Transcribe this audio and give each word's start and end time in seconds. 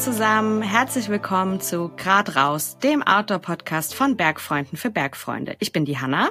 zusammen, 0.00 0.62
herzlich 0.62 1.10
willkommen 1.10 1.60
zu 1.60 1.90
Grad 1.94 2.34
raus, 2.34 2.78
dem 2.78 3.02
Outdoor-Podcast 3.02 3.94
von 3.94 4.16
Bergfreunden 4.16 4.78
für 4.78 4.88
Bergfreunde. 4.88 5.56
Ich 5.58 5.72
bin 5.72 5.84
die 5.84 5.98
Hanna. 5.98 6.30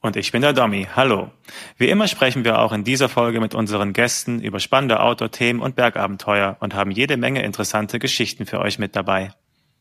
Und 0.00 0.14
ich 0.14 0.30
bin 0.30 0.42
der 0.42 0.52
Domi. 0.52 0.86
Hallo. 0.94 1.32
Wie 1.76 1.88
immer 1.88 2.06
sprechen 2.06 2.44
wir 2.44 2.60
auch 2.60 2.72
in 2.72 2.84
dieser 2.84 3.08
Folge 3.08 3.40
mit 3.40 3.52
unseren 3.52 3.94
Gästen 3.94 4.40
über 4.40 4.60
spannende 4.60 5.00
Outdoor-Themen 5.00 5.60
und 5.60 5.74
Bergabenteuer 5.74 6.56
und 6.60 6.74
haben 6.74 6.92
jede 6.92 7.16
Menge 7.16 7.42
interessante 7.42 7.98
Geschichten 7.98 8.46
für 8.46 8.60
euch 8.60 8.78
mit 8.78 8.94
dabei. 8.94 9.32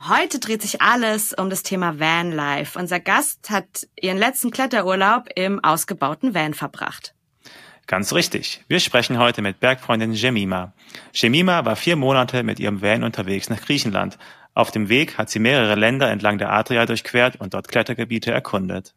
Heute 0.07 0.39
dreht 0.39 0.63
sich 0.63 0.81
alles 0.81 1.31
um 1.31 1.51
das 1.51 1.61
Thema 1.61 1.99
Vanlife. 1.99 2.79
Unser 2.79 2.99
Gast 2.99 3.51
hat 3.51 3.87
ihren 4.01 4.17
letzten 4.17 4.49
Kletterurlaub 4.49 5.29
im 5.35 5.63
ausgebauten 5.63 6.33
Van 6.33 6.55
verbracht. 6.55 7.13
Ganz 7.89 8.13
richtig. 8.13 8.63
Wir 8.67 8.79
sprechen 8.79 9.17
heute 9.17 9.41
mit 9.41 9.59
Bergfreundin 9.59 10.13
Jemima. 10.13 10.73
Jemima 11.11 11.65
war 11.65 11.75
vier 11.75 11.95
Monate 11.95 12.43
mit 12.43 12.59
ihrem 12.59 12.83
Van 12.83 13.03
unterwegs 13.03 13.49
nach 13.49 13.59
Griechenland. 13.59 14.19
Auf 14.53 14.69
dem 14.69 14.89
Weg 14.89 15.17
hat 15.17 15.31
sie 15.31 15.39
mehrere 15.39 15.73
Länder 15.73 16.07
entlang 16.11 16.37
der 16.37 16.51
Adria 16.51 16.85
durchquert 16.85 17.37
und 17.37 17.55
dort 17.55 17.67
Klettergebiete 17.67 18.29
erkundet. 18.31 18.93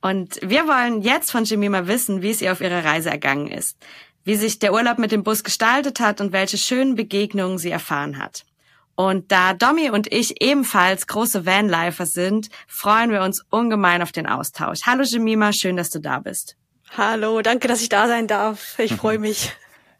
Und 0.00 0.38
wir 0.42 0.68
wollen 0.68 1.02
jetzt 1.02 1.32
von 1.32 1.42
Jemima 1.42 1.88
wissen, 1.88 2.22
wie 2.22 2.30
es 2.30 2.40
ihr 2.40 2.52
auf 2.52 2.60
ihrer 2.60 2.84
Reise 2.84 3.10
ergangen 3.10 3.48
ist, 3.48 3.76
wie 4.22 4.36
sich 4.36 4.60
der 4.60 4.72
Urlaub 4.72 5.00
mit 5.00 5.10
dem 5.10 5.24
Bus 5.24 5.42
gestaltet 5.42 5.98
hat 5.98 6.20
und 6.20 6.30
welche 6.30 6.58
schönen 6.58 6.94
Begegnungen 6.94 7.58
sie 7.58 7.72
erfahren 7.72 8.16
hat. 8.16 8.44
Und 8.94 9.32
da 9.32 9.54
Domi 9.54 9.90
und 9.90 10.06
ich 10.06 10.40
ebenfalls 10.40 11.08
große 11.08 11.46
Vanlifer 11.46 12.06
sind, 12.06 12.48
freuen 12.68 13.10
wir 13.10 13.22
uns 13.22 13.44
ungemein 13.50 14.02
auf 14.02 14.12
den 14.12 14.28
Austausch. 14.28 14.82
Hallo 14.86 15.02
Jemima, 15.02 15.52
schön, 15.52 15.76
dass 15.76 15.90
du 15.90 15.98
da 15.98 16.20
bist. 16.20 16.56
Hallo, 16.96 17.40
danke, 17.40 17.68
dass 17.68 17.80
ich 17.80 17.88
da 17.88 18.06
sein 18.06 18.26
darf. 18.26 18.78
Ich 18.78 18.94
freue 18.94 19.18
mich. 19.18 19.50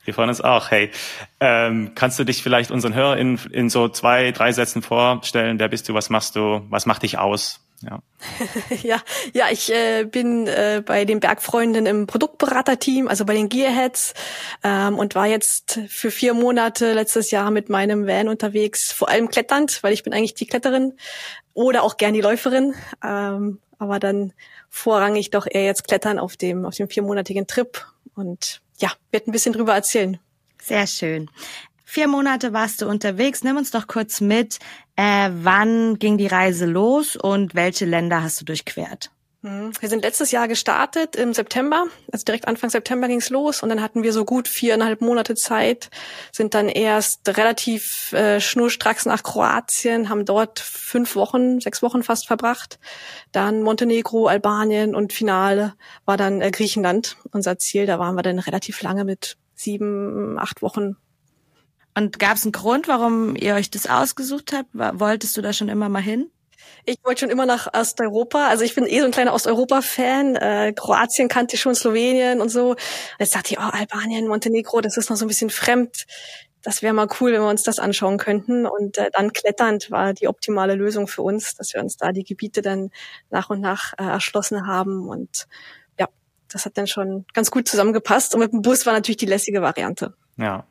Wir 0.05 0.13
freuen 0.13 0.29
uns 0.29 0.43
auch. 0.43 0.71
Hey, 0.71 0.91
ähm, 1.41 1.93
kannst 1.95 2.19
du 2.19 2.25
dich 2.25 2.43
vielleicht 2.43 2.71
unseren 2.71 2.93
HörerInnen 2.93 3.41
in 3.51 3.71
so 3.71 3.89
zwei, 3.89 4.31
drei 4.33 4.53
Sätzen 4.53 4.83
vorstellen? 4.83 5.59
Wer 5.59 5.69
bist 5.69 5.89
du? 5.89 5.95
Was 5.95 6.11
machst 6.11 6.37
du? 6.37 6.67
Was 6.69 6.85
macht 6.85 7.03
dich 7.05 7.19
aus? 7.19 7.61
Ja, 7.81 8.01
ja, 8.83 9.03
ja, 9.33 9.47
ich 9.51 9.73
äh, 9.73 10.05
bin 10.05 10.47
äh, 10.47 10.83
bei 10.85 11.05
den 11.05 11.19
Bergfreunden 11.19 11.87
im 11.87 12.07
Produktberaterteam, 12.07 13.09
also 13.09 13.25
bei 13.25 13.35
den 13.35 13.49
Gearheads 13.49 14.15
ähm, 14.63 14.99
und 14.99 15.15
war 15.15 15.27
jetzt 15.27 15.81
für 15.89 16.11
vier 16.11 16.35
Monate 16.35 16.93
letztes 16.93 17.31
Jahr 17.31 17.51
mit 17.51 17.71
meinem 17.71 18.07
Van 18.07 18.29
unterwegs, 18.29 18.93
vor 18.93 19.09
allem 19.09 19.31
kletternd, 19.31 19.83
weil 19.83 19.95
ich 19.95 20.05
bin 20.05 20.13
eigentlich 20.13 20.35
die 20.35 20.47
Kletterin 20.47 20.95
oder 21.55 21.83
auch 21.83 21.97
gern 21.97 22.15
die 22.15 22.21
Läuferin, 22.21 22.75
ähm, 23.03 23.59
aber 23.79 23.99
dann 23.99 24.33
vorrangig 24.73 25.31
doch 25.31 25.47
eher 25.49 25.65
jetzt 25.65 25.87
klettern 25.87 26.19
auf 26.19 26.37
dem, 26.37 26.65
auf 26.65 26.75
dem 26.75 26.89
viermonatigen 26.89 27.47
Trip 27.47 27.87
und 28.15 28.63
ja, 28.79 28.91
wird 29.11 29.29
ein 29.29 29.33
bisschen 29.33 29.53
drüber 29.53 29.75
erzählen. 29.75 30.19
Sehr 30.61 30.87
schön. 30.87 31.31
Vier 31.85 32.09
Monate 32.09 32.55
warst 32.55 32.81
du 32.81 32.89
unterwegs. 32.89 33.45
Nimm 33.45 33.59
uns 33.59 33.71
doch 33.71 33.87
kurz 33.87 34.23
mit. 34.23 34.59
Äh, 34.97 35.31
wann 35.35 35.99
ging 35.99 36.17
die 36.17 36.27
Reise 36.27 36.65
los 36.65 37.17
und 37.17 37.55
welche 37.55 37.85
Länder 37.85 38.23
hast 38.23 38.41
du 38.41 38.47
durchquert? 38.47 39.11
Mhm. 39.43 39.73
Wir 39.81 39.89
sind 39.89 40.05
letztes 40.05 40.31
Jahr 40.31 40.47
gestartet 40.47 41.17
im 41.17 41.35
September, 41.35 41.87
also 42.13 42.25
direkt 42.25 42.47
Anfang 42.47 42.71
September 42.71 43.09
ging's 43.09 43.29
los 43.29 43.63
und 43.63 43.69
dann 43.69 43.83
hatten 43.83 44.05
wir 44.05 44.13
so 44.13 44.25
gut 44.25 44.47
viereinhalb 44.47 45.01
Monate 45.01 45.35
Zeit, 45.35 45.91
sind 46.31 46.55
dann 46.55 46.69
erst 46.69 47.29
relativ 47.29 48.13
äh, 48.13 48.41
schnurstracks 48.41 49.05
nach 49.05 49.25
Kroatien, 49.25 50.09
haben 50.09 50.25
dort 50.25 50.61
fünf 50.61 51.17
Wochen, 51.17 51.61
sechs 51.61 51.83
Wochen 51.83 52.05
fast 52.05 52.29
verbracht, 52.29 52.79
dann 53.33 53.63
Montenegro, 53.63 54.29
Albanien 54.29 54.95
und 54.95 55.13
Finale 55.13 55.75
war 56.05 56.17
dann 56.17 56.41
äh, 56.41 56.53
Griechenland 56.53 57.17
unser 57.33 57.59
Ziel. 57.59 57.87
Da 57.87 57.99
waren 57.99 58.15
wir 58.15 58.23
dann 58.23 58.39
relativ 58.39 58.81
lange 58.83 59.05
mit 59.05 59.37
sieben, 59.55 60.39
acht 60.39 60.63
Wochen. 60.63 60.97
Und 61.95 62.19
gab 62.19 62.37
es 62.37 62.45
einen 62.45 62.53
Grund, 62.53 62.89
warum 62.89 63.35
ihr 63.37 63.55
euch 63.55 63.71
das 63.71 63.87
ausgesucht 63.87 64.53
habt? 64.53 64.69
Wolltest 64.73 65.37
du 65.37 65.43
da 65.43 65.53
schon 65.53 65.69
immer 65.69 65.89
mal 65.89 66.03
hin? 66.03 66.31
Ich 66.85 66.97
wollte 67.05 67.21
schon 67.21 67.31
immer 67.31 67.47
nach 67.47 67.73
Osteuropa. 67.73 68.49
Also 68.49 68.65
ich 68.65 68.75
bin 68.75 68.87
eh 68.87 69.01
so 69.01 69.05
ein 69.05 69.13
kleiner 69.13 69.35
Osteuropa-Fan. 69.35 70.37
Äh, 70.37 70.73
Kroatien 70.75 71.29
kannte 71.29 71.55
ich 71.55 71.61
schon, 71.61 71.75
Slowenien 71.75 72.41
und 72.41 72.49
so. 72.49 72.75
Jetzt 73.19 73.35
dachte 73.35 73.53
ich, 73.53 73.59
oh, 73.59 73.63
Albanien, 73.63 74.27
Montenegro, 74.27 74.81
das 74.81 74.97
ist 74.97 75.09
noch 75.09 75.17
so 75.17 75.25
ein 75.25 75.29
bisschen 75.29 75.51
fremd. 75.51 76.07
Das 76.63 76.83
wäre 76.83 76.95
mal 76.95 77.09
cool, 77.21 77.33
wenn 77.33 77.41
wir 77.41 77.49
uns 77.49 77.63
das 77.63 77.79
anschauen 77.79 78.19
könnten. 78.19 78.67
Und 78.67 78.99
äh, 78.99 79.11
dann 79.13 79.33
kletternd 79.33 79.91
war 79.91 80.13
die 80.13 80.29
optimale 80.29 80.75
Lösung 80.75 81.07
für 81.07 81.23
uns, 81.23 81.55
dass 81.55 81.73
wir 81.73 81.81
uns 81.81 81.97
da 81.97 82.13
die 82.13 82.25
Gebiete 82.25 82.63
dann 82.63 82.91
nach 83.31 83.51
und 83.51 83.61
nach 83.61 83.93
äh, 83.99 84.05
erschlossen 84.05 84.67
haben. 84.67 85.09
Und 85.09 85.47
ja, 85.99 86.09
das 86.51 86.65
hat 86.65 86.79
dann 86.79 86.87
schon 86.87 87.27
ganz 87.33 87.51
gut 87.51 87.69
zusammengepasst. 87.69 88.35
Und 88.35 88.41
mit 88.41 88.53
dem 88.53 88.63
Bus 88.63 88.87
war 88.87 88.93
natürlich 88.93 89.19
die 89.19 89.27
lässige 89.27 89.63
Variante. 89.63 90.15
Ja. 90.37 90.67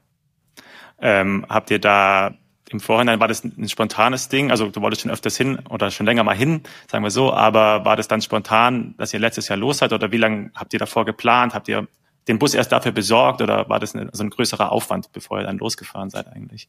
Ähm, 0.99 1.45
habt 1.49 1.71
ihr 1.71 1.79
da 1.79 2.35
im 2.71 2.79
Vorhinein 2.79 3.19
war 3.19 3.27
das 3.27 3.43
ein 3.43 3.69
spontanes 3.69 4.29
Ding, 4.29 4.51
also 4.51 4.69
du 4.69 4.81
wolltest 4.81 5.01
schon 5.01 5.11
öfters 5.11 5.37
hin 5.37 5.59
oder 5.69 5.91
schon 5.91 6.05
länger 6.05 6.23
mal 6.23 6.35
hin, 6.35 6.61
sagen 6.89 7.03
wir 7.03 7.11
so, 7.11 7.33
aber 7.33 7.85
war 7.85 7.95
das 7.95 8.07
dann 8.07 8.21
spontan, 8.21 8.95
dass 8.97 9.13
ihr 9.13 9.19
letztes 9.19 9.47
Jahr 9.47 9.57
los 9.57 9.79
seid 9.79 9.93
oder 9.93 10.11
wie 10.11 10.17
lange 10.17 10.51
habt 10.55 10.73
ihr 10.73 10.79
davor 10.79 11.05
geplant? 11.05 11.53
Habt 11.53 11.67
ihr 11.67 11.87
den 12.27 12.39
Bus 12.39 12.53
erst 12.53 12.71
dafür 12.71 12.91
besorgt 12.91 13.41
oder 13.41 13.67
war 13.69 13.79
das 13.79 13.95
ein, 13.95 14.09
so 14.13 14.23
ein 14.23 14.29
größerer 14.29 14.71
Aufwand, 14.71 15.11
bevor 15.11 15.39
ihr 15.39 15.45
dann 15.45 15.57
losgefahren 15.57 16.09
seid 16.09 16.27
eigentlich? 16.27 16.67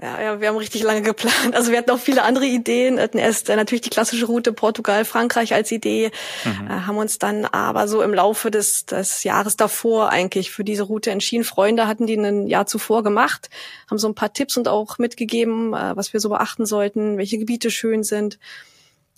Ja, 0.00 0.20
ja, 0.20 0.40
wir 0.42 0.48
haben 0.48 0.56
richtig 0.56 0.82
lange 0.82 1.00
geplant. 1.00 1.54
Also 1.54 1.70
wir 1.70 1.78
hatten 1.78 1.90
auch 1.90 1.98
viele 1.98 2.22
andere 2.22 2.44
Ideen. 2.44 2.96
Wir 2.96 3.04
hatten 3.04 3.16
erst 3.16 3.48
äh, 3.48 3.56
natürlich 3.56 3.80
die 3.80 3.90
klassische 3.90 4.26
Route 4.26 4.52
Portugal, 4.52 5.06
Frankreich 5.06 5.54
als 5.54 5.72
Idee, 5.72 6.10
mhm. 6.44 6.66
äh, 6.66 6.70
haben 6.70 6.98
uns 6.98 7.18
dann 7.18 7.46
aber 7.46 7.88
so 7.88 8.02
im 8.02 8.12
Laufe 8.12 8.50
des, 8.50 8.84
des 8.84 9.24
Jahres 9.24 9.56
davor 9.56 10.10
eigentlich 10.10 10.50
für 10.50 10.64
diese 10.64 10.82
Route 10.82 11.10
entschieden. 11.10 11.44
Freunde 11.44 11.86
hatten 11.86 12.06
die 12.06 12.16
ein 12.16 12.46
Jahr 12.46 12.66
zuvor 12.66 13.02
gemacht, 13.02 13.48
haben 13.90 13.98
so 13.98 14.06
ein 14.06 14.14
paar 14.14 14.34
Tipps 14.34 14.58
und 14.58 14.68
auch 14.68 14.98
mitgegeben, 14.98 15.72
äh, 15.72 15.96
was 15.96 16.12
wir 16.12 16.20
so 16.20 16.28
beachten 16.28 16.66
sollten, 16.66 17.16
welche 17.16 17.38
Gebiete 17.38 17.70
schön 17.70 18.04
sind. 18.04 18.38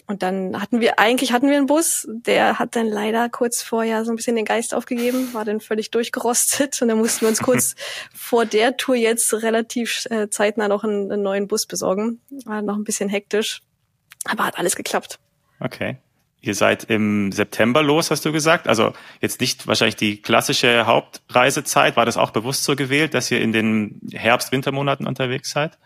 Und 0.08 0.22
dann 0.22 0.58
hatten 0.58 0.80
wir, 0.80 0.98
eigentlich 0.98 1.32
hatten 1.32 1.50
wir 1.50 1.58
einen 1.58 1.66
Bus, 1.66 2.08
der 2.08 2.58
hat 2.58 2.76
dann 2.76 2.86
leider 2.86 3.28
kurz 3.28 3.62
vorher 3.62 4.06
so 4.06 4.10
ein 4.10 4.16
bisschen 4.16 4.36
den 4.36 4.46
Geist 4.46 4.74
aufgegeben, 4.74 5.34
war 5.34 5.44
dann 5.44 5.60
völlig 5.60 5.90
durchgerostet 5.90 6.80
und 6.80 6.88
dann 6.88 6.96
mussten 6.96 7.20
wir 7.20 7.28
uns 7.28 7.42
kurz 7.42 7.74
vor 8.14 8.46
der 8.46 8.78
Tour 8.78 8.96
jetzt 8.96 9.34
relativ 9.34 10.06
äh, 10.06 10.30
zeitnah 10.30 10.66
noch 10.66 10.82
einen, 10.82 11.12
einen, 11.12 11.22
neuen 11.22 11.46
Bus 11.46 11.66
besorgen. 11.66 12.22
War 12.46 12.62
noch 12.62 12.76
ein 12.76 12.84
bisschen 12.84 13.10
hektisch, 13.10 13.60
aber 14.24 14.46
hat 14.46 14.58
alles 14.58 14.76
geklappt. 14.76 15.18
Okay. 15.60 15.98
Ihr 16.40 16.54
seid 16.54 16.84
im 16.84 17.30
September 17.30 17.82
los, 17.82 18.10
hast 18.10 18.24
du 18.24 18.32
gesagt. 18.32 18.66
Also 18.66 18.94
jetzt 19.20 19.42
nicht 19.42 19.66
wahrscheinlich 19.66 19.96
die 19.96 20.22
klassische 20.22 20.86
Hauptreisezeit. 20.86 21.96
War 21.96 22.06
das 22.06 22.16
auch 22.16 22.30
bewusst 22.30 22.64
so 22.64 22.76
gewählt, 22.76 23.12
dass 23.12 23.30
ihr 23.30 23.42
in 23.42 23.52
den 23.52 24.00
Herbst-Wintermonaten 24.10 25.06
unterwegs 25.06 25.50
seid? 25.50 25.76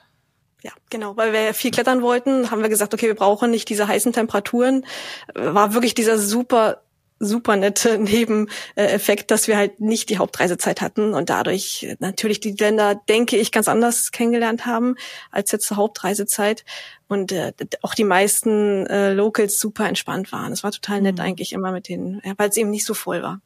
Ja, 0.62 0.70
genau, 0.90 1.16
weil 1.16 1.32
wir 1.32 1.54
viel 1.54 1.72
klettern 1.72 2.02
wollten, 2.02 2.50
haben 2.50 2.62
wir 2.62 2.68
gesagt, 2.68 2.94
okay, 2.94 3.08
wir 3.08 3.16
brauchen 3.16 3.50
nicht 3.50 3.68
diese 3.68 3.88
heißen 3.88 4.12
Temperaturen. 4.12 4.86
War 5.34 5.74
wirklich 5.74 5.94
dieser 5.94 6.18
super 6.18 6.82
super 7.22 7.56
nette 7.56 7.98
Nebeneffekt, 8.76 9.30
dass 9.30 9.48
wir 9.48 9.56
halt 9.56 9.80
nicht 9.80 10.10
die 10.10 10.18
Hauptreisezeit 10.18 10.80
hatten 10.80 11.14
und 11.14 11.30
dadurch 11.30 11.96
natürlich 12.00 12.40
die 12.40 12.52
Länder, 12.52 13.00
denke 13.08 13.36
ich, 13.36 13.52
ganz 13.52 13.68
anders 13.68 14.10
kennengelernt 14.10 14.66
haben 14.66 14.96
als 15.30 15.52
jetzt 15.52 15.66
zur 15.66 15.76
Hauptreisezeit 15.76 16.64
und 17.08 17.32
äh, 17.32 17.52
auch 17.80 17.94
die 17.94 18.04
meisten 18.04 18.86
äh, 18.86 19.12
Locals 19.12 19.58
super 19.58 19.86
entspannt 19.88 20.32
waren. 20.32 20.52
Es 20.52 20.64
war 20.64 20.72
total 20.72 21.00
nett 21.00 21.16
mhm. 21.16 21.22
eigentlich 21.22 21.52
immer 21.52 21.70
mit 21.72 21.88
denen, 21.88 22.20
ja, 22.24 22.34
weil 22.36 22.50
es 22.50 22.56
eben 22.56 22.70
nicht 22.70 22.84
so 22.84 22.94
voll 22.94 23.22
war. 23.22 23.40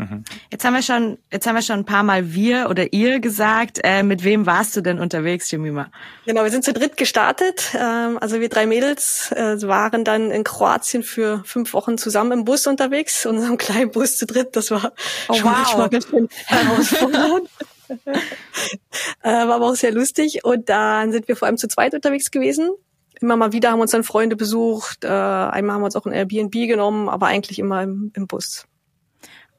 Mhm. 0.00 0.24
Jetzt 0.50 0.64
haben 0.64 0.74
wir 0.74 0.82
schon, 0.82 1.18
jetzt 1.30 1.46
haben 1.46 1.54
wir 1.54 1.62
schon 1.62 1.80
ein 1.80 1.84
paar 1.84 2.02
Mal 2.02 2.32
wir 2.32 2.68
oder 2.70 2.92
ihr 2.92 3.20
gesagt. 3.20 3.80
Äh, 3.84 4.02
mit 4.02 4.24
wem 4.24 4.46
warst 4.46 4.74
du 4.76 4.80
denn 4.80 4.98
unterwegs, 4.98 5.50
Jemima? 5.50 5.90
Genau, 6.24 6.42
wir 6.42 6.50
sind 6.50 6.64
zu 6.64 6.72
dritt 6.72 6.96
gestartet. 6.96 7.74
Ähm, 7.74 8.18
also 8.18 8.40
wir 8.40 8.48
drei 8.48 8.66
Mädels 8.66 9.30
äh, 9.32 9.60
waren 9.62 10.04
dann 10.04 10.30
in 10.30 10.42
Kroatien 10.42 11.02
für 11.02 11.42
fünf 11.44 11.74
Wochen 11.74 11.98
zusammen 11.98 12.32
im 12.32 12.44
Bus 12.44 12.66
unterwegs, 12.66 13.24
in 13.26 13.32
unserem 13.32 13.58
kleinen 13.58 13.90
Bus 13.90 14.16
zu 14.16 14.26
dritt. 14.26 14.56
Das 14.56 14.70
war 14.70 14.92
oh, 15.28 15.34
schon 15.34 15.44
wow. 15.44 15.52
manchmal 15.52 15.88
ganz 15.90 16.08
schön 16.08 16.28
herausfordernd. 16.46 17.48
äh, 19.22 19.30
war 19.30 19.56
aber 19.56 19.66
auch 19.66 19.76
sehr 19.76 19.92
lustig. 19.92 20.44
Und 20.44 20.68
dann 20.68 21.12
sind 21.12 21.28
wir 21.28 21.36
vor 21.36 21.46
allem 21.46 21.58
zu 21.58 21.68
zweit 21.68 21.94
unterwegs 21.94 22.30
gewesen. 22.30 22.70
Immer 23.20 23.36
mal 23.36 23.52
wieder 23.52 23.70
haben 23.72 23.80
uns 23.80 23.90
dann 23.90 24.04
Freunde 24.04 24.34
besucht. 24.34 25.04
Äh, 25.04 25.08
einmal 25.08 25.74
haben 25.74 25.82
wir 25.82 25.86
uns 25.86 25.96
auch 25.96 26.06
ein 26.06 26.12
Airbnb 26.12 26.52
genommen, 26.52 27.10
aber 27.10 27.26
eigentlich 27.26 27.58
immer 27.58 27.82
im, 27.82 28.12
im 28.14 28.26
Bus. 28.26 28.66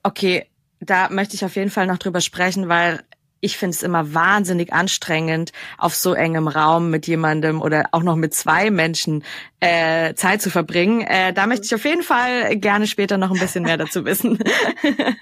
Okay, 0.03 0.47
da 0.79 1.09
möchte 1.09 1.35
ich 1.35 1.45
auf 1.45 1.55
jeden 1.55 1.69
Fall 1.69 1.87
noch 1.87 1.99
drüber 1.99 2.21
sprechen, 2.21 2.67
weil 2.67 3.03
ich 3.41 3.57
finde 3.57 3.75
es 3.75 3.83
immer 3.83 4.13
wahnsinnig 4.13 4.71
anstrengend, 4.71 5.51
auf 5.77 5.95
so 5.95 6.13
engem 6.13 6.47
Raum 6.47 6.91
mit 6.91 7.07
jemandem 7.07 7.61
oder 7.61 7.89
auch 7.91 8.03
noch 8.03 8.15
mit 8.15 8.33
zwei 8.33 8.69
Menschen 8.69 9.23
äh, 9.59 10.13
Zeit 10.13 10.41
zu 10.41 10.51
verbringen. 10.51 11.01
Äh, 11.01 11.33
da 11.33 11.47
möchte 11.47 11.65
ich 11.65 11.75
auf 11.75 11.83
jeden 11.83 12.03
Fall 12.03 12.55
gerne 12.57 12.85
später 12.85 13.17
noch 13.17 13.31
ein 13.31 13.39
bisschen 13.39 13.63
mehr 13.63 13.77
dazu 13.77 14.05
wissen. 14.05 14.37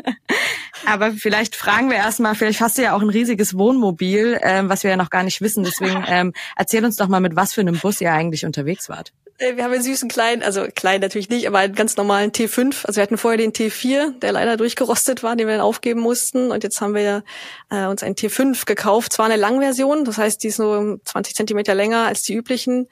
Aber 0.86 1.12
vielleicht 1.12 1.56
fragen 1.56 1.90
wir 1.90 1.98
erstmal, 1.98 2.36
vielleicht 2.36 2.62
hast 2.62 2.78
du 2.78 2.84
ja 2.84 2.94
auch 2.94 3.02
ein 3.02 3.10
riesiges 3.10 3.58
Wohnmobil, 3.58 4.38
äh, 4.42 4.64
was 4.66 4.84
wir 4.84 4.92
ja 4.92 4.98
noch 4.98 5.10
gar 5.10 5.24
nicht 5.24 5.42
wissen. 5.42 5.64
Deswegen 5.64 6.04
ähm, 6.08 6.34
erzähl 6.58 6.84
uns 6.84 6.98
doch 6.98 7.08
mal, 7.08 7.22
mit 7.22 7.36
was 7.36 7.54
für 7.54 7.62
einem 7.62 7.78
Bus 7.78 8.02
ihr 8.02 8.12
eigentlich 8.12 8.46
unterwegs 8.46 8.90
wart. 8.90 9.14
Äh, 9.40 9.56
wir 9.56 9.64
haben 9.64 9.74
einen 9.74 9.82
süßen 9.82 10.10
kleinen, 10.10 10.44
also 10.44 10.68
klein 10.76 11.02
natürlich 11.02 11.30
nicht, 11.30 11.48
aber 11.48 11.60
einen 11.60 11.76
ganz 11.76 11.98
normalen 11.98 12.32
T5. 12.32 12.86
Also 12.86 12.98
wir 12.98 13.04
hatten 13.04 13.18
vorher 13.18 13.38
den 13.38 13.54
T4, 13.54 14.20
der 14.20 14.34
leider 14.34 14.58
durchgerostet 14.58 15.24
war, 15.24 15.36
den 15.36 15.48
wir 15.48 15.56
dann 15.56 15.66
aufgeben 15.66 16.02
mussten. 16.02 16.52
Und 16.52 16.64
jetzt 16.64 16.82
haben 16.82 16.94
wir 16.94 17.24
äh, 17.70 17.86
uns 17.86 18.04
einen 18.04 18.16
T5 18.16 18.66
gekauft. 18.66 19.14
Zwar 19.14 19.26
eine 19.26 19.38
Langversion, 19.38 20.06
das 20.06 20.18
heißt, 20.18 20.44
die 20.44 20.48
ist 20.50 20.60
nur 20.60 21.00
20 21.04 21.36
Zentimeter 21.36 21.74
länger 21.74 22.06
als 22.06 22.24
die 22.24 22.34
üblichen 22.34 22.88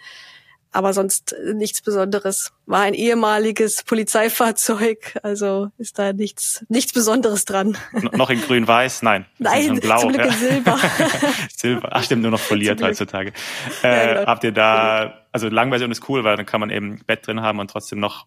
aber 0.71 0.93
sonst 0.93 1.35
nichts 1.55 1.81
Besonderes. 1.81 2.51
War 2.67 2.81
ein 2.81 2.93
ehemaliges 2.93 3.83
Polizeifahrzeug, 3.83 5.17
also 5.23 5.69
ist 5.77 5.97
da 5.97 6.13
nichts 6.13 6.65
nichts 6.69 6.93
Besonderes 6.93 7.45
dran. 7.45 7.77
noch 8.11 8.29
in 8.29 8.41
grün-weiß? 8.41 9.01
Nein. 9.01 9.25
Nein, 9.39 9.79
Blau, 9.79 10.01
zum 10.01 10.11
Glück 10.11 10.25
ja. 10.25 10.31
in 10.31 10.37
Silber. 10.37 10.79
Silber, 11.55 11.89
ach 11.91 12.03
stimmt, 12.03 12.21
nur 12.21 12.31
noch 12.31 12.39
foliert 12.51 12.81
heutzutage. 12.81 13.33
Äh, 13.83 13.87
ja, 13.87 14.13
genau. 14.13 14.27
Habt 14.27 14.43
ihr 14.43 14.51
da, 14.51 15.23
also 15.37 15.49
Langversion 15.49 15.91
ist 15.91 16.09
cool, 16.09 16.23
weil 16.23 16.35
dann 16.35 16.45
kann 16.47 16.59
man 16.59 16.71
eben 16.71 16.99
Bett 17.05 17.27
drin 17.27 17.41
haben 17.41 17.59
und 17.59 17.69
trotzdem 17.69 17.99
noch 17.99 18.25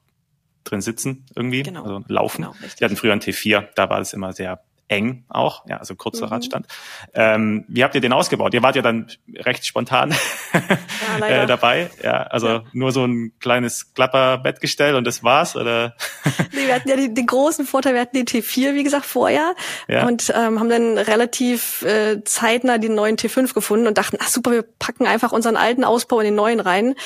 drin 0.62 0.81
sitzen 0.81 1.27
irgendwie, 1.35 1.62
genau. 1.62 1.83
also 1.83 2.05
laufen. 2.07 2.43
Genau, 2.43 2.55
Wir 2.79 2.85
hatten 2.85 2.97
früher 2.97 3.12
ein 3.12 3.21
T4, 3.21 3.69
da 3.75 3.91
war 3.91 3.99
es 4.01 4.12
immer 4.12 4.33
sehr 4.33 4.62
eng 4.91 5.25
auch, 5.29 5.65
ja, 5.69 5.77
also 5.77 5.95
kurzer 5.95 6.27
mhm. 6.27 6.33
Radstand. 6.33 6.67
Ähm, 7.15 7.65
wie 7.69 7.85
habt 7.85 7.95
ihr 7.95 8.01
den 8.01 8.13
ausgebaut? 8.13 8.53
Ihr 8.55 8.63
wart 8.63 8.75
ja 8.75 8.83
dann 8.83 9.07
recht 9.37 9.65
spontan 9.65 10.15
ja, 11.21 11.27
äh, 11.27 11.47
dabei. 11.47 11.91
Ja, 12.03 12.25
also 12.25 12.49
ja. 12.49 12.65
nur 12.73 12.91
so 12.91 13.05
ein 13.05 13.33
kleines 13.39 13.95
Klapperbettgestell 13.95 14.97
und 14.97 15.05
das 15.05 15.23
war's, 15.23 15.55
oder? 15.55 15.95
nee, 16.53 16.67
wir 16.67 16.75
hatten 16.75 16.89
ja 16.89 16.97
den, 16.97 17.15
den, 17.15 17.27
großen 17.27 17.67
Vorteil, 17.67 17.95
wir 17.95 18.01
hatten 18.01 18.17
den 18.17 18.27
T4, 18.27 18.75
wie 18.75 18.83
gesagt, 18.83 19.07
vorher 19.07 19.55
ja. 19.87 20.07
und 20.07 20.33
ähm, 20.37 20.59
haben 20.59 20.69
dann 20.69 20.99
relativ 20.99 21.83
äh, 21.83 22.25
zeitnah 22.25 22.79
den 22.79 22.97
neuen 22.97 23.17
T5 23.17 23.55
gefunden 23.55 23.87
und 23.87 23.97
dachten, 23.97 24.17
ach 24.21 24.29
super, 24.29 24.51
wir 24.51 24.65
packen 24.81 25.07
einfach 25.07 25.31
unseren 25.31 25.57
alten 25.57 25.85
Ausbau 25.85 26.19
in 26.19 26.27
den 26.27 26.35
neuen 26.35 26.59
rein. 26.59 26.97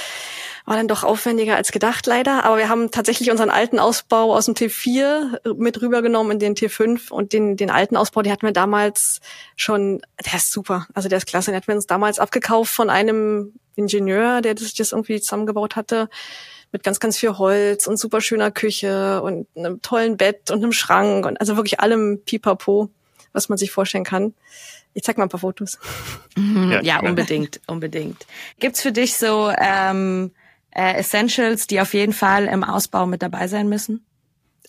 War 0.66 0.76
dann 0.76 0.88
doch 0.88 1.04
aufwendiger 1.04 1.56
als 1.56 1.72
gedacht 1.72 2.06
leider. 2.06 2.44
Aber 2.44 2.56
wir 2.56 2.68
haben 2.68 2.90
tatsächlich 2.90 3.30
unseren 3.30 3.50
alten 3.50 3.78
Ausbau 3.78 4.34
aus 4.34 4.46
dem 4.46 4.54
T4 4.54 5.54
mit 5.56 5.82
rübergenommen 5.82 6.32
in 6.32 6.38
den 6.38 6.54
T5 6.54 7.10
und 7.10 7.32
den, 7.32 7.56
den 7.56 7.70
alten 7.70 7.96
Ausbau, 7.96 8.22
den 8.22 8.32
hatten 8.32 8.46
wir 8.46 8.52
damals 8.52 9.20
schon, 9.56 10.00
der 10.24 10.34
ist 10.34 10.52
super. 10.52 10.86
Also 10.94 11.08
der 11.08 11.18
ist 11.18 11.26
klasse. 11.26 11.50
Den 11.50 11.56
hatten 11.56 11.68
wir 11.68 11.74
uns 11.74 11.86
damals 11.86 12.18
abgekauft 12.18 12.72
von 12.72 12.88
einem 12.88 13.52
Ingenieur, 13.76 14.40
der 14.40 14.54
das, 14.54 14.72
das 14.72 14.92
irgendwie 14.92 15.20
zusammengebaut 15.20 15.76
hatte 15.76 16.08
mit 16.74 16.82
ganz, 16.82 16.98
ganz 16.98 17.16
viel 17.16 17.38
Holz 17.38 17.86
und 17.86 17.98
super 17.98 18.20
schöner 18.20 18.50
Küche 18.50 19.22
und 19.22 19.46
einem 19.56 19.80
tollen 19.80 20.16
Bett 20.16 20.50
und 20.50 20.62
einem 20.62 20.72
Schrank 20.72 21.24
und 21.24 21.40
also 21.40 21.56
wirklich 21.56 21.78
allem 21.78 22.22
Pipapo, 22.24 22.90
was 23.32 23.48
man 23.48 23.58
sich 23.58 23.70
vorstellen 23.70 24.02
kann. 24.02 24.34
Ich 24.92 25.04
zeig 25.04 25.16
mal 25.16 25.24
ein 25.24 25.28
paar 25.28 25.40
Fotos. 25.40 25.78
Ja, 26.36 26.82
ja 26.82 27.00
unbedingt, 27.00 27.60
unbedingt. 27.68 28.26
Gibt's 28.58 28.82
für 28.82 28.90
dich 28.90 29.16
so 29.16 29.52
ähm, 29.56 30.32
äh, 30.74 30.94
Essentials, 30.94 31.66
die 31.66 31.80
auf 31.80 31.94
jeden 31.94 32.12
Fall 32.12 32.46
im 32.46 32.64
Ausbau 32.64 33.06
mit 33.06 33.22
dabei 33.22 33.48
sein 33.48 33.68
müssen? 33.68 34.04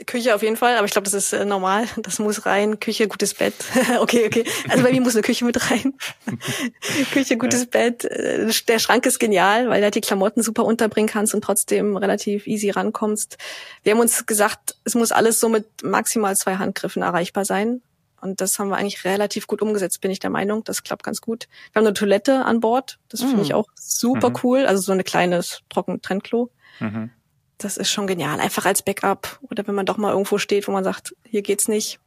Küche 0.06 0.36
auf 0.36 0.44
jeden 0.44 0.57
Fall, 0.57 0.75
aber 0.75 0.86
ich 0.86 0.92
glaube, 0.92 1.06
das 1.06 1.13
ist 1.13 1.31
äh, 1.31 1.46
normal. 1.46 1.88
Das 1.98 2.19
muss 2.19 2.46
rein. 2.46 2.81
Küche, 2.81 3.07
gutes 3.07 3.34
Bett. 3.34 3.54
okay, 4.02 4.25
okay. 4.25 4.44
Also 4.68 4.84
bei 4.84 4.92
mir 4.92 5.00
muss 5.00 5.16
eine 5.16 5.22
Küche 5.22 5.46
mit 5.46 5.72
rein. 5.72 5.94
Küche, 7.13 7.38
gutes 7.38 7.62
ja. 7.62 7.68
Bett. 7.72 8.04
Äh, 8.04 8.52
der 8.68 8.80
Schrank 8.80 9.06
ist 9.06 9.19
genial, 9.19 9.69
weil 9.69 9.80
du 9.80 9.86
halt 9.86 9.96
die 9.96 10.02
Klamotten 10.02 10.42
super 10.42 10.66
unterbringen 10.66 11.07
kannst 11.07 11.34
und 11.34 11.44
trotzdem 11.44 11.96
relativ 11.96 12.46
easy 12.46 12.72
rankommst. 12.72 13.38
Wir 13.84 13.94
haben 13.94 14.01
uns 14.01 14.25
gesagt, 14.25 14.75
es 14.84 14.96
muss 14.96 15.13
alles 15.13 15.40
so 15.40 15.48
mit 15.48 15.66
maximal 15.84 16.36
zwei 16.36 16.58
Handgriffen 16.58 17.01
erreichbar 17.01 17.46
sein. 17.46 17.81
Und 18.25 18.42
das 18.42 18.57
haben 18.57 18.69
wir 18.69 18.77
eigentlich 18.77 19.06
relativ 19.06 19.45
gut 19.45 19.62
umgesetzt, 19.62 20.01
bin 20.01 20.10
ich 20.10 20.19
der 20.19 20.31
Meinung. 20.31 20.63
Das 20.63 20.83
klappt 20.83 21.04
ganz 21.04 21.22
gut. 21.22 21.48
Wir 21.72 21.80
haben 21.80 21.86
eine 21.86 21.94
Toilette 21.94 22.44
an 22.44 22.60
Bord. 22.60 22.98
Das 23.07 23.22
mhm. 23.22 23.27
finde 23.27 23.44
ich 23.44 23.54
auch 23.54 23.68
super 23.75 24.31
mhm. 24.31 24.38
cool. 24.44 24.66
Also 24.66 24.81
so 24.81 24.92
ein 24.92 25.04
kleines 25.04 25.62
Trocken-Trennklo. 25.69 26.50
Mhm. 26.80 27.12
Das 27.60 27.77
ist 27.77 27.92
schon 27.92 28.07
genial. 28.07 28.39
Einfach 28.39 28.66
als 28.66 28.81
Backup. 28.81 29.39
Oder 29.50 29.68
wenn 29.68 29.75
man 29.75 29.86
doch 29.86 29.98
mal 29.98 30.12
irgendwo 30.12 30.39
steht, 30.39 30.68
wo 30.68 30.72
man 30.72 30.83
sagt, 30.83 31.16
hier 31.24 31.44
geht's 31.44 31.68
nicht. 31.68 32.00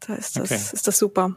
Da 0.00 0.14
ist 0.14 0.36
das, 0.36 0.52
okay. 0.52 0.60
ist 0.72 0.86
das 0.86 0.98
super. 0.98 1.36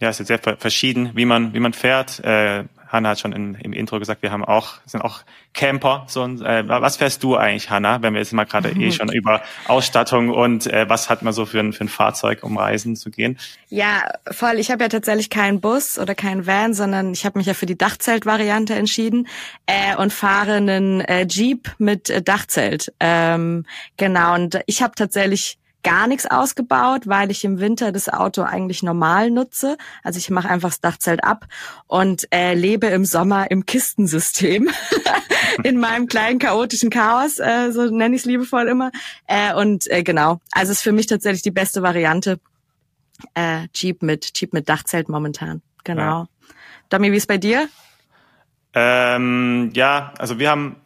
Ja, 0.00 0.08
es 0.08 0.18
ist 0.18 0.26
sehr 0.26 0.40
verschieden, 0.40 1.12
wie 1.14 1.24
man, 1.24 1.54
wie 1.54 1.60
man 1.60 1.72
fährt. 1.72 2.18
Äh, 2.24 2.64
Hanna 2.88 3.10
hat 3.10 3.20
schon 3.20 3.32
in, 3.32 3.54
im 3.56 3.72
Intro 3.72 3.98
gesagt, 3.98 4.22
wir 4.22 4.30
haben 4.30 4.44
auch, 4.44 4.74
sind 4.86 5.02
auch 5.02 5.20
Camper. 5.54 6.04
So, 6.08 6.24
äh, 6.24 6.68
was 6.68 6.96
fährst 6.96 7.22
du 7.22 7.36
eigentlich, 7.36 7.70
Hanna, 7.70 8.02
wenn 8.02 8.14
wir 8.14 8.20
jetzt 8.20 8.32
mal 8.32 8.44
gerade 8.44 8.70
eh 8.70 8.92
schon 8.92 9.10
über 9.10 9.42
Ausstattung 9.66 10.30
und 10.30 10.66
äh, 10.66 10.88
was 10.88 11.10
hat 11.10 11.22
man 11.22 11.32
so 11.32 11.46
für 11.46 11.60
ein, 11.60 11.72
für 11.72 11.84
ein 11.84 11.88
Fahrzeug, 11.88 12.42
um 12.42 12.56
reisen 12.56 12.96
zu 12.96 13.10
gehen? 13.10 13.38
Ja, 13.68 14.04
voll. 14.30 14.58
Ich 14.58 14.70
habe 14.70 14.84
ja 14.84 14.88
tatsächlich 14.88 15.30
keinen 15.30 15.60
Bus 15.60 15.98
oder 15.98 16.14
keinen 16.14 16.46
Van, 16.46 16.74
sondern 16.74 17.12
ich 17.12 17.24
habe 17.24 17.38
mich 17.38 17.46
ja 17.46 17.54
für 17.54 17.66
die 17.66 17.78
Dachzelt-Variante 17.78 18.74
entschieden 18.74 19.28
äh, 19.66 19.96
und 19.96 20.12
fahre 20.12 20.54
einen 20.54 21.00
äh, 21.00 21.26
Jeep 21.28 21.70
mit 21.78 22.10
äh, 22.10 22.22
Dachzelt. 22.22 22.92
Ähm, 23.00 23.64
genau, 23.96 24.34
und 24.34 24.60
ich 24.66 24.82
habe 24.82 24.94
tatsächlich 24.94 25.58
gar 25.86 26.08
nichts 26.08 26.26
ausgebaut, 26.26 27.06
weil 27.06 27.30
ich 27.30 27.44
im 27.44 27.60
Winter 27.60 27.92
das 27.92 28.08
Auto 28.08 28.42
eigentlich 28.42 28.82
normal 28.82 29.30
nutze. 29.30 29.76
Also 30.02 30.18
ich 30.18 30.30
mache 30.30 30.48
einfach 30.48 30.70
das 30.70 30.80
Dachzelt 30.80 31.22
ab 31.22 31.46
und 31.86 32.26
äh, 32.34 32.54
lebe 32.54 32.88
im 32.88 33.04
Sommer 33.04 33.52
im 33.52 33.66
Kistensystem 33.66 34.68
in 35.62 35.78
meinem 35.78 36.08
kleinen 36.08 36.40
chaotischen 36.40 36.90
Chaos, 36.90 37.38
äh, 37.38 37.70
so 37.70 37.84
nenne 37.84 38.16
ich 38.16 38.22
es 38.22 38.26
liebevoll 38.26 38.66
immer. 38.66 38.90
Äh, 39.28 39.54
und 39.54 39.88
äh, 39.88 40.02
genau, 40.02 40.40
also 40.50 40.72
ist 40.72 40.82
für 40.82 40.90
mich 40.90 41.06
tatsächlich 41.06 41.42
die 41.42 41.52
beste 41.52 41.82
Variante. 41.82 42.40
Äh, 43.34 43.68
Jeep 43.72 44.02
mit 44.02 44.32
Jeep 44.34 44.52
mit 44.52 44.68
Dachzelt 44.68 45.08
momentan. 45.08 45.62
Genau. 45.84 46.02
Ja. 46.02 46.28
Domi, 46.88 47.12
wie 47.12 47.16
ist 47.16 47.28
bei 47.28 47.38
dir? 47.38 47.68
Ähm, 48.74 49.70
ja, 49.72 50.12
also 50.18 50.40
wir 50.40 50.50
haben 50.50 50.80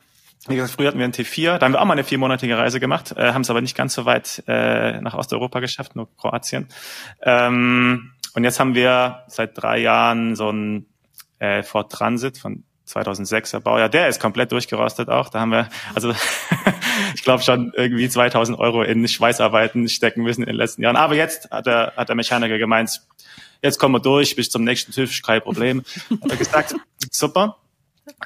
wie 0.50 0.56
gesagt, 0.56 0.75
früher 0.75 0.88
hatten 0.88 0.99
wir 0.99 1.05
ein 1.05 1.12
T4, 1.12 1.58
da 1.58 1.64
haben 1.64 1.73
wir 1.73 1.81
auch 1.81 1.85
mal 1.85 1.93
eine 1.93 2.05
viermonatige 2.05 2.58
Reise 2.58 2.81
gemacht, 2.81 3.14
äh, 3.17 3.32
haben 3.32 3.43
es 3.43 3.50
aber 3.50 3.61
nicht 3.61 3.76
ganz 3.76 3.94
so 3.94 4.05
weit 4.05 4.43
äh, 4.47 5.00
nach 5.00 5.14
Osteuropa 5.14 5.61
geschafft, 5.61 5.97
nur 5.97 6.08
Kroatien. 6.17 6.69
Ähm, 7.23 8.12
und 8.35 8.44
jetzt 8.44 8.61
haben 8.61 8.75
wir 8.75 9.25
seit 9.29 9.61
drei 9.61 9.79
Jahren 9.79 10.37
so 10.37 10.50
ein 10.50 10.87
äh, 11.38 11.62
Ford 11.62 11.91
Transit 11.91 12.38
von 12.38 12.64
2006er 12.87 13.61
Baujahr. 13.61 13.88
Der 13.88 14.08
ist 14.08 14.20
komplett 14.20 14.52
durchgerostet 14.52 15.08
auch. 15.08 15.29
Da 15.29 15.41
haben 15.41 15.52
wir, 15.52 15.69
also 15.94 16.12
ich 17.14 17.23
glaube 17.23 17.43
schon 17.43 17.73
irgendwie 17.76 18.08
2000 18.08 18.58
Euro 18.58 18.82
in 18.82 19.06
Schweißarbeiten 19.06 19.88
stecken 19.88 20.23
müssen 20.23 20.43
in 20.43 20.49
den 20.49 20.56
letzten 20.56 20.82
Jahren. 20.82 20.97
Aber 20.97 21.14
jetzt 21.14 21.50
hat 21.50 21.67
der, 21.67 21.93
hat 21.97 22.08
der 22.08 22.17
Mechaniker 22.17 22.58
gemeint, 22.58 23.02
jetzt 23.62 23.79
kommen 23.79 23.94
wir 23.94 24.00
durch 24.00 24.37
bis 24.37 24.50
zum 24.50 24.64
nächsten 24.64 24.93
TÜV, 24.93 25.23
kein 25.23 25.41
Problem. 25.41 25.82
Hat 26.23 26.31
er 26.31 26.37
gesagt, 26.37 26.75
super. 27.11 27.56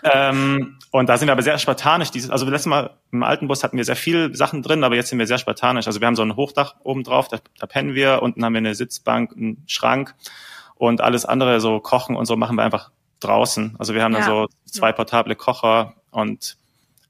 Ähm, 0.03 0.79
und 0.91 1.09
da 1.09 1.17
sind 1.17 1.29
wir 1.29 1.33
aber 1.33 1.43
sehr 1.43 1.59
spartanisch. 1.59 2.11
Dieses, 2.11 2.31
also 2.31 2.45
letztes 2.47 2.67
Mal 2.67 2.91
im 3.13 3.23
alten 3.23 3.49
Bus 3.49 3.65
hatten 3.65 3.77
wir 3.77 3.85
sehr 3.85 3.97
viel 3.97 4.35
Sachen 4.35 4.63
drin, 4.63 4.85
aber 4.85 4.97
jetzt 4.97 5.09
sind 5.09 5.19
wir 5.19 5.27
sehr 5.27 5.39
spartanisch. 5.39 5.87
Also 5.87 6.01
wir 6.01 6.07
haben 6.07 6.17
so 6.17 6.23
ein 6.23 6.37
Hochdach 6.37 6.77
oben 6.83 7.05
drauf, 7.05 7.29
da, 7.29 7.39
da 7.59 7.67
pennen 7.67 7.95
wir, 7.95 8.23
unten 8.23 8.45
haben 8.45 8.53
wir 8.53 8.59
eine 8.59 8.75
Sitzbank, 8.75 9.33
einen 9.37 9.63
Schrank 9.67 10.15
und 10.75 11.01
alles 11.01 11.25
andere, 11.25 11.61
so 11.61 11.81
Kochen 11.81 12.17
und 12.17 12.27
so 12.27 12.37
machen 12.37 12.57
wir 12.57 12.63
einfach 12.63 12.91
draußen. 13.21 13.77
Also 13.79 13.95
wir 13.95 14.03
haben 14.03 14.13
ja. 14.13 14.21
dann 14.21 14.29
so 14.29 14.49
zwei 14.67 14.93
portable 14.93 15.37
Kocher 15.37 15.95
und 16.11 16.57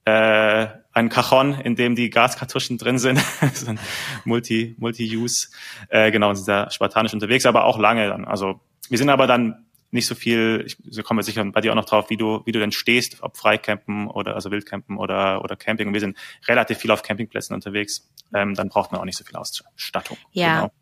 äh, 0.05 0.67
ein 0.93 1.09
Cajon, 1.09 1.55
in 1.55 1.77
dem 1.77 1.97
die 1.97 2.11
Gaskartuschen 2.11 2.79
drin 2.79 2.99
sind, 2.99 3.19
so 3.55 3.69
ein 3.69 3.81
Multi, 4.25 4.77
Multi-Use. 4.79 5.49
Äh, 5.89 6.11
genau, 6.11 6.33
sind 6.35 6.45
sehr 6.45 6.71
spartanisch 6.71 7.13
unterwegs, 7.13 7.47
aber 7.47 7.65
auch 7.65 7.79
lange 7.79 8.09
dann. 8.09 8.25
Also 8.25 8.61
wir 8.89 8.99
sind 8.99 9.09
aber 9.09 9.27
dann 9.27 9.64
nicht 9.95 10.07
so 10.07 10.15
viel, 10.15 10.65
ich 10.67 10.77
so 10.91 11.03
kommen 11.03 11.19
wir 11.19 11.25
sicher 11.25 11.45
bei 11.45 11.61
dir 11.61 11.71
auch 11.71 11.77
noch 11.77 11.85
drauf, 11.85 12.11
wie 12.11 12.17
du, 12.17 12.43
wie 12.45 12.53
du 12.53 12.59
denn 12.59 12.73
stehst, 12.73 13.23
ob 13.23 13.37
Freicampen 13.37 14.09
oder 14.09 14.35
also 14.35 14.51
Wildcampen 14.51 14.99
oder, 14.99 15.43
oder 15.43 15.57
Camping. 15.57 15.87
Und 15.87 15.95
wir 15.95 16.01
sind 16.01 16.19
relativ 16.49 16.79
viel 16.79 16.91
auf 16.91 17.03
Campingplätzen 17.03 17.55
unterwegs. 17.55 18.11
Ähm, 18.35 18.55
dann 18.55 18.69
braucht 18.69 18.91
man 18.91 19.01
auch 19.01 19.05
nicht 19.05 19.17
so 19.17 19.25
viel 19.25 19.37
Ausstattung. 19.37 20.19
Ja. 20.33 20.57
Genau. 20.57 20.73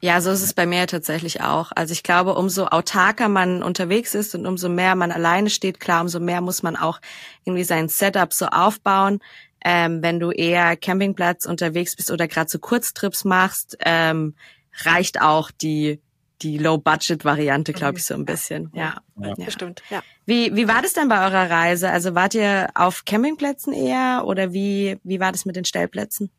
Ja, 0.00 0.20
so 0.20 0.30
ist 0.30 0.42
es 0.42 0.54
bei 0.54 0.64
mir 0.64 0.86
tatsächlich 0.86 1.40
auch. 1.40 1.72
Also 1.74 1.92
ich 1.92 2.04
glaube, 2.04 2.34
umso 2.34 2.66
autarker 2.66 3.28
man 3.28 3.64
unterwegs 3.64 4.14
ist 4.14 4.34
und 4.34 4.46
umso 4.46 4.68
mehr 4.68 4.94
man 4.94 5.10
alleine 5.10 5.50
steht, 5.50 5.80
klar, 5.80 6.02
umso 6.02 6.20
mehr 6.20 6.40
muss 6.40 6.62
man 6.62 6.76
auch 6.76 7.00
irgendwie 7.44 7.64
sein 7.64 7.88
Setup 7.88 8.32
so 8.32 8.46
aufbauen. 8.46 9.18
Ähm, 9.64 10.02
wenn 10.02 10.20
du 10.20 10.30
eher 10.30 10.76
Campingplatz 10.76 11.46
unterwegs 11.46 11.96
bist 11.96 12.12
oder 12.12 12.28
gerade 12.28 12.48
so 12.48 12.60
Kurztrips 12.60 13.24
machst, 13.24 13.76
ähm, 13.84 14.36
reicht 14.84 15.20
auch 15.20 15.50
die 15.50 16.00
die 16.42 16.58
Low-Budget-Variante, 16.58 17.72
glaube 17.72 17.98
ich, 17.98 18.04
so 18.04 18.14
ein 18.14 18.24
bisschen. 18.24 18.70
Ja, 18.74 18.96
ja. 19.20 19.34
ja. 19.36 19.44
bestimmt. 19.44 19.82
Ja. 19.90 20.02
Wie, 20.26 20.54
wie 20.54 20.68
war 20.68 20.82
das 20.82 20.92
denn 20.92 21.08
bei 21.08 21.24
eurer 21.24 21.50
Reise? 21.50 21.90
Also 21.90 22.14
wart 22.14 22.34
ihr 22.34 22.68
auf 22.74 23.04
Campingplätzen 23.04 23.72
eher 23.72 24.24
oder 24.26 24.52
wie, 24.52 24.98
wie 25.02 25.20
war 25.20 25.32
das 25.32 25.44
mit 25.44 25.56
den 25.56 25.64
Stellplätzen? 25.64 26.30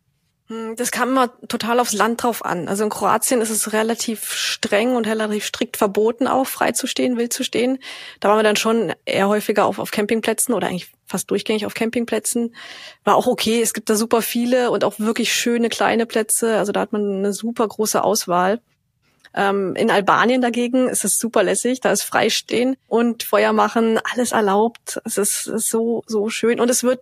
Hm, 0.50 0.76
das 0.76 0.92
kam 0.92 1.10
immer 1.10 1.32
total 1.48 1.80
aufs 1.80 1.94
Land 1.94 2.24
drauf 2.24 2.44
an. 2.44 2.68
Also 2.68 2.84
in 2.84 2.90
Kroatien 2.90 3.40
ist 3.42 3.52
es 3.52 3.72
relativ 3.72 4.34
streng 4.34 4.96
und 4.96 5.06
relativ 5.06 5.46
strikt 5.46 5.78
verboten, 5.78 6.28
auch 6.28 6.48
frei 6.48 6.72
zu 6.72 6.88
stehen, 6.88 7.18
wild 7.18 7.32
zu 7.34 7.44
stehen. 7.44 7.78
Da 8.20 8.30
waren 8.30 8.40
wir 8.40 8.44
dann 8.44 8.56
schon 8.56 8.94
eher 9.06 9.28
häufiger 9.28 9.66
auf, 9.66 9.78
auf 9.78 9.92
Campingplätzen 9.92 10.54
oder 10.56 10.68
eigentlich 10.68 10.92
fast 11.06 11.30
durchgängig 11.30 11.66
auf 11.66 11.76
Campingplätzen. 11.76 12.56
War 13.04 13.16
auch 13.16 13.28
okay. 13.28 13.62
Es 13.62 13.74
gibt 13.74 13.90
da 13.90 13.96
super 13.96 14.22
viele 14.24 14.72
und 14.72 14.84
auch 14.84 14.98
wirklich 14.98 15.34
schöne 15.34 15.70
kleine 15.70 16.08
Plätze. 16.08 16.58
Also 16.58 16.72
da 16.72 16.82
hat 16.82 16.94
man 16.94 17.18
eine 17.18 17.34
super 17.34 17.68
große 17.68 18.04
Auswahl. 18.04 18.60
Ähm, 19.34 19.76
in 19.76 19.92
Albanien 19.92 20.42
dagegen 20.42 20.88
ist 20.88 21.06
es 21.06 21.20
super 21.20 21.44
lässig, 21.44 21.82
da 21.82 21.92
ist 21.92 22.04
Freistehen 22.04 22.78
und 22.88 23.24
Feuer 23.24 23.54
machen, 23.54 24.00
alles 24.12 24.32
erlaubt. 24.32 25.00
Es 25.06 25.18
ist, 25.18 25.44
so, 25.44 26.04
so 26.08 26.30
schön 26.30 26.60
und 26.60 26.70
es 26.70 26.84
wird 26.84 27.02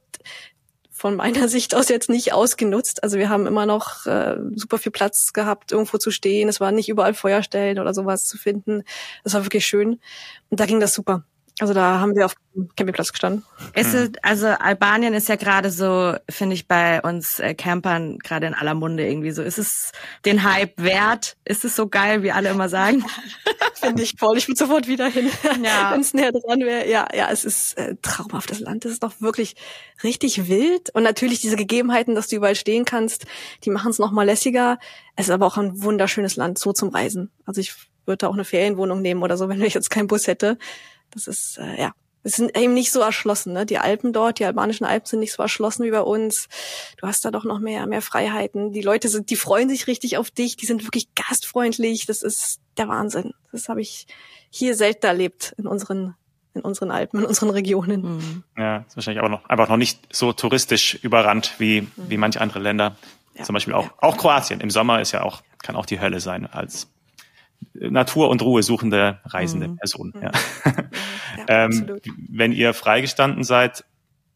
von 0.92 1.16
meiner 1.16 1.48
Sicht 1.48 1.76
aus 1.76 1.90
jetzt 1.90 2.10
nicht 2.10 2.34
ausgenutzt. 2.34 3.04
Also 3.04 3.18
wir 3.18 3.30
haben 3.30 3.48
immer 3.48 3.66
noch 3.66 4.06
äh, 4.06 4.38
super 4.56 4.78
viel 4.78 4.92
Platz 4.92 5.32
gehabt, 5.34 5.72
irgendwo 5.72 5.98
zu 5.98 6.12
stehen. 6.12 6.50
Es 6.50 6.60
war 6.60 6.72
nicht 6.72 6.90
überall 6.90 7.14
Feuerstellen 7.14 7.80
oder 7.80 7.94
sowas 7.94 8.26
zu 8.26 8.38
finden. 8.38 8.84
Das 9.24 9.34
war 9.34 9.46
wirklich 9.46 9.66
schön. 9.66 10.00
Und 10.50 10.60
da 10.60 10.66
ging 10.66 10.80
das 10.80 10.94
super. 10.94 11.24
Also 11.60 11.74
da 11.74 12.00
haben 12.00 12.16
wir 12.16 12.26
auf 12.26 12.36
dem 12.56 12.70
Campingplatz 12.76 13.12
gestanden. 13.12 13.44
Ist 13.74 13.94
es, 13.94 14.12
also 14.22 14.48
Albanien 14.48 15.14
ist 15.14 15.28
ja 15.28 15.36
gerade 15.36 15.72
so, 15.72 16.14
finde 16.30 16.54
ich, 16.54 16.68
bei 16.68 17.02
uns 17.02 17.40
äh, 17.40 17.56
Campern 17.56 18.20
gerade 18.20 18.48
in 18.48 18.54
aller 18.54 18.76
Munde 18.76 19.08
irgendwie 19.08 19.32
so. 19.32 19.42
Ist 19.42 19.58
es 19.58 19.92
den 20.26 20.44
Hype 20.44 20.78
wert? 20.78 21.36
Ist 21.46 21.66
es 21.66 21.76
so 21.76 21.88
geil, 21.88 22.22
wie 22.22 22.32
alle 22.32 22.50
immer 22.50 22.70
sagen? 22.70 23.04
finde 23.80 24.04
ich 24.04 24.16
voll. 24.18 24.38
Ich 24.38 24.48
würde 24.48 24.58
sofort 24.58 24.88
wieder 24.88 25.08
hin, 25.08 25.30
ja. 25.64 25.92
wenn 25.94 26.02
es 26.02 26.14
näher 26.14 26.32
dran 26.32 26.60
wäre. 26.60 26.90
Ja, 26.90 27.08
ja, 27.14 27.30
es 27.32 27.46
ist 27.46 27.78
äh, 27.78 27.96
traumhaftes 28.02 28.60
Land. 28.60 28.86
Es 28.86 28.94
ist 28.94 29.04
doch 29.04 29.20
wirklich 29.22 29.56
richtig 30.04 30.48
wild. 30.48 30.90
Und 30.94 31.04
natürlich 31.04 31.42
diese 31.42 31.56
Gegebenheiten, 31.56 32.16
dass 32.16 32.28
du 32.28 32.36
überall 32.36 32.56
stehen 32.56 32.86
kannst, 32.86 33.26
die 33.64 33.70
machen 33.70 33.92
es 33.92 34.00
noch 34.00 34.12
mal 34.12 34.26
lässiger. 34.26 34.80
Es 35.16 35.28
ist 35.28 35.32
aber 35.32 35.46
auch 35.46 35.58
ein 35.58 35.82
wunderschönes 35.82 36.36
Land, 36.36 36.60
so 36.60 36.74
zum 36.74 36.90
Reisen. 36.90 37.32
Also 37.46 37.62
ich 37.62 37.76
würde 38.06 38.18
da 38.20 38.28
auch 38.28 38.34
eine 38.34 38.46
Ferienwohnung 38.46 39.02
nehmen 39.02 39.24
oder 39.24 39.38
so, 39.38 39.50
wenn 39.50 39.62
ich 39.62 39.74
jetzt 39.74 39.90
keinen 39.90 40.08
Bus 40.08 40.28
hätte. 40.28 40.58
Das 41.18 41.28
ist, 41.28 41.58
äh, 41.58 41.80
ja, 41.80 41.92
es 42.24 42.34
sind 42.34 42.58
eben 42.58 42.74
nicht 42.74 42.92
so 42.92 43.00
erschlossen, 43.00 43.54
ne? 43.54 43.66
Die 43.66 43.78
Alpen 43.78 44.12
dort, 44.14 44.40
die 44.40 44.46
albanischen 44.46 44.86
Alpen 44.86 45.06
sind 45.06 45.20
nicht 45.20 45.34
so 45.34 45.42
erschlossen 45.42 45.86
wie 45.86 45.92
bei 45.92 46.02
uns. 46.02 46.48
Du 46.98 47.08
hast 47.08 47.24
da 47.24 47.32
doch 47.32 47.46
noch 47.46 47.60
mehr, 47.60 47.88
mehr 47.88 48.02
Freiheiten. 48.02 48.74
Die 48.74 48.82
Leute 48.82 49.08
sind, 49.08 49.30
die 49.30 49.36
freuen 49.36 49.70
sich 49.70 49.88
richtig 49.88 50.18
auf 50.18 50.30
dich, 50.30 50.58
die 50.58 50.66
sind 50.66 50.84
wirklich 50.84 51.14
gastfreundlich. 51.16 52.06
Das 52.06 52.24
ist 52.24 52.60
der 52.78 52.88
Wahnsinn. 52.88 53.34
Das 53.52 53.70
habe 53.70 53.82
ich 53.82 54.08
hier 54.50 54.76
selten 54.76 55.06
erlebt 55.06 55.54
in 55.58 55.68
unseren 55.68 56.16
in 56.54 56.62
unseren 56.62 56.90
Alpen, 56.90 57.20
in 57.20 57.26
unseren 57.26 57.52
Regionen. 57.52 58.02
Mhm. 58.02 58.44
Ja, 58.58 58.78
ist 58.88 58.98
wahrscheinlich 58.98 59.24
auch 59.24 59.30
noch 59.30 59.48
einfach 59.48 59.70
noch 59.70 59.78
nicht 59.78 60.00
so 60.12 60.34
touristisch 60.34 60.96
überrannt 60.96 61.54
wie, 61.60 61.82
mhm. 61.82 61.92
wie 61.96 62.18
manche 62.18 62.42
andere 62.42 62.60
Länder. 62.60 62.98
Ja. 63.36 63.44
Zum 63.44 63.54
Beispiel 63.54 63.74
auch, 63.76 63.86
ja. 63.86 63.94
auch 64.00 64.18
Kroatien. 64.18 64.60
Im 64.60 64.72
Sommer 64.72 65.00
ist 65.00 65.12
ja 65.12 65.22
auch, 65.22 65.44
kann 65.62 65.76
auch 65.76 65.86
die 65.86 66.02
Hölle 66.02 66.20
sein 66.20 66.48
als 66.48 66.88
Natur 67.74 68.30
und 68.30 68.42
Ruhe 68.42 68.64
suchende 68.64 69.20
reisende 69.26 69.70
mhm. 69.70 69.78
Person. 69.78 70.14
Ja. 70.22 70.32
ja 70.32 70.74
ähm, 71.66 72.00
wenn 72.30 72.52
ihr 72.52 72.74
freigestanden 72.74 73.44
seid, 73.44 73.86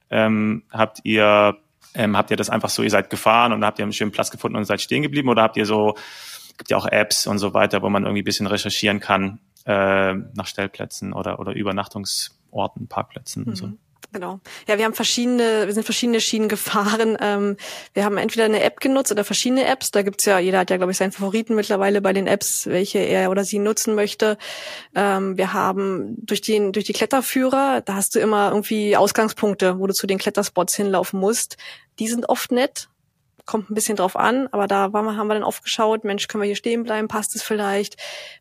ähm, 0.09 0.63
habt 0.71 0.99
ihr 1.03 1.57
ähm, 1.93 2.15
habt 2.15 2.31
ihr 2.31 2.37
das 2.37 2.49
einfach 2.49 2.69
so, 2.69 2.83
ihr 2.83 2.89
seid 2.89 3.09
gefahren 3.09 3.51
und 3.51 3.65
habt 3.65 3.79
ihr 3.79 3.83
einen 3.83 3.93
schönen 3.93 4.11
Platz 4.11 4.31
gefunden 4.31 4.57
und 4.57 4.65
seid 4.65 4.81
stehen 4.81 5.01
geblieben 5.01 5.29
oder 5.29 5.41
habt 5.43 5.57
ihr 5.57 5.65
so, 5.65 5.95
gibt 6.57 6.69
ja 6.69 6.77
auch 6.77 6.85
Apps 6.85 7.27
und 7.27 7.37
so 7.39 7.53
weiter, 7.53 7.81
wo 7.81 7.89
man 7.89 8.03
irgendwie 8.03 8.21
ein 8.21 8.25
bisschen 8.25 8.47
recherchieren 8.47 8.99
kann 8.99 9.39
äh, 9.65 10.13
nach 10.13 10.47
Stellplätzen 10.47 11.11
oder, 11.11 11.39
oder 11.39 11.53
Übernachtungsorten, 11.53 12.87
Parkplätzen 12.87 13.43
mhm. 13.43 13.49
und 13.49 13.55
so? 13.55 13.71
Genau. 14.13 14.41
Ja, 14.67 14.77
wir 14.77 14.83
haben 14.83 14.93
verschiedene, 14.93 15.67
wir 15.67 15.73
sind 15.73 15.85
verschiedene 15.85 16.19
Schienen 16.19 16.49
gefahren. 16.49 17.17
Ähm, 17.21 17.55
wir 17.93 18.03
haben 18.03 18.17
entweder 18.17 18.43
eine 18.43 18.61
App 18.61 18.81
genutzt 18.81 19.11
oder 19.11 19.23
verschiedene 19.23 19.65
Apps. 19.65 19.91
Da 19.91 20.01
gibt's 20.01 20.25
ja, 20.25 20.37
jeder 20.37 20.59
hat 20.59 20.69
ja, 20.69 20.75
glaube 20.75 20.91
ich, 20.91 20.97
seinen 20.97 21.13
Favoriten 21.13 21.55
mittlerweile 21.55 22.01
bei 22.01 22.11
den 22.11 22.27
Apps, 22.27 22.67
welche 22.67 22.99
er 22.99 23.31
oder 23.31 23.45
sie 23.45 23.59
nutzen 23.59 23.95
möchte. 23.95 24.37
Ähm, 24.95 25.37
wir 25.37 25.53
haben 25.53 26.15
durch 26.17 26.41
den, 26.41 26.73
durch 26.73 26.85
die 26.85 26.93
Kletterführer, 26.93 27.81
da 27.81 27.95
hast 27.95 28.15
du 28.15 28.19
immer 28.19 28.49
irgendwie 28.49 28.97
Ausgangspunkte, 28.97 29.79
wo 29.79 29.87
du 29.87 29.93
zu 29.93 30.07
den 30.07 30.17
Kletterspots 30.17 30.75
hinlaufen 30.75 31.19
musst. 31.19 31.55
Die 31.99 32.09
sind 32.09 32.27
oft 32.27 32.51
nett 32.51 32.89
kommt 33.45 33.69
ein 33.69 33.73
bisschen 33.73 33.95
drauf 33.95 34.15
an, 34.15 34.47
aber 34.51 34.67
da 34.67 34.93
waren 34.93 35.05
wir, 35.05 35.17
haben 35.17 35.27
wir 35.27 35.33
dann 35.33 35.43
aufgeschaut, 35.43 36.03
Mensch, 36.03 36.27
können 36.27 36.41
wir 36.41 36.47
hier 36.47 36.55
stehen 36.55 36.83
bleiben, 36.83 37.07
passt 37.07 37.35
es 37.35 37.43
vielleicht? 37.43 37.97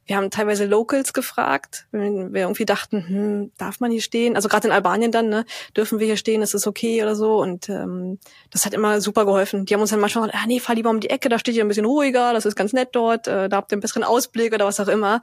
Wir 0.07 0.17
haben 0.17 0.31
teilweise 0.31 0.67
Locals 0.67 1.13
gefragt, 1.13 1.87
wenn 1.91 2.33
wir 2.33 2.43
irgendwie 2.43 2.65
dachten, 2.65 3.07
hm, 3.09 3.53
darf 3.59 3.81
man 3.81 3.91
hier 3.91 4.03
stehen? 4.03 4.37
Also 4.37 4.49
gerade 4.49 4.69
in 4.69 4.73
Albanien 4.73 5.13
dann, 5.13 5.29
ne, 5.29 5.45
dürfen 5.77 5.99
wir 5.99 6.07
hier 6.07 6.17
stehen, 6.17 6.43
ist 6.43 6.55
es 6.55 6.67
okay 6.67 7.03
oder 7.03 7.15
so? 7.15 7.41
Und 7.41 7.69
ähm, 7.69 8.19
das 8.51 8.67
hat 8.67 8.75
immer 8.75 9.01
super 9.01 9.25
geholfen. 9.25 9.67
Die 9.67 9.75
haben 9.75 9.81
uns 9.81 9.91
dann 9.91 10.01
manchmal 10.01 10.27
gesagt, 10.27 10.43
ah, 10.43 10.47
nee, 10.47 10.61
fahr 10.61 10.75
lieber 10.75 10.91
um 10.91 11.01
die 11.01 11.11
Ecke, 11.11 11.29
da 11.29 11.39
steht 11.39 11.55
ihr 11.55 11.65
ein 11.65 11.69
bisschen 11.69 11.87
ruhiger, 11.87 12.33
das 12.33 12.47
ist 12.47 12.57
ganz 12.57 12.73
nett 12.73 12.91
dort, 12.93 13.27
äh, 13.27 13.49
da 13.49 13.57
habt 13.57 13.73
ihr 13.73 13.77
einen 13.77 13.83
besseren 13.83 14.05
Ausblick 14.05 14.53
oder 14.53 14.67
was 14.67 14.81
auch 14.81 14.89
immer. 14.89 15.23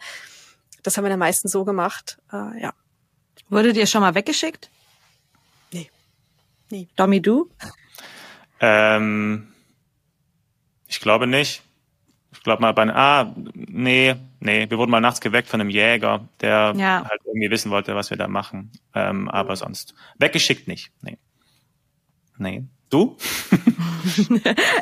Das 0.83 0.97
haben 0.97 1.03
wir 1.05 1.09
dann 1.09 1.19
meistens 1.19 1.51
so 1.51 1.65
gemacht, 1.65 2.17
äh, 2.31 2.61
ja. 2.61 2.73
Wurdet 3.49 3.77
ihr 3.77 3.87
schon 3.87 4.01
mal 4.01 4.15
weggeschickt? 4.15 4.69
Nee. 5.71 5.89
Nee. 6.69 6.87
Domi, 6.95 7.21
du? 7.21 7.49
Ähm, 8.59 9.47
ich 10.87 10.99
glaube 10.99 11.27
nicht. 11.27 11.61
Ich 12.31 12.43
glaube 12.43 12.61
mal 12.61 12.73
bei 12.73 12.87
ah, 12.93 13.33
nee, 13.53 14.15
nee, 14.39 14.69
wir 14.69 14.77
wurden 14.77 14.91
mal 14.91 14.99
nachts 15.01 15.21
geweckt 15.21 15.47
von 15.47 15.61
einem 15.61 15.69
Jäger, 15.69 16.27
der 16.41 16.73
ja. 16.75 17.05
halt 17.09 17.21
irgendwie 17.25 17.49
wissen 17.49 17.71
wollte, 17.71 17.95
was 17.95 18.09
wir 18.09 18.17
da 18.17 18.27
machen. 18.27 18.71
Ähm, 18.93 19.29
aber 19.29 19.55
sonst. 19.55 19.95
Weggeschickt 20.17 20.67
nicht. 20.67 20.91
Nee. 21.01 21.17
Nee. 22.37 22.63
Du? 22.89 23.17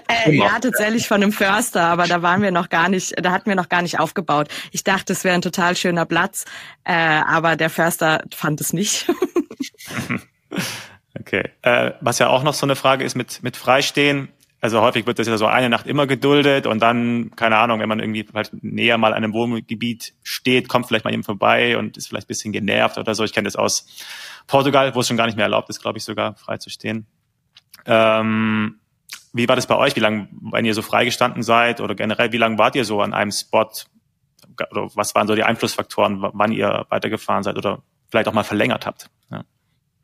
äh, 0.08 0.32
ja, 0.32 0.60
tatsächlich 0.60 1.08
von 1.08 1.24
einem 1.24 1.32
Förster, 1.32 1.82
aber 1.82 2.06
da 2.06 2.22
waren 2.22 2.44
wir 2.44 2.52
noch 2.52 2.70
gar 2.70 2.88
nicht, 2.88 3.16
da 3.20 3.32
hatten 3.32 3.50
wir 3.50 3.56
noch 3.56 3.70
gar 3.70 3.82
nicht 3.82 4.00
aufgebaut. 4.00 4.50
Ich 4.72 4.84
dachte, 4.84 5.14
es 5.14 5.24
wäre 5.24 5.34
ein 5.34 5.42
total 5.42 5.76
schöner 5.76 6.06
Platz, 6.06 6.46
äh, 6.84 6.94
aber 6.94 7.56
der 7.56 7.72
Förster 7.72 8.24
fand 8.32 8.62
es 8.62 8.74
nicht. 8.74 9.10
okay. 11.20 11.50
Äh, 11.64 11.94
was 12.02 12.20
ja 12.20 12.28
auch 12.28 12.44
noch 12.44 12.54
so 12.54 12.68
eine 12.68 12.76
Frage 12.76 13.04
ist 13.04 13.16
mit, 13.16 13.42
mit 13.42 13.58
Freistehen, 13.58 14.30
also 14.66 14.82
häufig 14.82 15.06
wird 15.06 15.20
das 15.20 15.28
ja 15.28 15.38
so 15.38 15.46
eine 15.46 15.70
Nacht 15.70 15.86
immer 15.86 16.08
geduldet 16.08 16.66
und 16.66 16.80
dann, 16.80 17.30
keine 17.36 17.58
Ahnung, 17.58 17.80
wenn 17.80 17.88
man 17.88 18.00
irgendwie 18.00 18.26
halt 18.34 18.52
näher 18.64 18.98
mal 18.98 19.14
an 19.14 19.24
einem 19.24 19.34
Wohngebiet 19.34 20.16
steht, 20.24 20.68
kommt 20.68 20.88
vielleicht 20.88 21.06
mal 21.06 21.12
jemand 21.12 21.28
vorbei 21.28 21.78
und 21.78 21.98
ist 21.98 22.08
vielleicht 22.08 22.26
ein 22.26 22.30
bisschen 22.30 22.52
genervt 22.52 22.98
oder 22.98 23.14
so. 23.14 23.24
Ich 23.24 23.32
kenne 23.32 23.46
das 23.46 23.56
aus 23.56 23.86
Portugal, 24.48 24.96
wo 24.96 25.02
es 25.02 25.08
schon 25.08 25.18
gar 25.18 25.28
nicht 25.28 25.36
mehr 25.36 25.46
erlaubt 25.46 25.70
ist, 25.70 25.84
glaube 25.84 26.00
ich, 26.00 26.04
sogar 26.04 26.34
frei 26.34 26.58
zu 26.58 26.72
stehen. 26.72 27.06
Ähm, 27.86 28.80
wie 29.34 29.48
war 29.48 29.56
das 29.56 29.68
bei 29.68 29.76
euch? 29.76 29.96
Wie 29.96 30.00
lange, 30.00 30.30
wenn 30.52 30.66
ihr 30.66 30.74
so 30.74 30.82
freigestanden 30.82 31.44
seid 31.44 31.80
oder 31.80 31.94
generell, 31.94 32.32
wie 32.32 32.38
lange 32.38 32.58
wart 32.58 32.76
ihr 32.76 32.86
so 32.86 33.02
an 33.02 33.14
einem 33.14 33.32
Spot? 33.32 33.70
Oder 34.72 34.90
was 34.96 35.14
waren 35.14 35.28
so 35.28 35.36
die 35.36 35.44
Einflussfaktoren, 35.44 36.24
wann 36.34 36.52
ihr 36.52 36.88
weitergefahren 36.90 37.44
seid 37.44 37.58
oder 37.58 37.84
vielleicht 38.10 38.28
auch 38.28 38.34
mal 38.34 38.44
verlängert 38.44 38.88
habt? 38.88 39.12
Ja. 39.30 39.44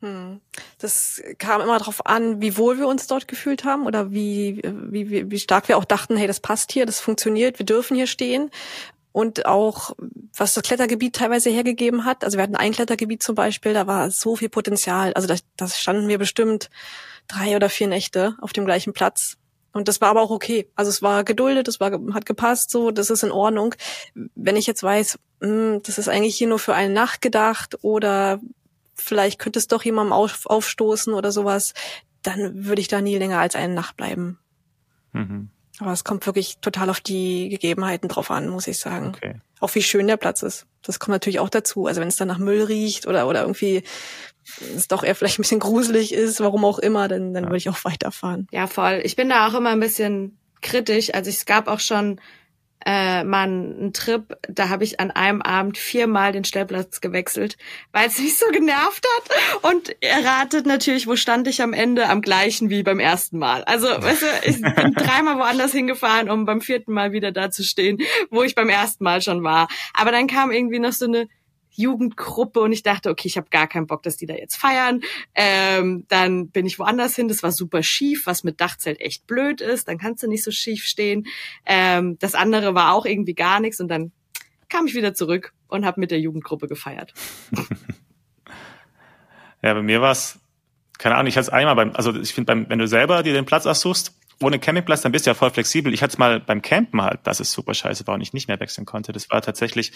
Hm. 0.02 0.40
Das 0.78 1.22
kam 1.38 1.60
immer 1.60 1.78
darauf 1.78 2.04
an, 2.06 2.42
wie 2.42 2.56
wohl 2.56 2.78
wir 2.78 2.88
uns 2.88 3.06
dort 3.06 3.28
gefühlt 3.28 3.64
haben 3.64 3.86
oder 3.86 4.10
wie, 4.10 4.60
wie, 4.64 5.30
wie 5.30 5.38
stark 5.38 5.68
wir 5.68 5.78
auch 5.78 5.84
dachten, 5.84 6.16
hey, 6.16 6.26
das 6.26 6.40
passt 6.40 6.72
hier, 6.72 6.86
das 6.86 6.98
funktioniert, 6.98 7.60
wir 7.60 7.66
dürfen 7.66 7.96
hier 7.96 8.08
stehen. 8.08 8.50
Und 9.12 9.44
auch, 9.46 9.94
was 10.34 10.54
das 10.54 10.62
Klettergebiet 10.62 11.14
teilweise 11.14 11.50
hergegeben 11.50 12.06
hat. 12.06 12.24
Also 12.24 12.38
wir 12.38 12.42
hatten 12.42 12.56
ein 12.56 12.72
Klettergebiet 12.72 13.22
zum 13.22 13.34
Beispiel, 13.34 13.74
da 13.74 13.86
war 13.86 14.10
so 14.10 14.36
viel 14.36 14.48
Potenzial. 14.48 15.12
Also 15.12 15.28
da, 15.28 15.36
das 15.56 15.78
standen 15.78 16.08
wir 16.08 16.18
bestimmt 16.18 16.70
drei 17.28 17.54
oder 17.54 17.68
vier 17.68 17.88
Nächte 17.88 18.36
auf 18.40 18.54
dem 18.54 18.64
gleichen 18.64 18.94
Platz. 18.94 19.36
Und 19.74 19.86
das 19.88 20.00
war 20.00 20.08
aber 20.08 20.22
auch 20.22 20.30
okay. 20.30 20.66
Also 20.76 20.88
es 20.88 21.02
war 21.02 21.24
geduldet, 21.24 21.68
es 21.68 21.78
war, 21.78 21.92
hat 22.14 22.26
gepasst, 22.26 22.70
so, 22.70 22.90
das 22.90 23.10
ist 23.10 23.22
in 23.22 23.30
Ordnung. 23.30 23.74
Wenn 24.14 24.56
ich 24.56 24.66
jetzt 24.66 24.82
weiß, 24.82 25.18
mh, 25.40 25.48
hm, 25.48 25.82
das 25.82 25.98
ist 25.98 26.08
eigentlich 26.08 26.36
hier 26.36 26.48
nur 26.48 26.58
für 26.58 26.74
eine 26.74 26.92
Nacht 26.92 27.20
gedacht 27.20 27.78
oder 27.82 28.40
vielleicht 29.02 29.38
könnte 29.38 29.58
es 29.58 29.68
doch 29.68 29.84
jemandem 29.84 30.12
auf, 30.12 30.46
aufstoßen 30.46 31.12
oder 31.14 31.32
sowas, 31.32 31.74
dann 32.22 32.66
würde 32.66 32.80
ich 32.80 32.88
da 32.88 33.00
nie 33.00 33.18
länger 33.18 33.38
als 33.38 33.56
eine 33.56 33.74
Nacht 33.74 33.96
bleiben. 33.96 34.38
Mhm. 35.12 35.50
Aber 35.78 35.92
es 35.92 36.04
kommt 36.04 36.26
wirklich 36.26 36.58
total 36.58 36.90
auf 36.90 37.00
die 37.00 37.48
Gegebenheiten 37.48 38.08
drauf 38.08 38.30
an, 38.30 38.48
muss 38.48 38.66
ich 38.66 38.78
sagen. 38.78 39.08
Okay. 39.08 39.34
Auch 39.60 39.74
wie 39.74 39.82
schön 39.82 40.06
der 40.06 40.16
Platz 40.16 40.42
ist. 40.42 40.66
Das 40.82 40.98
kommt 40.98 41.12
natürlich 41.12 41.40
auch 41.40 41.48
dazu. 41.48 41.86
Also 41.86 42.00
wenn 42.00 42.08
es 42.08 42.16
dann 42.16 42.28
nach 42.28 42.38
Müll 42.38 42.62
riecht 42.62 43.06
oder, 43.06 43.26
oder 43.26 43.42
irgendwie 43.42 43.82
es 44.76 44.88
doch 44.88 45.04
eher 45.04 45.14
vielleicht 45.14 45.38
ein 45.38 45.42
bisschen 45.42 45.60
gruselig 45.60 46.12
ist, 46.12 46.40
warum 46.40 46.64
auch 46.64 46.78
immer, 46.78 47.08
dann, 47.08 47.32
dann 47.32 47.44
ja. 47.44 47.48
würde 47.48 47.58
ich 47.58 47.68
auch 47.68 47.84
weiterfahren. 47.84 48.46
Ja, 48.50 48.66
voll. 48.66 49.00
Ich 49.04 49.16
bin 49.16 49.28
da 49.28 49.48
auch 49.48 49.54
immer 49.54 49.70
ein 49.70 49.80
bisschen 49.80 50.38
kritisch. 50.60 51.14
Also 51.14 51.30
es 51.30 51.46
gab 51.46 51.68
auch 51.68 51.80
schon 51.80 52.20
äh, 52.86 53.24
mal 53.24 53.44
einen 53.44 53.92
Trip, 53.92 54.36
da 54.48 54.68
habe 54.68 54.84
ich 54.84 55.00
an 55.00 55.10
einem 55.10 55.42
Abend 55.42 55.78
viermal 55.78 56.32
den 56.32 56.44
Stellplatz 56.44 57.00
gewechselt, 57.00 57.56
weil 57.92 58.08
es 58.08 58.18
mich 58.20 58.36
so 58.36 58.46
genervt 58.50 59.06
hat. 59.16 59.72
Und 59.72 59.94
er 60.00 60.24
ratet 60.24 60.66
natürlich, 60.66 61.06
wo 61.06 61.16
stand 61.16 61.46
ich 61.48 61.62
am 61.62 61.72
Ende? 61.72 62.08
Am 62.08 62.22
gleichen 62.22 62.70
wie 62.70 62.82
beim 62.82 63.00
ersten 63.00 63.38
Mal. 63.38 63.64
Also, 63.64 63.86
weißt 63.86 64.22
du, 64.22 64.26
ich 64.44 64.60
bin 64.60 64.94
dreimal 64.96 65.38
woanders 65.38 65.72
hingefahren, 65.72 66.30
um 66.30 66.44
beim 66.44 66.60
vierten 66.60 66.92
Mal 66.92 67.12
wieder 67.12 67.32
da 67.32 67.50
zu 67.50 67.64
stehen, 67.64 67.98
wo 68.30 68.42
ich 68.42 68.54
beim 68.54 68.68
ersten 68.68 69.04
Mal 69.04 69.22
schon 69.22 69.42
war. 69.42 69.68
Aber 69.94 70.12
dann 70.12 70.26
kam 70.26 70.50
irgendwie 70.50 70.78
noch 70.78 70.92
so 70.92 71.06
eine 71.06 71.28
Jugendgruppe 71.74 72.60
und 72.60 72.72
ich 72.72 72.82
dachte, 72.82 73.10
okay, 73.10 73.28
ich 73.28 73.36
habe 73.36 73.48
gar 73.50 73.66
keinen 73.66 73.86
Bock, 73.86 74.02
dass 74.02 74.16
die 74.16 74.26
da 74.26 74.34
jetzt 74.34 74.56
feiern. 74.56 75.00
Ähm, 75.34 76.04
dann 76.08 76.48
bin 76.48 76.66
ich 76.66 76.78
woanders 76.78 77.16
hin. 77.16 77.28
Das 77.28 77.42
war 77.42 77.52
super 77.52 77.82
schief, 77.82 78.26
was 78.26 78.44
mit 78.44 78.60
Dachzelt 78.60 79.00
echt 79.00 79.26
blöd 79.26 79.60
ist. 79.60 79.88
Dann 79.88 79.98
kannst 79.98 80.22
du 80.22 80.28
nicht 80.28 80.44
so 80.44 80.50
schief 80.50 80.84
stehen. 80.84 81.26
Ähm, 81.66 82.18
das 82.18 82.34
andere 82.34 82.74
war 82.74 82.92
auch 82.92 83.06
irgendwie 83.06 83.34
gar 83.34 83.60
nichts 83.60 83.80
und 83.80 83.88
dann 83.88 84.12
kam 84.68 84.86
ich 84.86 84.94
wieder 84.94 85.12
zurück 85.14 85.52
und 85.68 85.84
habe 85.84 86.00
mit 86.00 86.10
der 86.10 86.20
Jugendgruppe 86.20 86.66
gefeiert. 86.66 87.12
ja, 89.62 89.74
bei 89.74 89.82
mir 89.82 90.00
war 90.00 90.12
es, 90.12 90.38
keine 90.98 91.16
Ahnung, 91.16 91.26
ich 91.26 91.36
hatte 91.36 91.48
es 91.48 91.48
einmal 91.50 91.74
beim, 91.74 91.92
also 91.94 92.14
ich 92.18 92.32
finde, 92.32 92.66
wenn 92.68 92.78
du 92.78 92.88
selber 92.88 93.22
dir 93.22 93.34
den 93.34 93.44
Platz 93.44 93.66
aussuchst, 93.66 94.14
ohne 94.40 94.58
Campingplatz, 94.58 95.02
dann 95.02 95.12
bist 95.12 95.26
du 95.26 95.30
ja 95.30 95.34
voll 95.34 95.50
flexibel. 95.50 95.92
Ich 95.92 96.02
hatte 96.02 96.12
es 96.12 96.18
mal 96.18 96.40
beim 96.40 96.62
Campen 96.62 97.02
halt, 97.02 97.20
dass 97.24 97.40
es 97.40 97.52
super 97.52 97.74
scheiße 97.74 98.06
war 98.06 98.14
und 98.14 98.20
ich 98.20 98.32
nicht 98.32 98.48
mehr 98.48 98.60
wechseln 98.60 98.86
konnte. 98.86 99.12
Das 99.12 99.30
war 99.30 99.40
tatsächlich 99.42 99.92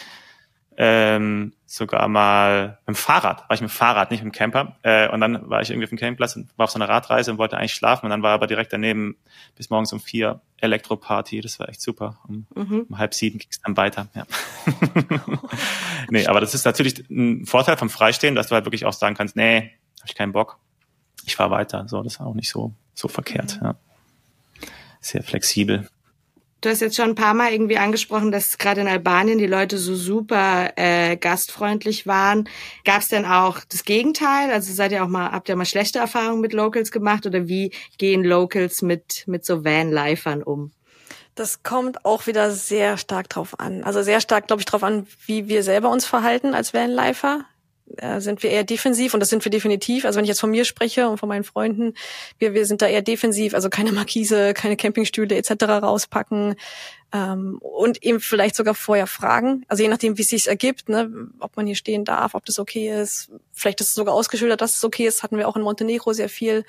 ähm, 0.79 1.53
sogar 1.65 2.07
mal 2.09 2.79
mit 2.87 2.89
dem 2.89 2.95
Fahrrad, 2.95 3.49
war 3.49 3.55
ich 3.55 3.61
mit 3.61 3.71
dem 3.71 3.75
Fahrrad, 3.75 4.11
nicht 4.11 4.23
mit 4.23 4.33
dem 4.33 4.37
Camper. 4.37 4.77
Äh, 4.83 5.09
und 5.09 5.21
dann 5.21 5.49
war 5.49 5.63
ich 5.63 5.71
irgendwie 5.71 5.85
auf 5.85 5.91
dem 5.91 5.99
Campingplatz 5.99 6.37
und 6.37 6.49
war 6.57 6.65
auf 6.65 6.71
so 6.71 6.79
einer 6.79 6.89
Radreise 6.89 7.31
und 7.31 7.39
wollte 7.39 7.57
eigentlich 7.57 7.75
schlafen. 7.75 8.07
Und 8.07 8.11
dann 8.11 8.23
war 8.23 8.33
aber 8.33 8.47
direkt 8.47 8.73
daneben 8.73 9.17
bis 9.57 9.71
morgens 9.71 9.93
um 9.93 10.01
vier 10.01 10.41
Elektroparty. 10.59 11.41
Das 11.41 11.59
war 11.59 11.69
echt 11.69 11.81
super. 11.81 12.19
Um, 12.29 12.47
mhm. 12.55 12.87
um 12.89 12.99
halb 12.99 13.15
sieben 13.15 13.39
ging 13.39 13.49
es 13.51 13.61
dann 13.61 13.77
weiter. 13.77 14.09
Ja. 14.15 14.27
nee, 16.11 16.27
aber 16.27 16.41
das 16.41 16.55
ist 16.55 16.65
natürlich 16.65 17.09
ein 17.11 17.47
Vorteil 17.47 17.77
vom 17.77 17.91
Freistehen, 17.91 18.35
dass 18.35 18.49
du 18.49 18.55
halt 18.55 18.67
wirklich 18.67 18.85
auch 18.85 18.93
sagen 18.93 19.17
kannst, 19.17 19.35
nee, 19.37 19.73
habe 20.01 20.09
ich 20.09 20.15
keinen 20.15 20.33
Bock. 20.33 20.59
Ich 21.25 21.37
fahr 21.37 21.51
weiter. 21.51 21.89
So, 21.89 22.03
das 22.03 22.15
ist 22.15 22.21
auch 22.21 22.35
nicht 22.35 22.51
so, 22.51 22.75
so 22.95 23.09
verkehrt. 23.09 23.61
Mhm. 23.61 23.67
Ja. 23.67 23.75
Sehr 25.01 25.23
flexibel. 25.23 25.89
Du 26.67 26.73
hast 26.73 26.81
jetzt 26.81 26.97
schon 26.97 27.11
ein 27.11 27.15
paar 27.15 27.33
Mal 27.33 27.53
irgendwie 27.53 27.79
angesprochen, 27.79 28.33
dass 28.33 28.59
gerade 28.59 28.81
in 28.81 28.89
Albanien 28.89 29.39
die 29.39 29.47
Leute 29.47 29.79
so 29.79 29.95
super 29.95 30.73
äh, 30.75 31.17
gastfreundlich 31.17 32.09
waren. 32.09 32.49
Gab 32.85 33.03
es 33.03 33.09
denn 33.09 33.25
auch 33.25 33.61
das 33.69 33.85
Gegenteil? 33.85 34.51
Also 34.51 34.73
seid 34.73 34.91
ihr 34.91 35.05
auch 35.05 35.09
mal, 35.09 35.31
habt 35.31 35.49
ihr 35.49 35.55
mal 35.55 35.65
schlechte 35.65 36.01
Erfahrungen 36.01 36.41
mit 36.41 36.53
Locals 36.53 36.91
gemacht 36.91 37.25
oder 37.25 37.47
wie 37.47 37.71
gehen 37.99 38.25
Locals 38.25 38.83
mit 38.83 39.23
mit 39.29 39.45
so 39.45 39.65
Van-Lifern 39.65 40.43
um? 40.43 40.73
Das 41.37 41.63
kommt 41.63 42.05
auch 42.05 42.27
wieder 42.27 42.51
sehr 42.51 42.97
stark 42.97 43.29
drauf 43.29 43.61
an. 43.61 43.85
Also 43.85 44.03
sehr 44.03 44.21
stark, 44.21 44.49
glaube 44.49 44.63
ich, 44.63 44.67
drauf 44.67 44.83
an, 44.83 45.07
wie 45.25 45.47
wir 45.47 45.63
selber 45.63 45.89
uns 45.91 46.05
verhalten 46.05 46.53
als 46.53 46.75
Vanlifer 46.75 47.45
äh, 47.97 48.21
sind 48.21 48.43
wir 48.43 48.51
eher 48.51 48.65
defensiv 48.65 49.15
und 49.15 49.21
das 49.21 49.29
sind 49.29 49.45
wir 49.45 49.51
definitiv. 49.51 50.05
Also 50.05 50.17
wenn 50.17 50.25
ich 50.25 50.29
jetzt 50.29 50.41
von 50.41 50.51
mir 50.51 50.65
spreche 50.65 51.09
und 51.09 51.19
von 51.19 51.29
meinen 51.29 51.45
Freunden, 51.45 51.95
wir, 52.39 52.55
wir 52.55 52.67
sind 52.67 52.83
da 52.83 52.87
eher 52.87 53.03
defensiv, 53.03 53.55
also 53.55 53.71
keine 53.71 53.93
Markise, 53.93 54.55
keine 54.55 54.77
Campingstühle 54.77 55.37
etc. 55.37 55.65
rauspacken 55.65 56.57
ähm, 57.13 57.59
und 57.61 58.03
eben 58.03 58.21
vielleicht 58.21 58.57
sogar 58.57 58.75
vorher 58.75 59.07
fragen. 59.07 59.65
Also 59.69 59.83
je 59.83 59.89
nachdem, 59.89 60.19
wie 60.19 60.23
es 60.23 60.29
sich 60.29 60.49
ergibt, 60.49 60.89
ne, 60.89 61.11
ob 61.39 61.57
man 61.57 61.67
hier 61.67 61.77
stehen 61.77 62.05
darf, 62.05 62.35
ob 62.35 62.45
das 62.45 62.59
okay 62.59 63.01
ist. 63.01 63.31
Vielleicht 63.53 63.81
ist 63.81 63.89
es 63.89 63.95
sogar 63.95 64.15
ausgeschildert, 64.15 64.61
dass 64.61 64.77
es 64.77 64.85
okay 64.85 65.07
ist. 65.07 65.23
Hatten 65.23 65.39
wir 65.39 65.49
auch 65.49 65.57
in 65.57 65.63
Montenegro 65.63 66.13
sehr 66.13 66.29
viel. 66.29 66.65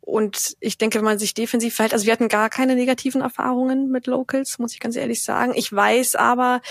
Und 0.00 0.56
ich 0.58 0.76
denke, 0.76 0.98
wenn 0.98 1.04
man 1.04 1.18
sich 1.18 1.34
defensiv 1.34 1.74
verhält, 1.76 1.92
also 1.92 2.06
wir 2.06 2.12
hatten 2.12 2.28
gar 2.28 2.50
keine 2.50 2.74
negativen 2.74 3.20
Erfahrungen 3.20 3.90
mit 3.90 4.06
Locals, 4.06 4.58
muss 4.58 4.72
ich 4.72 4.80
ganz 4.80 4.96
ehrlich 4.96 5.22
sagen. 5.22 5.52
Ich 5.54 5.72
weiß 5.72 6.16
aber, 6.16 6.62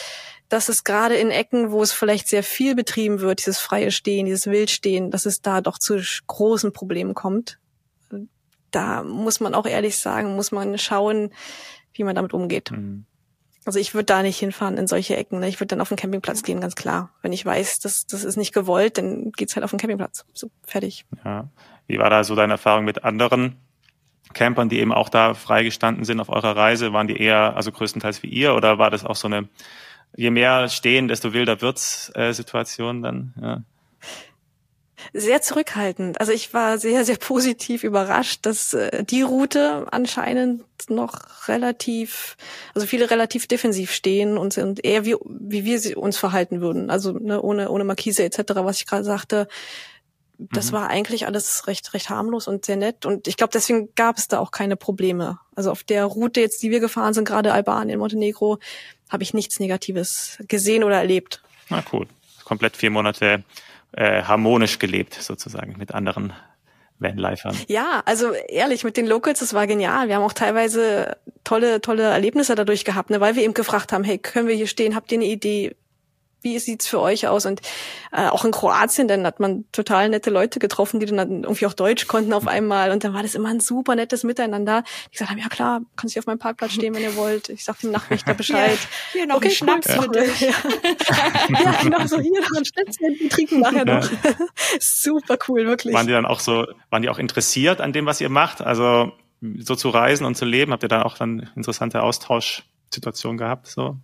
dass 0.50 0.68
es 0.68 0.84
gerade 0.84 1.16
in 1.16 1.30
Ecken, 1.30 1.72
wo 1.72 1.82
es 1.82 1.92
vielleicht 1.92 2.28
sehr 2.28 2.44
viel 2.44 2.76
betrieben 2.76 3.22
wird, 3.22 3.40
dieses 3.40 3.60
freie 3.60 3.92
Stehen, 3.92 4.26
dieses 4.26 4.48
Wildstehen, 4.48 5.12
dass 5.12 5.26
es 5.26 5.42
da 5.42 5.62
doch 5.62 5.78
zu 5.78 6.02
großen 6.28 6.74
Problemen 6.74 7.14
kommt. 7.14 7.60
Da 8.72 9.04
muss 9.04 9.40
man 9.40 9.54
auch 9.56 9.66
ehrlich 9.66 9.98
sagen, 9.98 10.36
muss 10.36 10.52
man 10.52 10.78
schauen, 10.78 11.32
wie 11.94 12.04
man 12.04 12.16
damit 12.16 12.34
umgeht. 12.34 12.72
Mhm. 12.72 13.06
Also 13.66 13.80
ich 13.80 13.94
würde 13.94 14.06
da 14.06 14.24
nicht 14.24 14.40
hinfahren 14.40 14.78
in 14.78 14.88
solche 14.88 15.16
Ecken. 15.16 15.40
Ne? 15.40 15.48
Ich 15.48 15.60
würde 15.60 15.68
dann 15.68 15.82
auf 15.82 15.90
den 15.90 15.98
Campingplatz 15.98 16.42
gehen, 16.42 16.62
ganz 16.62 16.76
klar. 16.76 17.12
Wenn 17.22 17.34
ich 17.34 17.46
weiß, 17.46 17.80
dass 17.80 18.08
das 18.08 18.24
ist 18.24 18.38
nicht 18.38 18.54
gewollt, 18.54 18.98
dann 18.98 19.32
geht's 19.32 19.56
halt 19.56 19.64
auf 19.64 19.70
den 19.70 19.80
Campingplatz. 19.80 20.26
So, 20.34 20.50
fertig. 20.66 21.06
Ja. 21.24 21.50
Wie 21.86 22.00
war 22.00 22.10
da 22.10 22.24
so 22.24 22.36
deine 22.36 22.54
Erfahrung 22.54 22.86
mit 22.86 23.04
anderen 23.04 23.58
Campern, 24.34 24.70
die 24.70 24.80
eben 24.80 24.94
auch 24.94 25.10
da 25.10 25.34
freigestanden 25.34 26.04
sind 26.04 26.20
auf 26.20 26.30
eurer 26.30 26.56
Reise? 26.56 26.94
Waren 26.94 27.08
die 27.08 27.18
eher, 27.18 27.56
also 27.56 27.72
größtenteils 27.72 28.24
wie 28.24 28.30
ihr, 28.30 28.56
oder 28.56 28.80
war 28.80 28.90
das 28.90 29.06
auch 29.06 29.16
so 29.16 29.28
eine 29.28 29.50
je 30.16 30.32
mehr 30.32 30.70
stehen, 30.70 31.08
desto 31.08 31.34
wilder 31.34 31.62
wird's 31.62 32.12
äh, 32.16 32.34
Situation 32.34 33.02
dann. 33.02 33.34
Ja. 33.42 33.64
Sehr 35.14 35.42
zurückhaltend. 35.42 36.20
Also 36.20 36.32
ich 36.34 36.54
war 36.54 36.78
sehr, 36.78 37.06
sehr 37.06 37.18
positiv 37.18 37.84
überrascht, 37.84 38.46
dass 38.46 38.74
äh, 38.74 39.04
die 39.04 39.22
Route 39.22 39.88
anscheinend 39.92 40.64
noch 40.90 41.48
relativ, 41.48 42.38
also 42.76 42.86
viele 42.86 43.10
relativ 43.10 43.48
defensiv 43.48 43.92
stehen 43.92 44.38
und 44.38 44.54
sind 44.54 44.84
eher 44.84 45.06
wie, 45.06 45.16
wie 45.26 45.66
wir 45.66 45.80
sie 45.80 45.96
uns 45.96 46.18
verhalten 46.18 46.62
würden. 46.62 46.90
Also 46.90 47.14
ne, 47.14 47.42
ohne, 47.42 47.70
ohne 47.70 47.86
Markise 47.86 48.24
etc., 48.24 48.44
was 48.56 48.78
ich 48.78 48.86
gerade 48.86 49.04
sagte. 49.04 49.48
Das 50.38 50.72
mhm. 50.72 50.76
war 50.76 50.90
eigentlich 50.90 51.26
alles 51.26 51.68
recht, 51.68 51.94
recht 51.94 52.10
harmlos 52.10 52.48
und 52.48 52.66
sehr 52.66 52.78
nett. 52.78 53.06
Und 53.06 53.28
ich 53.28 53.36
glaube, 53.36 53.52
deswegen 53.54 53.90
gab 53.96 54.18
es 54.18 54.28
da 54.28 54.40
auch 54.40 54.52
keine 54.52 54.76
Probleme. 54.76 55.40
Also 55.56 55.72
auf 55.72 55.84
der 55.84 56.06
Route 56.06 56.40
jetzt, 56.40 56.62
die 56.64 56.72
wir 56.72 56.80
gefahren 56.80 57.14
sind, 57.14 57.26
gerade 57.26 57.52
Albanien, 57.52 58.00
Montenegro, 58.00 58.60
habe 59.10 59.24
ich 59.24 59.34
nichts 59.34 59.60
Negatives 59.60 60.38
gesehen 60.48 60.84
oder 60.84 60.98
erlebt. 60.98 61.42
Na 61.70 61.84
cool. 61.92 62.08
Komplett 62.44 62.78
vier 62.78 62.92
Monate 62.92 63.44
äh, 63.92 64.24
harmonisch 64.24 64.80
gelebt, 64.80 65.14
sozusagen, 65.16 65.76
mit 65.78 65.94
anderen 65.94 66.34
Vanlifern. 67.00 67.58
Ja, 67.68 68.02
also 68.06 68.34
ehrlich, 68.34 68.84
mit 68.84 68.98
den 68.98 69.08
Locals, 69.08 69.40
das 69.40 69.54
war 69.54 69.68
genial. 69.68 70.08
Wir 70.08 70.16
haben 70.16 70.24
auch 70.24 70.34
teilweise 70.34 71.18
tolle, 71.44 71.82
tolle 71.82 72.04
Erlebnisse 72.04 72.56
dadurch 72.56 72.86
gehabt, 72.86 73.10
ne, 73.10 73.20
weil 73.22 73.36
wir 73.36 73.44
eben 73.44 73.54
gefragt 73.54 73.94
haben, 73.94 74.04
hey, 74.04 74.18
können 74.18 74.48
wir 74.48 74.56
hier 74.56 74.68
stehen? 74.68 74.96
Habt 74.96 75.12
ihr 75.12 75.18
eine 75.18 75.26
Idee? 75.26 75.76
Wie 76.42 76.60
sieht's 76.60 76.88
für 76.88 77.00
euch 77.00 77.28
aus? 77.28 77.46
Und 77.46 77.62
äh, 78.12 78.28
auch 78.28 78.46
in 78.46 78.52
Kroatien, 78.52 79.08
dann 79.08 79.26
hat 79.26 79.40
man 79.40 79.66
total 79.72 80.10
nette 80.10 80.30
Leute 80.30 80.60
getroffen, 80.60 81.00
die 81.00 81.06
dann 81.06 81.44
irgendwie 81.44 81.66
auch 81.66 81.74
Deutsch 81.74 82.08
konnten 82.08 82.34
auf 82.34 82.48
einmal. 82.48 82.92
Und 82.92 83.04
dann 83.04 83.14
war 83.14 83.24
das 83.24 83.36
immer 83.36 83.50
ein 83.50 83.60
super 83.60 83.96
nettes 83.96 84.24
Miteinander. 84.24 84.84
Die 85.08 85.12
gesagt 85.12 85.32
haben, 85.32 85.40
ja 85.40 85.50
klar, 85.50 85.82
kannst 85.96 86.16
du 86.16 86.20
auf 86.20 86.26
meinem 86.26 86.40
Parkplatz 86.40 86.74
stehen, 86.74 86.96
wenn 86.96 87.04
ihr 87.04 87.16
wollt. 87.16 87.50
Ich 87.50 87.64
sag 87.64 87.80
dem 87.80 87.92
Nachtwächter 87.92 88.34
Bescheid. 88.36 88.80
Ja, 88.80 88.88
hier 89.12 89.28
noch 89.28 89.36
okay, 89.38 89.50
ein 89.50 89.52
Schnaps 89.52 89.88
cool. 89.90 90.04
für 90.04 90.10
dich. 90.10 90.42
Ja. 90.42 90.50
ja, 91.50 91.76
genau, 91.84 92.06
so 92.06 92.20
hier 92.20 92.42
noch 92.42 92.58
ein 92.58 92.66
Schnäpschen, 92.66 93.16
die 93.20 93.30
trinken 93.30 93.60
nachher 93.60 93.86
ja. 93.86 94.00
noch. 94.00 94.10
super 94.80 95.38
cool, 95.48 95.66
wirklich. 95.66 95.94
Waren 95.94 96.08
die 96.08 96.14
dann 96.14 96.26
auch 96.26 96.40
so, 96.40 96.66
waren 96.90 97.02
die 97.02 97.10
auch 97.10 97.20
interessiert 97.20 97.82
an 97.82 97.94
dem, 97.94 98.06
was 98.06 98.22
ihr 98.22 98.30
macht? 98.30 98.62
Also 98.62 99.12
so 99.60 99.76
zu 99.76 99.90
reisen 99.90 100.26
und 100.26 100.36
zu 100.36 100.46
leben? 100.46 100.72
Habt 100.72 100.84
ihr 100.84 100.90
dann 100.90 101.04
auch 101.04 101.18
dann 101.18 101.50
interessante 101.56 102.02
Austauschsituationen 102.04 103.38
gehabt? 103.38 103.68
So? 103.68 103.98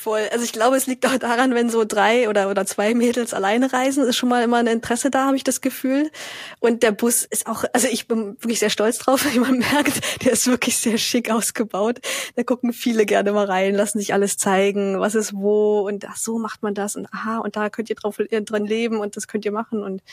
Voll. 0.00 0.28
Also 0.30 0.44
ich 0.44 0.52
glaube, 0.52 0.76
es 0.76 0.86
liegt 0.86 1.04
auch 1.06 1.18
daran, 1.18 1.56
wenn 1.56 1.70
so 1.70 1.84
drei 1.84 2.28
oder, 2.28 2.50
oder 2.50 2.64
zwei 2.64 2.94
Mädels 2.94 3.34
alleine 3.34 3.72
reisen, 3.72 4.04
ist 4.04 4.16
schon 4.16 4.28
mal 4.28 4.44
immer 4.44 4.58
ein 4.58 4.68
Interesse 4.68 5.10
da, 5.10 5.26
habe 5.26 5.36
ich 5.36 5.42
das 5.42 5.60
Gefühl. 5.60 6.12
Und 6.60 6.84
der 6.84 6.92
Bus 6.92 7.24
ist 7.24 7.48
auch, 7.48 7.64
also 7.72 7.88
ich 7.88 8.06
bin 8.06 8.36
wirklich 8.40 8.60
sehr 8.60 8.70
stolz 8.70 8.98
drauf, 8.98 9.26
wie 9.32 9.40
man 9.40 9.58
merkt, 9.58 10.24
der 10.24 10.32
ist 10.32 10.46
wirklich 10.46 10.76
sehr 10.78 10.98
schick 10.98 11.32
ausgebaut. 11.32 11.98
Da 12.36 12.44
gucken 12.44 12.72
viele 12.72 13.06
gerne 13.06 13.32
mal 13.32 13.46
rein, 13.46 13.74
lassen 13.74 13.98
sich 13.98 14.12
alles 14.14 14.36
zeigen, 14.36 15.00
was 15.00 15.16
ist 15.16 15.34
wo 15.34 15.80
und 15.80 16.08
ach 16.08 16.16
so 16.16 16.38
macht 16.38 16.62
man 16.62 16.74
das 16.74 16.94
und 16.94 17.12
aha, 17.12 17.38
und 17.38 17.56
da 17.56 17.68
könnt 17.68 17.90
ihr 17.90 17.96
drauf 17.96 18.18
drin 18.18 18.66
leben 18.66 19.00
und 19.00 19.16
das 19.16 19.26
könnt 19.26 19.44
ihr 19.44 19.52
machen. 19.52 19.82
Und 19.82 20.04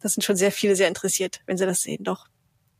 das 0.00 0.14
sind 0.14 0.24
schon 0.24 0.34
sehr 0.34 0.50
viele 0.50 0.74
sehr 0.74 0.88
interessiert, 0.88 1.40
wenn 1.46 1.56
sie 1.56 1.66
das 1.66 1.82
sehen. 1.82 2.02
Doch, 2.02 2.26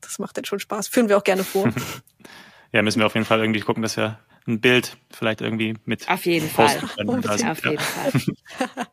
das 0.01 0.19
macht 0.19 0.37
dann 0.37 0.45
schon 0.45 0.59
Spaß. 0.59 0.89
Führen 0.89 1.09
wir 1.09 1.17
auch 1.17 1.25
gerne 1.25 1.45
vor. 1.45 1.73
ja, 2.73 2.83
müssen 2.83 3.01
wir 3.01 3.07
auf 3.07 3.15
jeden 3.15 3.27
Fall 3.27 3.41
irgendwie 3.41 3.61
gucken, 3.61 3.83
dass 3.83 3.97
wir 3.97 4.19
ein 4.47 4.61
Bild 4.61 4.97
vielleicht 5.11 5.41
irgendwie 5.41 5.75
mit 5.85 6.09
auf 6.09 6.25
jeden 6.25 6.49
Fall. 6.49 6.77
also, 7.27 7.47
auf 7.47 7.65
jeden 7.65 7.79
Fall. 7.79 8.13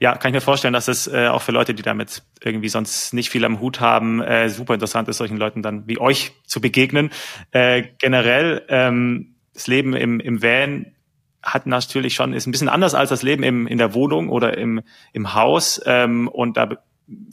Ja 0.00 0.16
kann 0.16 0.30
ich 0.30 0.34
mir 0.34 0.40
vorstellen 0.40 0.74
dass 0.74 0.88
es 0.88 1.06
äh, 1.06 1.28
auch 1.28 1.42
für 1.42 1.52
Leute 1.52 1.72
die 1.72 1.82
damit 1.82 2.22
irgendwie 2.42 2.68
sonst 2.68 3.14
nicht 3.14 3.30
viel 3.30 3.44
am 3.44 3.60
Hut 3.60 3.78
haben 3.78 4.20
äh, 4.20 4.48
super 4.48 4.74
interessant 4.74 5.08
ist 5.08 5.18
solchen 5.18 5.36
Leuten 5.36 5.62
dann 5.62 5.86
wie 5.86 6.00
euch 6.00 6.32
zu 6.46 6.60
begegnen. 6.60 7.10
Äh, 7.52 7.84
generell 7.98 8.64
ähm, 8.68 9.36
das 9.54 9.68
Leben 9.68 9.94
im 9.94 10.18
im 10.18 10.42
Van 10.42 10.94
hat 11.42 11.66
natürlich 11.66 12.14
schon 12.14 12.32
ist 12.32 12.46
ein 12.46 12.50
bisschen 12.50 12.68
anders 12.68 12.94
als 12.94 13.10
das 13.10 13.22
Leben 13.22 13.44
im 13.44 13.66
in 13.68 13.78
der 13.78 13.94
Wohnung 13.94 14.30
oder 14.30 14.58
im 14.58 14.82
im 15.12 15.34
Haus. 15.34 15.80
Ähm, 15.86 16.26
und 16.28 16.56
da 16.56 16.68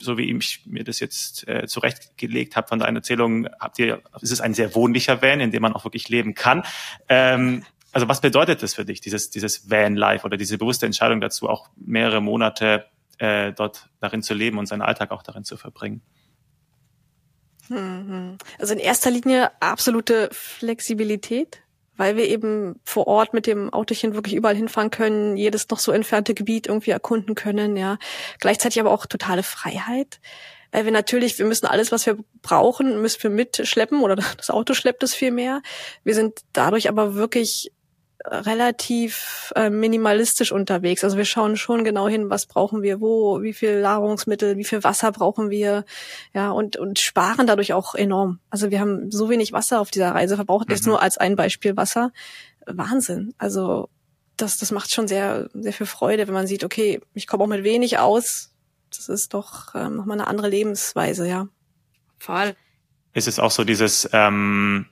so 0.00 0.16
wie 0.16 0.30
ich 0.30 0.62
mir 0.66 0.84
das 0.84 1.00
jetzt 1.00 1.46
äh, 1.48 1.66
zurechtgelegt 1.66 2.56
habe 2.56 2.68
von 2.68 2.78
deiner 2.78 2.98
Erzählung, 2.98 3.46
habt 3.60 3.78
ihr, 3.78 4.02
es 4.22 4.40
ein 4.40 4.54
sehr 4.54 4.74
wohnlicher 4.74 5.20
Van, 5.22 5.40
in 5.40 5.50
dem 5.50 5.62
man 5.62 5.74
auch 5.74 5.84
wirklich 5.84 6.08
leben 6.08 6.34
kann. 6.34 6.62
Ähm, 7.08 7.64
also 7.92 8.08
was 8.08 8.20
bedeutet 8.20 8.62
das 8.62 8.74
für 8.74 8.84
dich, 8.84 9.00
dieses, 9.00 9.30
dieses 9.30 9.70
Van-Life 9.70 10.24
oder 10.24 10.36
diese 10.36 10.58
bewusste 10.58 10.86
Entscheidung 10.86 11.20
dazu, 11.20 11.48
auch 11.48 11.68
mehrere 11.76 12.20
Monate 12.20 12.86
äh, 13.18 13.52
dort 13.52 13.88
darin 14.00 14.22
zu 14.22 14.34
leben 14.34 14.58
und 14.58 14.66
seinen 14.66 14.82
Alltag 14.82 15.10
auch 15.10 15.22
darin 15.22 15.44
zu 15.44 15.56
verbringen? 15.56 16.02
Mhm. 17.68 18.38
Also 18.58 18.74
in 18.74 18.80
erster 18.80 19.10
Linie 19.10 19.50
absolute 19.60 20.28
Flexibilität 20.32 21.62
weil 21.96 22.16
wir 22.16 22.28
eben 22.28 22.80
vor 22.84 23.06
Ort 23.06 23.34
mit 23.34 23.46
dem 23.46 23.72
Autochen 23.72 24.14
wirklich 24.14 24.34
überall 24.34 24.56
hinfahren 24.56 24.90
können, 24.90 25.36
jedes 25.36 25.68
noch 25.68 25.78
so 25.78 25.92
entfernte 25.92 26.34
Gebiet 26.34 26.66
irgendwie 26.66 26.90
erkunden 26.90 27.34
können, 27.34 27.76
ja. 27.76 27.98
Gleichzeitig 28.40 28.80
aber 28.80 28.90
auch 28.90 29.06
totale 29.06 29.42
Freiheit. 29.42 30.20
Weil 30.72 30.84
wir 30.84 30.92
natürlich, 30.92 31.38
wir 31.38 31.46
müssen 31.46 31.66
alles, 31.66 31.92
was 31.92 32.06
wir 32.06 32.18
brauchen, 32.42 33.00
müssen 33.00 33.22
wir 33.22 33.30
mitschleppen 33.30 34.02
oder 34.02 34.16
das 34.36 34.50
Auto 34.50 34.74
schleppt 34.74 35.02
es 35.02 35.14
viel 35.14 35.30
mehr. 35.30 35.62
Wir 36.04 36.14
sind 36.14 36.40
dadurch 36.52 36.88
aber 36.88 37.14
wirklich 37.14 37.72
relativ 38.24 39.52
äh, 39.56 39.70
minimalistisch 39.70 40.52
unterwegs. 40.52 41.04
Also 41.04 41.16
wir 41.16 41.24
schauen 41.24 41.56
schon 41.56 41.84
genau 41.84 42.08
hin, 42.08 42.30
was 42.30 42.46
brauchen 42.46 42.82
wir 42.82 43.00
wo, 43.00 43.42
wie 43.42 43.52
viel 43.52 43.80
Nahrungsmittel, 43.82 44.56
wie 44.56 44.64
viel 44.64 44.82
Wasser 44.84 45.12
brauchen 45.12 45.50
wir, 45.50 45.84
ja, 46.34 46.50
und, 46.50 46.76
und 46.76 46.98
sparen 46.98 47.46
dadurch 47.46 47.72
auch 47.72 47.94
enorm. 47.94 48.40
Also 48.50 48.70
wir 48.70 48.80
haben 48.80 49.10
so 49.10 49.28
wenig 49.28 49.52
Wasser 49.52 49.80
auf 49.80 49.90
dieser 49.90 50.12
Reise 50.12 50.36
verbraucht, 50.36 50.68
mhm. 50.68 50.74
jetzt 50.74 50.86
nur 50.86 51.02
als 51.02 51.18
ein 51.18 51.36
Beispiel 51.36 51.76
Wasser. 51.76 52.12
Wahnsinn. 52.66 53.34
Also 53.38 53.88
das, 54.36 54.58
das 54.58 54.70
macht 54.70 54.92
schon 54.92 55.08
sehr, 55.08 55.48
sehr 55.54 55.72
viel 55.72 55.86
Freude, 55.86 56.26
wenn 56.26 56.34
man 56.34 56.46
sieht, 56.46 56.64
okay, 56.64 57.00
ich 57.14 57.26
komme 57.26 57.44
auch 57.44 57.48
mit 57.48 57.64
wenig 57.64 57.98
aus. 57.98 58.52
Das 58.90 59.08
ist 59.08 59.34
doch 59.34 59.74
ähm, 59.74 59.96
nochmal 59.96 60.18
eine 60.18 60.26
andere 60.26 60.48
Lebensweise, 60.48 61.28
ja. 61.28 61.48
Voll. 62.18 62.56
ist 63.12 63.28
es 63.28 63.38
auch 63.38 63.50
so 63.50 63.64
dieses, 63.64 64.08
ähm, 64.12 64.86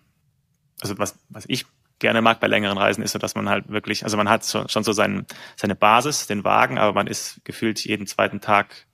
also 0.81 0.99
was, 0.99 1.17
was 1.31 1.45
ich 1.49 1.67
gerne 1.99 2.23
mag 2.23 2.41
bei 2.41 2.47
längeren 2.47 2.79
Reisen, 2.79 3.03
ist 3.03 3.13
so, 3.13 3.19
dass 3.19 3.35
man 3.35 3.49
halt 3.49 3.69
wirklich, 3.69 4.05
also 4.05 4.17
man 4.17 4.29
hat 4.29 4.45
schon, 4.45 4.69
schon 4.69 4.85
so 4.85 4.93
sein, 4.93 5.27
seine 5.57 5.75
Basis, 5.75 6.27
den 6.27 6.45
Wagen, 6.45 6.79
aber 6.79 6.93
man 6.93 7.07
ist 7.07 7.41
gefühlt 7.45 7.85
jeden 7.85 8.07
zweiten 8.07 8.41
Tag 8.41 8.87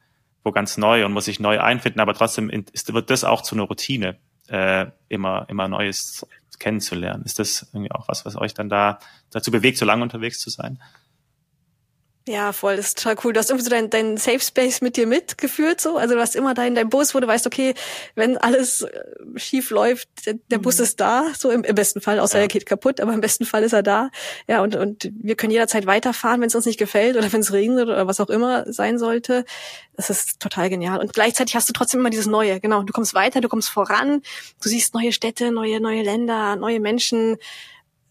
wo 0.42 0.52
ganz 0.52 0.76
neu 0.76 1.04
und 1.04 1.12
muss 1.12 1.26
sich 1.26 1.40
neu 1.40 1.60
einfinden, 1.60 2.00
aber 2.00 2.14
trotzdem 2.14 2.48
ist, 2.50 2.92
wird 2.92 3.10
das 3.10 3.24
auch 3.24 3.42
zu 3.42 3.54
einer 3.54 3.64
Routine, 3.64 4.16
äh, 4.48 4.86
immer, 5.08 5.46
immer 5.48 5.68
Neues 5.68 6.26
kennenzulernen. 6.58 7.24
Ist 7.24 7.38
das 7.38 7.68
irgendwie 7.72 7.92
auch 7.92 8.08
was, 8.08 8.24
was 8.24 8.36
euch 8.36 8.54
dann 8.54 8.68
da 8.68 8.98
dazu 9.30 9.50
bewegt, 9.50 9.78
so 9.78 9.84
lange 9.84 10.02
unterwegs 10.02 10.40
zu 10.40 10.50
sein? 10.50 10.80
Ja, 12.28 12.52
voll, 12.52 12.76
das 12.76 12.88
ist 12.88 13.02
total 13.02 13.16
cool. 13.24 13.33
Du 13.33 13.40
hast 13.40 13.48
irgendwie 13.48 13.64
so 13.64 13.70
deinen 13.70 13.88
dein 13.88 14.16
Safe 14.18 14.40
Space 14.40 14.83
mit 14.83 14.98
dir 14.98 15.06
mitgeführt, 15.06 15.80
so. 15.80 15.96
Also 15.96 16.14
du 16.14 16.20
hast 16.20 16.37
immer 16.37 16.52
deinen 16.52 16.74
dein 16.74 16.90
Bus, 16.90 17.14
wo 17.14 17.20
du 17.20 17.26
weißt, 17.26 17.46
okay, 17.46 17.74
wenn 18.14 18.37
alles 18.37 18.83
äh, 18.83 18.90
schief 19.37 19.70
läuft, 19.70 20.09
der, 20.26 20.35
der 20.50 20.59
mhm. 20.59 20.62
Bus 20.62 20.80
ist 20.80 21.00
da, 21.00 21.24
so 21.37 21.50
im, 21.50 21.64
im 21.64 21.74
besten 21.74 22.02
Fall, 22.02 22.20
außer 22.20 22.37
ja. 22.37 22.42
er 22.42 22.48
geht 22.48 22.66
kaputt, 22.66 23.00
aber 23.00 23.14
im 23.14 23.22
besten 23.22 23.46
Fall 23.46 23.62
ist 23.62 23.72
er 23.72 23.83
da. 23.83 24.11
Ja, 24.46 24.62
und, 24.62 24.76
und 24.76 25.11
wir 25.18 25.35
können 25.35 25.50
jederzeit 25.50 25.87
weiterfahren, 25.87 26.42
wenn 26.42 26.48
es 26.48 26.54
uns 26.54 26.66
nicht 26.66 26.78
gefällt 26.78 27.16
oder 27.16 27.33
wenn 27.33 27.40
es 27.40 27.52
regnet 27.54 27.88
oder 27.88 28.06
was 28.06 28.20
auch 28.20 28.30
immer 28.30 28.70
sein 28.70 28.98
sollte. 28.98 29.46
Das 29.96 30.11
ist 30.11 30.40
total 30.40 30.68
genial. 30.68 31.00
Und 31.00 31.14
gleichzeitig 31.14 31.56
hast 31.56 31.70
du 31.70 31.72
trotzdem 31.72 32.00
immer 32.00 32.11
dieses 32.11 32.26
Neue. 32.26 32.61
Genau, 32.61 32.83
du 32.83 32.92
kommst 32.92 33.14
weiter, 33.14 33.40
du 33.40 33.48
kommst 33.48 33.70
voran, 33.70 34.20
du 34.62 34.68
siehst 34.68 34.92
neue 34.92 35.12
Städte, 35.12 35.50
neue, 35.52 35.80
neue 35.80 36.02
Länder, 36.02 36.56
neue 36.56 36.80
Menschen 36.80 37.38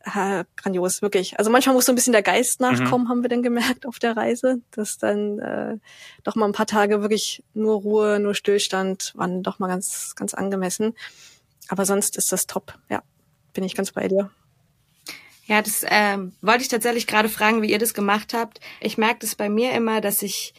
äh, 0.03 0.45
grandios, 0.55 1.01
wirklich. 1.01 1.38
Also 1.38 1.51
manchmal 1.51 1.75
muss 1.75 1.85
so 1.85 1.91
ein 1.91 1.95
bisschen 1.95 2.13
der 2.13 2.21
Geist 2.21 2.59
mhm. 2.59 2.67
nachkommen, 2.67 3.05
mhm. 3.05 3.09
haben 3.09 3.21
wir 3.21 3.29
dann 3.29 3.43
gemerkt 3.43 3.85
auf 3.85 3.99
der 3.99 4.15
Reise, 4.15 4.62
dass 4.71 4.97
dann 4.97 5.39
äh, 5.39 5.77
doch 6.23 6.35
mal 6.35 6.45
ein 6.45 6.53
paar 6.53 6.67
Tage 6.67 7.01
wirklich 7.01 7.43
nur 7.53 7.81
Ruhe, 7.81 8.19
nur 8.19 8.35
Stillstand 8.35 9.13
waren 9.15 9.43
doch 9.43 9.59
mal 9.59 9.67
ganz, 9.67 10.15
ganz 10.15 10.33
angemessen. 10.33 10.95
Aber 11.67 11.85
sonst 11.85 12.17
ist 12.17 12.31
das 12.31 12.47
top. 12.47 12.73
Ja, 12.89 13.03
bin 13.53 13.63
ich 13.63 13.75
ganz 13.75 13.91
bei 13.91 14.07
dir. 14.07 14.31
Ja, 15.45 15.62
das 15.62 15.83
ähm, 15.88 16.33
wollte 16.41 16.62
ich 16.62 16.67
tatsächlich 16.67 17.07
gerade 17.07 17.29
fragen, 17.29 17.62
wie 17.62 17.71
ihr 17.71 17.79
das 17.79 17.93
gemacht 17.93 18.33
habt. 18.33 18.59
Ich 18.79 18.97
merke 18.97 19.19
das 19.21 19.35
bei 19.35 19.49
mir 19.49 19.71
immer, 19.73 19.99
dass 19.99 20.21
ich 20.21 20.53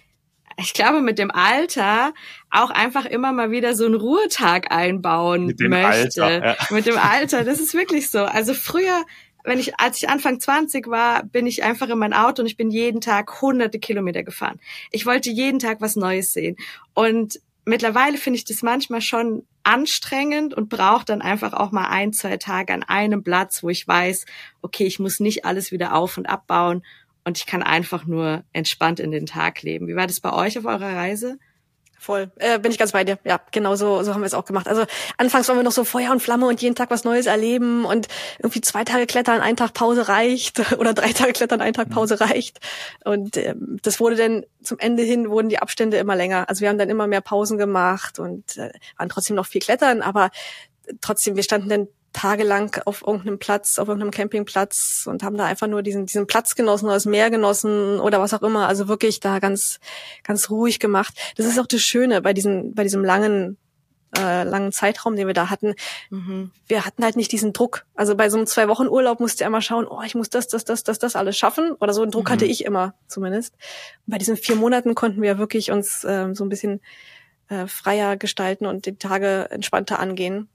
ich 0.57 0.75
glaube, 0.75 1.01
mit 1.01 1.19
dem 1.19 1.31
Alter 1.31 2.13
auch 2.51 2.71
einfach 2.71 3.07
immer 3.07 3.33
mal 3.33 3.51
wieder 3.51 3.75
so 3.75 3.87
einen 3.87 3.95
Ruhetag 3.95 4.71
einbauen 4.71 5.47
mit 5.47 5.61
dem 5.61 5.71
möchte. 5.71 6.25
Alter, 6.25 6.47
ja. 6.47 6.57
Mit 6.71 6.87
dem 6.87 6.99
Alter, 6.99 7.45
das 7.45 7.61
ist 7.61 7.73
wirklich 7.75 8.11
so. 8.11 8.21
Also 8.25 8.53
früher 8.53 9.05
wenn 9.51 9.59
ich, 9.59 9.81
als 9.81 9.99
ich 9.99 10.09
Anfang 10.09 10.39
20 10.39 10.87
war, 10.87 11.25
bin 11.25 11.45
ich 11.45 11.65
einfach 11.65 11.89
in 11.89 11.99
mein 11.99 12.13
Auto 12.13 12.41
und 12.41 12.47
ich 12.47 12.57
bin 12.57 12.71
jeden 12.71 13.01
Tag 13.01 13.43
hunderte 13.43 13.81
Kilometer 13.81 14.23
gefahren. 14.23 14.61
Ich 14.93 15.07
wollte 15.07 15.29
jeden 15.29 15.59
Tag 15.59 15.81
was 15.81 15.97
Neues 15.97 16.33
sehen. 16.33 16.57
Und 16.95 17.41
mittlerweile 17.65 18.17
finde 18.17 18.37
ich 18.37 18.45
das 18.45 18.63
manchmal 18.63 19.01
schon 19.01 19.45
anstrengend 19.65 20.55
und 20.55 20.69
brauche 20.69 21.05
dann 21.05 21.21
einfach 21.21 21.53
auch 21.53 21.73
mal 21.73 21.89
ein, 21.89 22.13
zwei 22.13 22.37
Tage 22.37 22.73
an 22.73 22.85
einem 22.85 23.25
Platz, 23.25 23.65
wo 23.65 23.71
ich 23.71 23.89
weiß, 23.89 24.25
okay, 24.63 24.85
ich 24.85 25.01
muss 25.01 25.19
nicht 25.19 25.45
alles 25.45 25.73
wieder 25.73 25.97
auf 25.97 26.17
und 26.17 26.29
abbauen 26.29 26.85
und 27.25 27.37
ich 27.37 27.47
kann 27.47 27.65
einfach 27.65 28.07
nur 28.07 28.45
entspannt 28.53 29.01
in 29.01 29.11
den 29.11 29.27
Tag 29.27 29.63
leben. 29.63 29.89
Wie 29.89 29.97
war 29.97 30.07
das 30.07 30.21
bei 30.21 30.33
euch 30.33 30.59
auf 30.59 30.65
eurer 30.65 30.95
Reise? 30.95 31.41
Voll, 32.01 32.31
äh, 32.37 32.59
bin 32.59 32.73
ich 32.73 32.79
ganz 32.79 32.93
bei 32.93 33.05
dir. 33.05 33.19
Ja, 33.25 33.39
genau 33.51 33.77
so, 33.77 34.03
so 34.03 34.15
haben 34.15 34.23
wir 34.23 34.27
es 34.27 34.33
auch 34.33 34.47
gemacht. 34.47 34.69
Also 34.69 34.87
anfangs 35.19 35.47
waren 35.49 35.59
wir 35.59 35.63
noch 35.63 35.71
so 35.71 35.85
Feuer 35.85 36.13
und 36.13 36.23
Flamme 36.23 36.47
und 36.47 36.63
jeden 36.63 36.75
Tag 36.75 36.91
was 36.91 37.05
Neues 37.05 37.27
erleben 37.27 37.85
und 37.85 38.09
irgendwie 38.39 38.63
zwei 38.63 38.85
Tage 38.85 39.05
klettern, 39.05 39.43
ein 39.43 39.55
Tag 39.55 39.75
Pause 39.75 40.09
reicht 40.09 40.73
oder 40.79 40.95
drei 40.95 41.13
Tage 41.13 41.35
klettern, 41.35 41.61
ein 41.61 41.75
Tag 41.75 41.89
mhm. 41.89 41.93
Pause 41.93 42.19
reicht. 42.19 42.59
Und 43.05 43.37
ähm, 43.37 43.79
das 43.83 44.01
wurde 44.01 44.17
dann 44.17 44.47
zum 44.63 44.79
Ende 44.79 45.03
hin 45.03 45.29
wurden 45.29 45.51
die 45.51 45.59
Abstände 45.59 45.99
immer 45.99 46.17
länger. 46.17 46.49
Also 46.49 46.63
wir 46.63 46.71
haben 46.71 46.79
dann 46.79 46.89
immer 46.89 47.07
mehr 47.07 47.21
Pausen 47.21 47.59
gemacht 47.59 48.19
und 48.19 48.57
äh, 48.57 48.73
waren 48.97 49.11
trotzdem 49.11 49.37
noch 49.37 49.47
viel 49.47 49.61
klettern, 49.61 50.01
aber 50.01 50.31
trotzdem, 51.03 51.37
wir 51.37 51.43
standen 51.43 51.69
dann 51.69 51.89
tagelang 52.13 52.77
auf 52.87 53.03
irgendeinem 53.07 53.39
Platz, 53.39 53.79
auf 53.79 53.89
irgendeinem 53.89 54.11
Campingplatz 54.11 55.05
und 55.07 55.23
haben 55.23 55.37
da 55.37 55.45
einfach 55.45 55.69
nur 55.69 55.83
diesen, 55.83 56.07
diesen 56.07 56.27
Platz 56.27 56.55
genossen 56.55 56.87
oder 56.87 56.95
das 56.95 57.07
Meer 57.07 57.31
genossen 57.31 58.01
oder 58.01 58.21
was 58.21 58.35
auch 58.35 58.43
immer. 58.43 58.67
Also 58.67 58.89
wirklich 58.89 59.21
da 59.21 59.39
ganz, 59.39 59.79
ganz 60.25 60.51
ruhig 60.51 60.81
gemacht. 60.81 61.15
Das 61.37 61.47
ist 61.47 61.59
auch 61.59 61.67
das 61.67 61.83
Schöne 61.83 62.21
bei 62.21 62.33
diesem, 62.33 62.75
bei 62.75 62.83
diesem 62.83 63.05
langen, 63.05 63.59
äh, 64.17 64.43
langen 64.43 64.73
Zeitraum, 64.73 65.15
den 65.15 65.29
wir 65.29 65.35
da 65.35 65.51
hatten. 65.51 65.75
Mhm. 66.11 66.51
Wir 66.67 66.85
hatten 66.85 67.05
halt 67.05 67.15
nicht 67.15 67.31
diesen 67.31 67.53
Druck. 67.53 67.87
Also 67.95 68.17
bei 68.17 68.29
so 68.29 68.39
einem 68.39 68.47
zwei 68.47 68.67
Wochen 68.67 68.89
Urlaub 68.89 69.21
musste 69.21 69.45
er 69.45 69.49
immer 69.49 69.63
schauen, 69.63 69.87
oh, 69.87 70.03
ich 70.05 70.17
muss 70.17 70.31
das, 70.31 70.49
das, 70.49 70.65
das, 70.65 70.83
das, 70.83 70.99
das 70.99 71.15
alles 71.15 71.39
schaffen. 71.39 71.73
Oder 71.79 71.93
so 71.93 72.03
einen 72.03 72.11
Druck 72.11 72.29
mhm. 72.29 72.33
hatte 72.33 72.45
ich 72.45 72.65
immer 72.65 72.95
zumindest. 73.07 73.55
Und 74.07 74.13
bei 74.13 74.19
diesen 74.19 74.37
vier 74.37 74.57
Monaten 74.57 74.97
konnten 74.97 75.23
wir 75.23 75.39
wirklich 75.39 75.71
uns 75.71 76.05
ähm, 76.09 76.35
so 76.35 76.45
ein 76.45 76.49
bisschen 76.49 76.81
äh, 77.49 77.69
freier 77.69 78.17
gestalten 78.17 78.67
und 78.67 78.87
die 78.87 78.97
Tage 78.97 79.47
entspannter 79.51 80.01
angehen. 80.01 80.49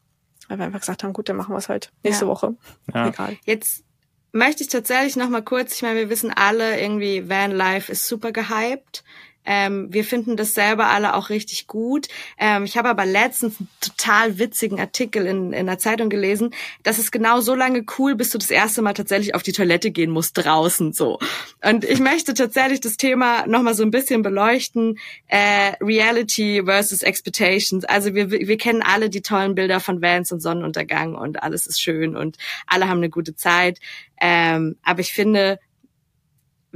Weil 0.48 0.58
wir 0.58 0.66
einfach 0.66 0.80
gesagt 0.80 1.04
haben, 1.04 1.14
gut, 1.14 1.30
dann 1.30 1.38
machen 1.38 1.54
wir 1.54 1.58
es 1.58 1.70
halt 1.70 1.92
nächste 2.04 2.26
ja. 2.26 2.32
Woche. 2.32 2.56
Ja. 2.94 3.08
Egal. 3.08 3.38
Jetzt 3.46 3.84
möchte 4.32 4.64
ich 4.64 4.70
tatsächlich 4.70 5.16
noch 5.16 5.30
mal 5.30 5.42
kurz, 5.42 5.76
ich 5.76 5.82
meine, 5.82 6.00
wir 6.00 6.10
wissen 6.10 6.32
alle 6.32 6.80
irgendwie, 6.80 7.30
Van 7.30 7.52
Life 7.52 7.92
ist 7.92 8.08
super 8.08 8.32
gehypt. 8.32 9.04
Ähm, 9.46 9.88
wir 9.92 10.04
finden 10.04 10.38
das 10.38 10.54
selber 10.54 10.88
alle 10.88 11.16
auch 11.16 11.30
richtig 11.30 11.68
gut. 11.68 12.08
Ähm, 12.38 12.64
ich 12.64 12.78
habe 12.78 12.90
aber 12.90 13.06
letztens 13.06 13.60
einen 13.60 13.70
total 13.80 14.40
witzigen 14.40 14.80
Artikel 14.80 15.26
in, 15.26 15.54
in 15.54 15.66
der 15.66 15.78
Zeitung 15.78 16.10
gelesen, 16.10 16.52
dass 16.84 16.98
es 16.98 17.12
genau 17.12 17.42
so 17.42 17.56
lange 17.56 17.86
cool, 17.98 18.16
bis 18.16 18.30
du 18.30 18.38
das 18.38 18.50
erste 18.50 18.82
Mal 18.82 18.94
tatsächlich 18.94 19.36
auf 19.36 19.44
die 19.44 19.52
Toilette 19.52 19.92
gehen 19.92 20.12
musst 20.12 20.38
draußen 20.38 20.94
so. 20.94 21.20
Und 21.64 21.84
ich 21.86 22.00
möchte 22.00 22.34
tatsächlich 22.34 22.82
das 22.82 22.98
Thema 22.98 23.46
noch 23.48 23.62
mal 23.62 23.74
so 23.74 23.84
ein 23.84 23.92
bisschen 23.92 24.22
beleuchten: 24.22 24.98
äh, 25.28 25.74
Reality 25.82 26.64
versus 26.66 27.02
Expectations. 27.02 27.86
Also 27.86 28.14
wir 28.14 28.32
wir 28.32 28.58
kennen 28.58 28.82
alle 28.82 29.10
die 29.10 29.22
tollen 29.22 29.56
Bilder 29.56 29.80
von 29.80 30.02
Vans 30.02 30.32
und 30.32 30.42
Sonnenuntergang 30.42 31.16
und 31.16 31.44
alles 31.44 31.68
ist 31.68 31.82
schön 31.82 32.16
und 32.16 32.38
alle 32.68 32.88
haben 32.88 32.98
eine 32.98 33.10
gute 33.10 33.36
Zeit. 33.36 33.80
Ähm, 34.22 34.78
aber 34.84 35.02
ich 35.02 35.14
finde, 35.14 35.60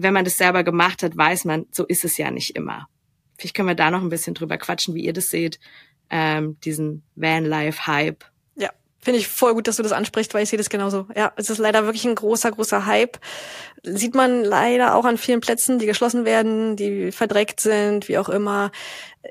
wenn 0.04 0.14
man 0.14 0.26
das 0.26 0.38
selber 0.38 0.64
gemacht 0.64 1.04
hat, 1.04 1.16
weiß 1.16 1.46
man, 1.46 1.66
so 1.72 1.86
ist 1.86 2.06
es 2.06 2.18
ja 2.18 2.32
nicht 2.32 2.56
immer. 2.56 2.88
Vielleicht 3.38 3.56
können 3.56 3.68
wir 3.68 3.76
da 3.76 3.92
noch 3.92 4.02
ein 4.02 4.10
bisschen 4.10 4.34
drüber 4.34 4.58
quatschen, 4.58 4.96
wie 4.96 5.06
ihr 5.06 5.14
das 5.14 5.30
seht, 5.30 5.60
ähm, 6.10 6.60
diesen 6.62 7.04
Van-Life-Hype. 7.16 8.26
Ja, 8.56 8.70
finde 9.00 9.20
ich 9.20 9.28
voll 9.28 9.54
gut, 9.54 9.68
dass 9.68 9.78
du 9.78 9.84
das 9.84 9.92
ansprichst, 9.94 10.34
weil 10.34 10.44
ich 10.44 10.50
sehe 10.50 10.58
das 10.58 10.70
genauso. 10.70 11.08
Ja, 11.16 11.32
es 11.38 11.50
ist 11.50 11.58
leider 11.58 11.86
wirklich 11.86 12.06
ein 12.06 12.16
großer, 12.16 12.52
großer 12.52 12.86
Hype. 12.86 13.20
Sieht 13.84 14.14
man 14.14 14.44
leider 14.44 14.96
auch 14.96 15.06
an 15.06 15.18
vielen 15.18 15.40
Plätzen, 15.40 15.80
die 15.80 15.86
geschlossen 15.86 16.26
werden, 16.26 16.76
die 16.76 17.12
verdreckt 17.12 17.62
sind, 17.62 18.10
wie 18.10 18.18
auch 18.18 18.30
immer 18.30 18.72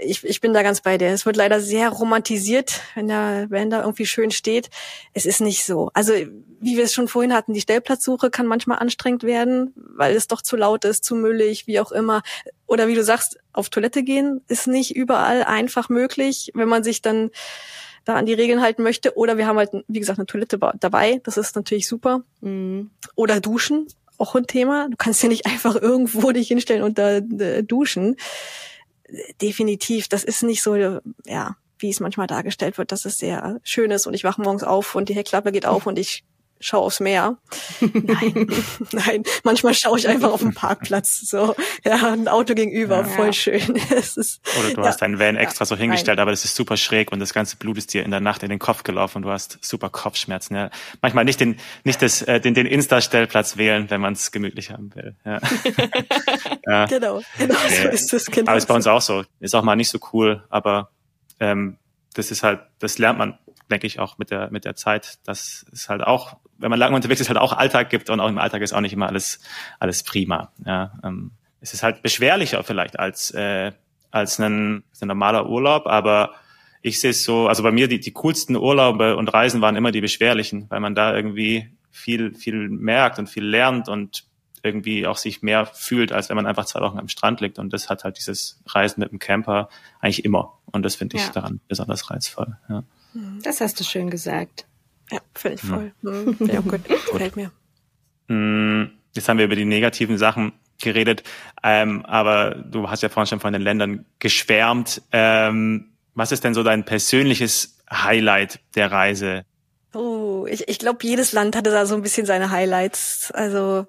ich, 0.01 0.25
ich 0.25 0.41
bin 0.41 0.53
da 0.53 0.63
ganz 0.63 0.81
bei 0.81 0.99
dir. 0.99 1.09
Es 1.09 1.27
wird 1.27 1.37
leider 1.37 1.61
sehr 1.61 1.89
romantisiert, 1.89 2.83
wenn 2.95 3.09
der 3.09 3.47
wenn 3.49 3.71
da 3.71 3.81
irgendwie 3.81 4.07
schön 4.07 4.31
steht. 4.31 4.71
Es 5.15 5.27
ist 5.27 5.41
nicht 5.41 5.65
so. 5.65 5.91
Also 5.95 6.13
wie 6.61 6.77
wir 6.77 6.85
es 6.85 6.93
schon 6.93 7.09
vorhin 7.09 7.33
hatten, 7.33 7.53
die 7.53 7.61
Stellplatzsuche 7.61 8.31
kann 8.31 8.47
manchmal 8.47 8.79
anstrengend 8.79 9.23
werden, 9.23 9.73
weil 9.77 10.15
es 10.15 10.29
doch 10.29 10.43
zu 10.43 10.57
laut 10.57 10.85
ist, 10.85 11.05
zu 11.05 11.15
müllig, 11.15 11.67
wie 11.67 11.81
auch 11.81 11.93
immer. 11.93 12.23
Oder 12.67 12.89
wie 12.89 12.95
du 12.95 13.05
sagst, 13.05 13.39
auf 13.53 13.69
Toilette 13.69 14.03
gehen 14.03 14.43
ist 14.49 14.67
nicht 14.67 14.95
überall 14.95 15.45
einfach 15.45 15.89
möglich, 15.89 16.51
wenn 16.55 16.69
man 16.69 16.85
sich 16.85 17.03
dann 17.03 17.31
da 18.05 18.15
an 18.15 18.27
die 18.27 18.35
Regeln 18.35 18.63
halten 18.63 18.83
möchte. 18.83 19.17
Oder 19.17 19.37
wir 19.37 19.47
haben 19.47 19.59
halt, 19.59 19.71
wie 19.87 20.01
gesagt, 20.01 20.19
eine 20.19 20.27
Toilette 20.27 20.59
dabei. 20.81 21.21
Das 21.25 21.37
ist 21.37 21.57
natürlich 21.57 21.87
super. 21.87 22.23
Mhm. 22.41 22.91
Oder 23.15 23.41
duschen, 23.41 23.87
auch 24.17 24.35
ein 24.35 24.47
Thema. 24.47 24.89
Du 24.91 24.97
kannst 24.97 25.23
ja 25.23 25.29
nicht 25.29 25.47
einfach 25.47 25.77
irgendwo 25.81 26.33
dich 26.33 26.49
hinstellen 26.49 26.83
und 26.83 26.99
da 26.99 27.17
äh, 27.17 27.63
duschen 27.63 28.17
definitiv, 29.41 30.09
das 30.09 30.25
ist 30.25 30.43
nicht 30.43 30.63
so, 30.63 30.75
ja, 30.75 31.57
wie 31.79 31.91
es 31.91 32.01
manchmal 32.01 32.27
dargestellt 32.27 32.79
wird, 32.79 32.93
dass 32.93 33.05
es 33.05 33.19
sehr 33.19 33.61
schön 33.63 33.91
ist 33.91 34.07
und 34.07 34.15
ich 34.15 34.25
wache 34.25 34.43
morgens 34.43 34.65
auf 34.65 34.95
und 34.95 35.09
die 35.09 35.15
Heckklappe 35.15 35.53
geht 35.53 35.67
auf 35.67 35.87
und 35.87 35.99
ich 35.99 36.25
schaue 36.61 36.81
aufs 36.81 37.01
Meer. 37.01 37.39
Nein, 37.81 38.49
nein. 38.93 39.23
Manchmal 39.45 39.75
schaue 39.75 39.99
ich 39.99 40.09
einfach 40.09 40.33
auf 40.33 40.41
den 40.41 40.55
Parkplatz. 40.55 41.21
So, 41.21 41.55
ja, 41.85 42.13
ein 42.13 42.29
Auto 42.29 42.55
gegenüber, 42.55 42.99
ja. 42.99 43.05
voll 43.05 43.33
schön. 43.33 43.77
es 43.91 44.17
ist, 44.17 44.41
Oder 44.59 44.75
du 44.75 44.81
ja. 44.81 44.89
hast 44.89 45.03
deinen 45.03 45.19
Van 45.19 45.37
extra 45.37 45.65
so 45.65 45.77
hingestellt, 45.77 46.17
nein. 46.17 46.23
aber 46.23 46.33
es 46.33 46.45
ist 46.45 46.57
super 46.57 46.77
schräg 46.77 47.13
und 47.13 47.21
das 47.21 47.33
ganze 47.33 47.57
Blut 47.57 47.79
ist 47.79 47.93
dir 47.95 48.05
in 48.05 48.11
der 48.11 48.21
Nacht 48.21 48.43
in 48.43 48.51
den 48.51 48.59
Kopf 48.59 48.83
gelaufen 48.83 49.19
und 49.19 49.23
du 49.23 49.31
hast 49.31 49.59
super 49.61 49.91
Kopfschmerzen. 49.91 50.57
Ja. 50.57 50.71
Manchmal 51.01 51.25
nicht 51.25 51.41
den, 51.41 51.59
nicht 51.85 52.03
das, 52.03 52.23
äh, 52.23 52.41
den, 52.41 52.55
den 52.55 52.67
Insta-Stellplatz 52.67 53.57
wählen, 53.57 53.91
wenn 53.91 54.01
man 54.01 54.15
es 54.15 54.31
gemütlich 54.31 54.71
haben 54.71 54.95
will. 54.95 55.17
Ja. 55.25 55.41
ja. 56.67 56.87
Genau, 56.87 57.23
genau 57.39 57.55
okay. 57.55 57.83
so 57.83 57.89
ist 57.89 58.13
es. 58.13 58.27
Genau 58.27 58.51
aber 58.51 58.59
ist 58.59 58.67
bei 58.67 58.75
uns 58.75 58.87
auch 58.87 59.03
so. 59.03 59.25
Ist 59.41 59.55
auch 59.55 59.63
mal 59.63 59.77
nicht 59.77 59.91
so 59.91 59.99
cool, 60.13 60.45
aber 60.49 60.91
ähm, 61.41 61.79
das 62.15 62.31
ist 62.31 62.43
halt, 62.43 62.61
das 62.79 62.99
lernt 62.99 63.19
man 63.19 63.39
denke 63.71 63.87
ich 63.87 63.99
auch 63.99 64.19
mit 64.19 64.31
der 64.31 64.51
mit 64.51 64.65
der 64.65 64.77
Zeit, 64.77 65.19
dass 65.27 65.67
es 65.73 65.89
halt 65.89 66.03
auch, 66.03 66.37
wenn 66.59 66.71
man 66.71 66.79
lange 66.79 66.97
unterwegs 66.97 67.21
ist, 67.21 67.29
halt 67.29 67.39
auch 67.39 67.53
Alltag 67.53 67.91
gibt 67.91 68.11
und 68.11 68.21
auch 68.21 68.29
im 68.29 68.39
Alltag 68.39 68.63
ist 68.63 68.73
auch 68.73 68.81
nicht 68.81 68.93
immer 68.93 69.07
alles 69.07 69.41
alles 69.79 70.03
prima. 70.03 70.53
Ja, 70.65 70.93
ähm, 71.05 71.33
es 71.61 71.75
ist 71.75 71.83
halt 71.83 72.03
beschwerlicher 72.03 72.63
vielleicht 72.65 72.99
als 72.99 73.31
äh, 73.33 73.73
als 74.11 74.39
ein, 74.39 74.85
ein 75.01 75.09
normaler 75.09 75.49
Urlaub, 75.49 75.87
aber 75.87 76.35
ich 76.83 77.01
sehe 77.01 77.11
es 77.11 77.25
so, 77.25 77.49
also 77.49 77.63
bei 77.63 77.73
mir 77.73 77.89
die, 77.89 78.01
die 78.01 78.13
coolsten 78.13 78.57
Urlaube 78.57 79.17
und 79.17 79.29
Reisen 79.29 79.61
waren 79.61 79.77
immer 79.77 79.93
die 79.93 80.01
beschwerlichen, 80.01 80.67
weil 80.71 80.81
man 80.81 80.95
da 80.95 81.15
irgendwie 81.15 81.71
viel, 81.91 82.35
viel 82.35 82.69
merkt 82.69 83.19
und 83.19 83.29
viel 83.29 83.45
lernt 83.45 83.89
und 83.89 84.25
irgendwie 84.63 85.07
auch 85.07 85.17
sich 85.17 85.43
mehr 85.43 85.67
fühlt, 85.67 86.13
als 86.13 86.29
wenn 86.29 86.37
man 86.37 86.47
einfach 86.47 86.65
zwei 86.65 86.81
Wochen 86.81 86.99
am 86.99 87.09
Strand 87.09 87.41
liegt. 87.41 87.59
Und 87.59 87.73
das 87.73 87.89
hat 87.89 88.05
halt 88.05 88.19
dieses 88.19 88.61
Reisen 88.67 89.01
mit 89.01 89.11
dem 89.11 89.19
Camper 89.19 89.69
eigentlich 90.01 90.25
immer. 90.25 90.59
Und 90.67 90.83
das 90.83 90.97
finde 90.97 91.17
ich 91.17 91.27
ja. 91.27 91.33
daran 91.33 91.61
besonders 91.69 92.11
reizvoll. 92.11 92.57
Ja. 92.69 92.85
Das 93.43 93.61
hast 93.61 93.81
du 93.81 93.85
schön 93.85 94.11
gesagt. 94.11 94.67
Ja, 95.11 95.19
finde 95.35 95.55
ich 95.57 95.63
voll. 95.63 95.93
Mhm. 96.03 96.37
Ja, 96.47 96.61
gut. 96.61 96.85
Gefällt 96.85 97.37
mir. 97.37 97.51
Mm, 98.29 98.91
jetzt 99.15 99.29
haben 99.29 99.39
wir 99.39 99.47
über 99.47 99.57
die 99.57 99.65
negativen 99.65 100.19
Sachen 100.19 100.53
geredet, 100.81 101.25
ähm, 101.63 102.05
aber 102.07 102.55
du 102.55 102.89
hast 102.89 103.03
ja 103.03 103.09
vorhin 103.09 103.27
schon 103.27 103.41
von 103.41 103.53
den 103.53 103.63
Ländern 103.63 104.05
geschwärmt. 104.19 105.03
Ähm, 105.13 105.87
was 106.15 106.31
ist 106.31 106.45
denn 106.45 106.55
so 106.55 106.63
dein 106.63 106.85
persönliches 106.85 107.79
Highlight 107.91 108.61
der 108.75 108.93
Reise? 108.93 109.45
Oh, 109.95 110.47
ich, 110.49 110.69
ich 110.69 110.79
glaube, 110.79 110.99
jedes 111.03 111.33
Land 111.33 111.57
hatte 111.57 111.71
da 111.71 111.87
so 111.87 111.95
ein 111.95 112.03
bisschen 112.03 112.27
seine 112.27 112.51
Highlights. 112.51 113.31
Also 113.33 113.87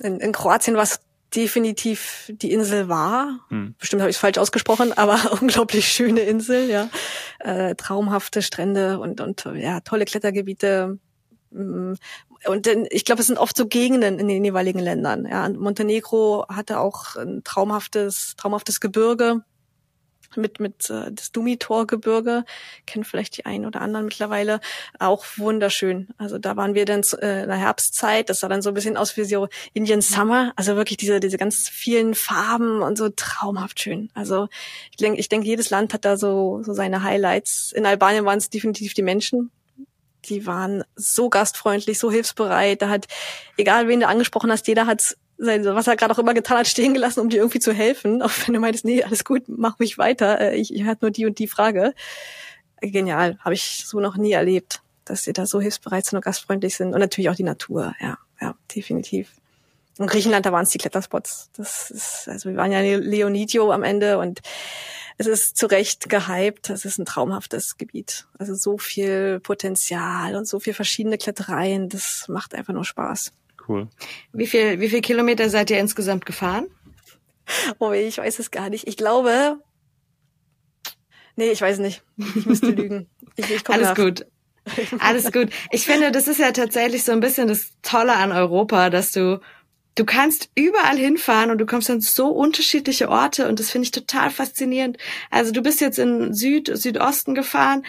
in, 0.00 0.20
in 0.20 0.32
Kroatien 0.32 0.74
war 0.76 0.82
es 0.82 1.00
definitiv 1.34 2.30
die 2.32 2.52
Insel 2.52 2.88
war. 2.88 3.40
Hm. 3.48 3.74
Bestimmt 3.78 4.02
habe 4.02 4.10
ich 4.10 4.16
es 4.16 4.20
falsch 4.20 4.38
ausgesprochen, 4.38 4.92
aber 4.92 5.18
unglaublich 5.40 5.88
schöne 5.88 6.20
Insel, 6.20 6.70
ja. 6.70 6.88
Äh, 7.40 7.74
traumhafte 7.74 8.42
Strände 8.42 8.98
und, 8.98 9.20
und 9.20 9.48
ja, 9.54 9.80
tolle 9.80 10.04
Klettergebiete. 10.04 10.98
Mm, 11.50 11.94
und 12.46 12.66
denn, 12.66 12.86
ich 12.90 13.04
glaube, 13.04 13.20
es 13.20 13.26
sind 13.26 13.38
oft 13.38 13.56
so 13.56 13.66
Gegenden 13.66 14.18
in 14.18 14.28
den 14.28 14.44
jeweiligen 14.44 14.78
Ländern. 14.78 15.26
Ja, 15.26 15.48
Montenegro 15.48 16.46
hatte 16.48 16.78
auch 16.78 17.16
ein 17.16 17.42
traumhaftes, 17.44 18.34
traumhaftes 18.36 18.80
Gebirge 18.80 19.42
mit 20.36 20.60
mit 20.60 20.90
äh, 20.90 21.12
das 21.12 21.32
Dumitor-Gebirge, 21.32 22.44
kennen 22.86 23.04
vielleicht 23.04 23.36
die 23.36 23.46
einen 23.46 23.66
oder 23.66 23.80
anderen 23.80 24.06
mittlerweile, 24.06 24.60
auch 24.98 25.24
wunderschön. 25.36 26.08
Also 26.18 26.38
da 26.38 26.56
waren 26.56 26.74
wir 26.74 26.84
dann 26.84 27.02
äh, 27.20 27.42
in 27.42 27.48
der 27.48 27.56
Herbstzeit, 27.56 28.28
das 28.30 28.40
sah 28.40 28.48
dann 28.48 28.62
so 28.62 28.70
ein 28.70 28.74
bisschen 28.74 28.96
aus 28.96 29.16
wie 29.16 29.24
so 29.24 29.48
Indian 29.72 30.02
Summer, 30.02 30.52
also 30.56 30.76
wirklich 30.76 30.96
diese 30.96 31.20
diese 31.20 31.38
ganz 31.38 31.68
vielen 31.68 32.14
Farben 32.14 32.82
und 32.82 32.98
so 32.98 33.08
traumhaft 33.08 33.80
schön. 33.80 34.10
Also 34.14 34.48
ich 34.90 34.96
denke, 34.96 35.20
ich 35.20 35.28
denke, 35.28 35.46
jedes 35.46 35.70
Land 35.70 35.94
hat 35.94 36.04
da 36.04 36.16
so 36.16 36.62
so 36.62 36.72
seine 36.72 37.02
Highlights. 37.02 37.72
In 37.72 37.86
Albanien 37.86 38.24
waren 38.24 38.38
es 38.38 38.50
definitiv 38.50 38.94
die 38.94 39.02
Menschen, 39.02 39.50
die 40.28 40.46
waren 40.46 40.84
so 40.94 41.28
gastfreundlich, 41.28 41.98
so 41.98 42.10
hilfsbereit. 42.10 42.82
Da 42.82 42.88
hat, 42.88 43.06
egal 43.56 43.88
wen 43.88 44.00
du 44.00 44.08
angesprochen 44.08 44.50
hast, 44.50 44.66
jeder 44.68 44.86
hat 44.86 45.16
sein, 45.38 45.64
was 45.64 45.86
er 45.86 45.96
gerade 45.96 46.14
auch 46.14 46.18
immer 46.18 46.34
getan 46.34 46.58
hat, 46.58 46.66
stehen 46.66 46.94
gelassen, 46.94 47.20
um 47.20 47.28
dir 47.28 47.38
irgendwie 47.38 47.60
zu 47.60 47.72
helfen. 47.72 48.22
Auch 48.22 48.30
wenn 48.46 48.54
du 48.54 48.60
meintest, 48.60 48.84
nee, 48.84 49.02
alles 49.02 49.24
gut, 49.24 49.44
mach 49.46 49.78
mich 49.78 49.98
weiter. 49.98 50.40
Äh, 50.40 50.56
ich, 50.56 50.74
ich 50.74 50.84
hatte 50.84 51.04
nur 51.04 51.10
die 51.10 51.26
und 51.26 51.38
die 51.38 51.48
Frage. 51.48 51.94
Genial, 52.80 53.38
habe 53.40 53.54
ich 53.54 53.84
so 53.86 54.00
noch 54.00 54.16
nie 54.16 54.32
erlebt, 54.32 54.82
dass 55.04 55.24
sie 55.24 55.32
da 55.32 55.46
so 55.46 55.60
hilfsbereit 55.60 56.04
sind 56.04 56.16
und 56.16 56.24
gastfreundlich 56.24 56.76
sind. 56.76 56.92
Und 56.92 57.00
natürlich 57.00 57.30
auch 57.30 57.36
die 57.36 57.42
Natur, 57.42 57.94
ja, 58.00 58.18
ja, 58.40 58.54
definitiv. 58.74 59.30
In 59.98 60.06
Griechenland, 60.06 60.44
da 60.44 60.52
waren 60.52 60.64
es 60.64 60.70
die 60.70 60.78
Kletterspots. 60.78 61.50
Das 61.56 61.90
ist, 61.90 62.28
also 62.28 62.50
wir 62.50 62.56
waren 62.56 62.72
ja 62.72 62.80
in 62.80 63.02
Leonidio 63.02 63.72
am 63.72 63.82
Ende 63.82 64.18
und 64.18 64.42
es 65.16 65.26
ist 65.26 65.56
zu 65.56 65.66
Recht 65.66 66.10
gehypt. 66.10 66.68
Es 66.68 66.84
ist 66.84 66.98
ein 66.98 67.06
traumhaftes 67.06 67.78
Gebiet. 67.78 68.26
Also 68.38 68.54
so 68.54 68.76
viel 68.76 69.40
Potenzial 69.40 70.36
und 70.36 70.46
so 70.46 70.60
viel 70.60 70.74
verschiedene 70.74 71.16
Klettereien. 71.16 71.88
Das 71.88 72.26
macht 72.28 72.54
einfach 72.54 72.74
nur 72.74 72.84
Spaß. 72.84 73.32
Cool. 73.68 73.88
Wie 74.32 74.46
viel, 74.46 74.80
wie 74.80 74.88
viel 74.88 75.00
Kilometer 75.00 75.50
seid 75.50 75.70
ihr 75.70 75.78
insgesamt 75.78 76.26
gefahren? 76.26 76.66
Oh, 77.78 77.92
ich 77.92 78.18
weiß 78.18 78.38
es 78.38 78.50
gar 78.50 78.70
nicht. 78.70 78.86
Ich 78.86 78.96
glaube, 78.96 79.60
nee, 81.36 81.50
ich 81.50 81.60
weiß 81.60 81.78
nicht. 81.78 82.02
Ich 82.34 82.46
müsste 82.46 82.66
lügen. 82.70 83.08
Ich, 83.36 83.50
ich 83.50 83.68
Alles 83.68 83.88
nach. 83.88 83.96
gut. 83.96 84.26
Alles 84.98 85.30
gut. 85.30 85.50
Ich 85.70 85.84
finde, 85.84 86.10
das 86.10 86.26
ist 86.26 86.40
ja 86.40 86.50
tatsächlich 86.50 87.04
so 87.04 87.12
ein 87.12 87.20
bisschen 87.20 87.46
das 87.48 87.72
Tolle 87.82 88.16
an 88.16 88.32
Europa, 88.32 88.90
dass 88.90 89.12
du 89.12 89.40
du 89.96 90.04
kannst 90.04 90.50
überall 90.54 90.96
hinfahren 90.96 91.50
und 91.50 91.58
du 91.58 91.66
kommst 91.66 91.90
an 91.90 92.00
so 92.00 92.28
unterschiedliche 92.28 93.08
Orte 93.08 93.48
und 93.48 93.58
das 93.58 93.70
finde 93.70 93.84
ich 93.86 93.90
total 93.90 94.30
faszinierend. 94.30 94.98
Also 95.30 95.52
du 95.52 95.62
bist 95.62 95.80
jetzt 95.80 95.98
in 95.98 96.34
Süd, 96.34 96.70
Südosten 96.76 97.34
gefahren 97.34 97.84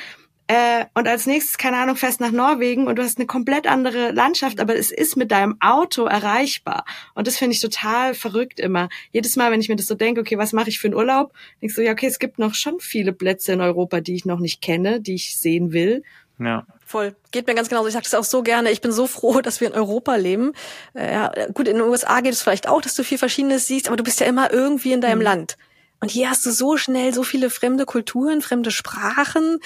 äh, 0.47 0.85
und 0.93 1.07
als 1.07 1.25
nächstes, 1.25 1.57
keine 1.57 1.77
Ahnung, 1.77 1.97
fährst 1.97 2.21
nach 2.21 2.31
Norwegen 2.31 2.87
und 2.87 2.97
du 2.97 3.03
hast 3.03 3.17
eine 3.17 3.27
komplett 3.27 3.67
andere 3.67 4.11
Landschaft, 4.11 4.61
aber 4.61 4.75
es 4.75 4.91
ist 4.91 5.17
mit 5.17 5.31
deinem 5.31 5.57
Auto 5.59 6.05
erreichbar. 6.05 6.85
Und 7.15 7.27
das 7.27 7.37
finde 7.37 7.53
ich 7.53 7.59
total 7.59 8.13
verrückt 8.13 8.59
immer. 8.59 8.87
Jedes 9.11 9.35
Mal, 9.35 9.51
wenn 9.51 9.59
ich 9.59 9.67
mir 9.67 9.75
das 9.75 9.87
so 9.87 9.95
denke, 9.95 10.21
okay, 10.21 10.37
was 10.37 10.53
mache 10.53 10.69
ich 10.69 10.79
für 10.79 10.87
einen 10.87 10.95
Urlaub, 10.95 11.33
denkst 11.61 11.75
du, 11.75 11.83
ja, 11.83 11.91
okay, 11.91 12.07
es 12.07 12.19
gibt 12.19 12.39
noch 12.39 12.53
schon 12.53 12.79
viele 12.79 13.11
Plätze 13.11 13.51
in 13.51 13.61
Europa, 13.61 13.99
die 13.99 14.15
ich 14.15 14.23
noch 14.23 14.39
nicht 14.39 14.61
kenne, 14.61 15.01
die 15.01 15.15
ich 15.15 15.37
sehen 15.37 15.73
will. 15.73 16.03
Ja. 16.39 16.65
Voll. 16.85 17.15
Geht 17.31 17.47
mir 17.47 17.55
ganz 17.55 17.67
genauso. 17.67 17.87
Ich 17.87 17.93
sage 17.93 18.05
das 18.05 18.13
auch 18.13 18.23
so 18.23 18.41
gerne. 18.41 18.71
Ich 18.71 18.79
bin 18.79 18.93
so 18.93 19.07
froh, 19.07 19.41
dass 19.41 19.59
wir 19.59 19.67
in 19.67 19.73
Europa 19.73 20.15
leben. 20.15 20.53
Äh, 20.93 21.11
ja, 21.11 21.31
gut, 21.53 21.67
in 21.67 21.75
den 21.75 21.83
USA 21.83 22.21
geht 22.21 22.31
es 22.31 22.41
vielleicht 22.41 22.69
auch, 22.69 22.81
dass 22.81 22.95
du 22.95 23.03
viel 23.03 23.17
Verschiedenes 23.17 23.67
siehst, 23.67 23.87
aber 23.87 23.97
du 23.97 24.03
bist 24.03 24.21
ja 24.21 24.27
immer 24.27 24.53
irgendwie 24.53 24.93
in 24.93 25.01
deinem 25.01 25.17
mhm. 25.17 25.25
Land. 25.25 25.57
Und 25.99 26.11
hier 26.11 26.29
hast 26.29 26.45
du 26.45 26.51
so 26.51 26.77
schnell 26.77 27.13
so 27.13 27.23
viele 27.23 27.49
fremde 27.49 27.85
Kulturen, 27.85 28.41
fremde 28.41 28.71
Sprachen. 28.71 29.59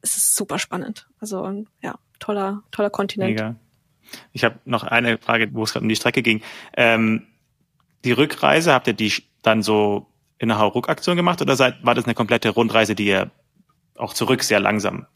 Es 0.00 0.16
ist 0.16 0.34
super 0.34 0.58
spannend. 0.58 1.08
Also 1.20 1.64
ja, 1.82 1.98
toller, 2.18 2.62
toller 2.70 2.90
Kontinent. 2.90 3.30
Mega. 3.30 3.56
Ich 4.32 4.44
habe 4.44 4.58
noch 4.64 4.84
eine 4.84 5.18
Frage, 5.18 5.52
wo 5.52 5.64
es 5.64 5.72
gerade 5.72 5.84
um 5.84 5.88
die 5.88 5.96
Strecke 5.96 6.22
ging. 6.22 6.42
Ähm, 6.76 7.26
die 8.04 8.12
Rückreise, 8.12 8.72
habt 8.72 8.86
ihr 8.86 8.94
die 8.94 9.12
dann 9.42 9.62
so 9.62 10.06
in 10.38 10.50
einer 10.50 10.60
Hauruck-Aktion 10.60 11.16
gemacht 11.16 11.42
oder 11.42 11.56
seid, 11.56 11.84
war 11.84 11.94
das 11.94 12.04
eine 12.04 12.14
komplette 12.14 12.50
Rundreise, 12.50 12.94
die 12.94 13.06
ihr 13.06 13.30
auch 13.96 14.14
zurück 14.14 14.42
sehr 14.44 14.60
langsam 14.60 15.06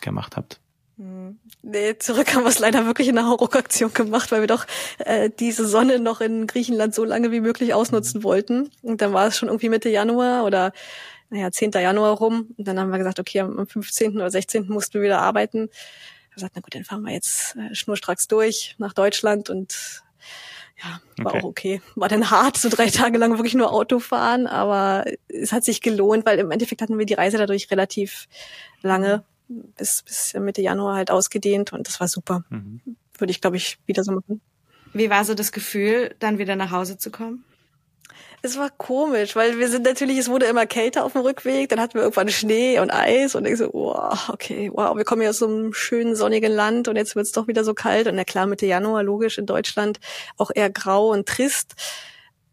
gemacht 0.00 0.36
habt? 0.36 0.60
Hm. 0.98 1.38
Nee, 1.62 1.96
zurück 1.98 2.34
haben 2.34 2.42
wir 2.42 2.48
es 2.48 2.58
leider 2.58 2.84
wirklich 2.86 3.08
in 3.08 3.16
einer 3.16 3.28
Hauruck-Aktion 3.28 3.94
gemacht, 3.94 4.32
weil 4.32 4.40
wir 4.40 4.48
doch 4.48 4.66
äh, 4.98 5.30
diese 5.30 5.66
Sonne 5.66 6.00
noch 6.00 6.20
in 6.20 6.46
Griechenland 6.46 6.94
so 6.94 7.04
lange 7.04 7.30
wie 7.30 7.40
möglich 7.40 7.72
ausnutzen 7.74 8.20
mhm. 8.20 8.24
wollten. 8.24 8.70
Und 8.82 9.00
dann 9.00 9.12
war 9.12 9.28
es 9.28 9.38
schon 9.38 9.48
irgendwie 9.48 9.68
Mitte 9.68 9.88
Januar 9.88 10.44
oder 10.44 10.72
naja, 11.32 11.50
10. 11.50 11.72
Januar 11.72 12.18
rum. 12.18 12.54
Und 12.56 12.68
dann 12.68 12.78
haben 12.78 12.90
wir 12.90 12.98
gesagt, 12.98 13.18
okay, 13.18 13.40
am 13.40 13.66
15. 13.66 14.16
oder 14.16 14.30
16. 14.30 14.68
mussten 14.68 14.94
wir 14.94 15.02
wieder 15.02 15.20
arbeiten. 15.20 15.70
Wir 16.28 16.34
gesagt, 16.34 16.52
na 16.54 16.60
gut, 16.60 16.74
dann 16.74 16.84
fahren 16.84 17.02
wir 17.02 17.12
jetzt 17.12 17.56
äh, 17.56 17.74
schnurstracks 17.74 18.28
durch 18.28 18.76
nach 18.78 18.92
Deutschland 18.92 19.48
und 19.48 20.02
ja, 20.82 21.00
war 21.24 21.34
okay. 21.34 21.38
auch 21.38 21.44
okay. 21.44 21.82
War 21.94 22.08
dann 22.08 22.30
hart, 22.30 22.58
so 22.58 22.68
drei 22.68 22.90
Tage 22.90 23.16
lang 23.16 23.38
wirklich 23.38 23.54
nur 23.54 23.72
Auto 23.72 23.98
fahren, 23.98 24.46
aber 24.46 25.04
es 25.28 25.52
hat 25.52 25.64
sich 25.64 25.80
gelohnt, 25.80 26.26
weil 26.26 26.38
im 26.38 26.50
Endeffekt 26.50 26.82
hatten 26.82 26.98
wir 26.98 27.06
die 27.06 27.14
Reise 27.14 27.38
dadurch 27.38 27.70
relativ 27.70 28.28
lange 28.82 29.24
bis, 29.48 30.02
bis 30.02 30.34
Mitte 30.34 30.60
Januar 30.60 30.96
halt 30.96 31.10
ausgedehnt 31.10 31.72
und 31.72 31.88
das 31.88 31.98
war 31.98 32.08
super. 32.08 32.44
Mhm. 32.50 32.80
Würde 33.16 33.30
ich, 33.30 33.40
glaube 33.40 33.56
ich, 33.56 33.78
wieder 33.86 34.04
so 34.04 34.12
machen. 34.12 34.42
Wie 34.92 35.08
war 35.08 35.24
so 35.24 35.34
das 35.34 35.52
Gefühl, 35.52 36.14
dann 36.18 36.38
wieder 36.38 36.56
nach 36.56 36.72
Hause 36.72 36.98
zu 36.98 37.10
kommen? 37.10 37.44
Es 38.44 38.58
war 38.58 38.70
komisch, 38.70 39.36
weil 39.36 39.58
wir 39.60 39.68
sind 39.68 39.84
natürlich, 39.84 40.18
es 40.18 40.28
wurde 40.28 40.46
immer 40.46 40.66
kälter 40.66 41.04
auf 41.04 41.12
dem 41.12 41.22
Rückweg, 41.22 41.68
dann 41.68 41.78
hatten 41.78 41.94
wir 41.94 42.02
irgendwann 42.02 42.28
Schnee 42.28 42.80
und 42.80 42.90
Eis 42.90 43.36
und 43.36 43.46
ich 43.46 43.56
so, 43.56 43.70
wow, 43.72 44.30
okay, 44.30 44.68
wow, 44.74 44.96
wir 44.96 45.04
kommen 45.04 45.22
ja 45.22 45.30
aus 45.30 45.38
so 45.38 45.46
einem 45.46 45.72
schönen 45.72 46.16
sonnigen 46.16 46.50
Land 46.50 46.88
und 46.88 46.96
jetzt 46.96 47.14
wird 47.14 47.26
es 47.26 47.30
doch 47.30 47.46
wieder 47.46 47.62
so 47.62 47.72
kalt 47.72 48.08
und 48.08 48.16
na 48.16 48.24
klar, 48.24 48.48
Mitte 48.48 48.66
Januar, 48.66 49.04
logisch, 49.04 49.38
in 49.38 49.46
Deutschland 49.46 50.00
auch 50.38 50.50
eher 50.52 50.70
grau 50.70 51.10
und 51.10 51.28
trist 51.28 51.76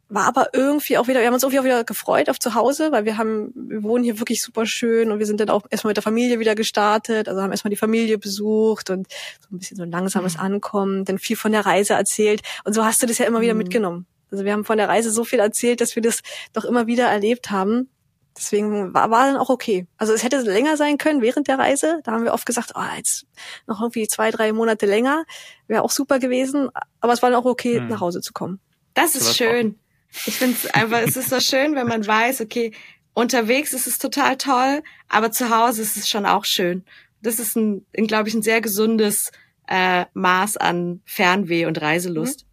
war 0.10 0.26
aber 0.26 0.50
irgendwie 0.54 0.98
auch 0.98 1.08
wieder, 1.08 1.20
wir 1.20 1.28
haben 1.28 1.36
uns 1.36 1.44
irgendwie 1.44 1.60
auch 1.60 1.64
wieder 1.64 1.84
gefreut 1.84 2.30
auf 2.30 2.40
zu 2.40 2.56
Hause, 2.56 2.92
weil 2.92 3.06
wir 3.06 3.18
haben, 3.18 3.52
wir 3.56 3.84
wohnen 3.84 4.04
hier 4.04 4.20
wirklich 4.20 4.42
super 4.42 4.66
schön 4.66 5.12
und 5.12 5.20
wir 5.20 5.26
sind 5.28 5.40
dann 5.40 5.50
auch 5.50 5.66
erstmal 5.70 5.92
mit 5.92 5.98
der 5.98 6.04
Familie 6.04 6.40
wieder 6.40 6.56
gestartet, 6.56 7.30
also 7.30 7.42
haben 7.42 7.52
erstmal 7.52 7.70
die 7.70 7.78
Familie 7.78 8.18
besucht 8.18 8.90
und 8.90 9.08
so 9.40 9.56
ein 9.56 9.60
bisschen 9.60 9.78
so 9.78 9.84
ein 9.84 9.92
langsames 9.92 10.36
mhm. 10.36 10.42
Ankommen, 10.44 11.06
dann 11.06 11.20
viel 11.20 11.36
von 11.36 11.52
der 11.52 11.66
Reise 11.66 11.94
erzählt 11.94 12.42
und 12.64 12.74
so 12.74 12.84
hast 12.84 13.02
du 13.04 13.06
das 13.06 13.20
ja 13.20 13.26
immer 13.26 13.42
wieder 13.42 13.54
mhm. 13.54 13.60
mitgenommen. 13.60 14.08
Also 14.32 14.46
wir 14.46 14.54
haben 14.54 14.66
von 14.66 14.78
der 14.78 14.90
Reise 14.90 15.12
so 15.12 15.24
viel 15.24 15.40
erzählt, 15.40 15.82
dass 15.82 15.96
wir 15.96 16.04
das 16.04 16.22
doch 16.54 16.66
immer 16.66 16.88
wieder 16.88 17.08
erlebt 17.08 17.52
haben. 17.52 17.90
Deswegen 18.38 18.94
war, 18.94 19.10
war 19.12 19.26
dann 19.26 19.38
auch 19.38 19.50
okay. 19.50 19.86
Also 19.98 20.14
es 20.14 20.24
hätte 20.24 20.40
länger 20.40 20.78
sein 20.78 20.98
können 20.98 21.22
während 21.22 21.48
der 21.48 21.60
Reise. 21.60 22.00
Da 22.04 22.14
haben 22.14 22.24
wir 22.24 22.34
oft 22.34 22.46
gesagt, 22.46 22.74
oh, 22.76 22.96
jetzt 22.96 23.26
noch 23.68 23.82
irgendwie 23.82 24.08
zwei, 24.08 24.32
drei 24.32 24.54
Monate 24.54 24.86
länger. 24.86 25.26
Wäre 25.68 25.84
auch 25.84 25.92
super 25.92 26.20
gewesen. 26.20 26.70
Aber 27.02 27.14
es 27.14 27.22
war 27.22 27.30
dann 27.32 27.40
auch 27.40 27.46
okay, 27.46 27.82
mhm. 27.82 27.88
nach 27.90 28.00
Hause 28.00 28.22
zu 28.22 28.32
kommen. 28.32 28.60
Das 28.94 29.16
ist 29.16 29.36
schön. 29.36 29.78
Ich 30.26 30.38
finde 30.38 30.56
es 30.56 30.74
einfach, 30.74 31.00
es 31.00 31.18
ist 31.18 31.30
so 31.30 31.40
schön, 31.40 31.76
wenn 31.76 31.88
man 31.88 32.06
weiß, 32.06 32.42
okay, 32.42 32.72
unterwegs 33.14 33.74
ist 33.74 33.88
es 33.88 34.00
total 34.00 34.38
toll, 34.38 34.82
aber 35.08 35.32
zu 35.32 35.50
Hause 35.50 35.82
ist 35.82 35.98
es 35.98 36.10
schon 36.10 36.26
auch 36.26 36.46
schön. 36.46 36.84
Das 37.22 37.40
ist 37.40 37.56
ein, 37.56 37.86
ein 37.96 38.08
glaube 38.08 38.30
ich, 38.30 38.36
ein 38.36 38.42
sehr 38.42 38.62
gesundes 38.62 39.32
äh, 39.68 40.06
Maß 40.14 40.58
an 40.58 41.02
Fernweh 41.06 41.66
und 41.66 41.80
Reiselust. 41.82 42.44
Mhm. 42.44 42.49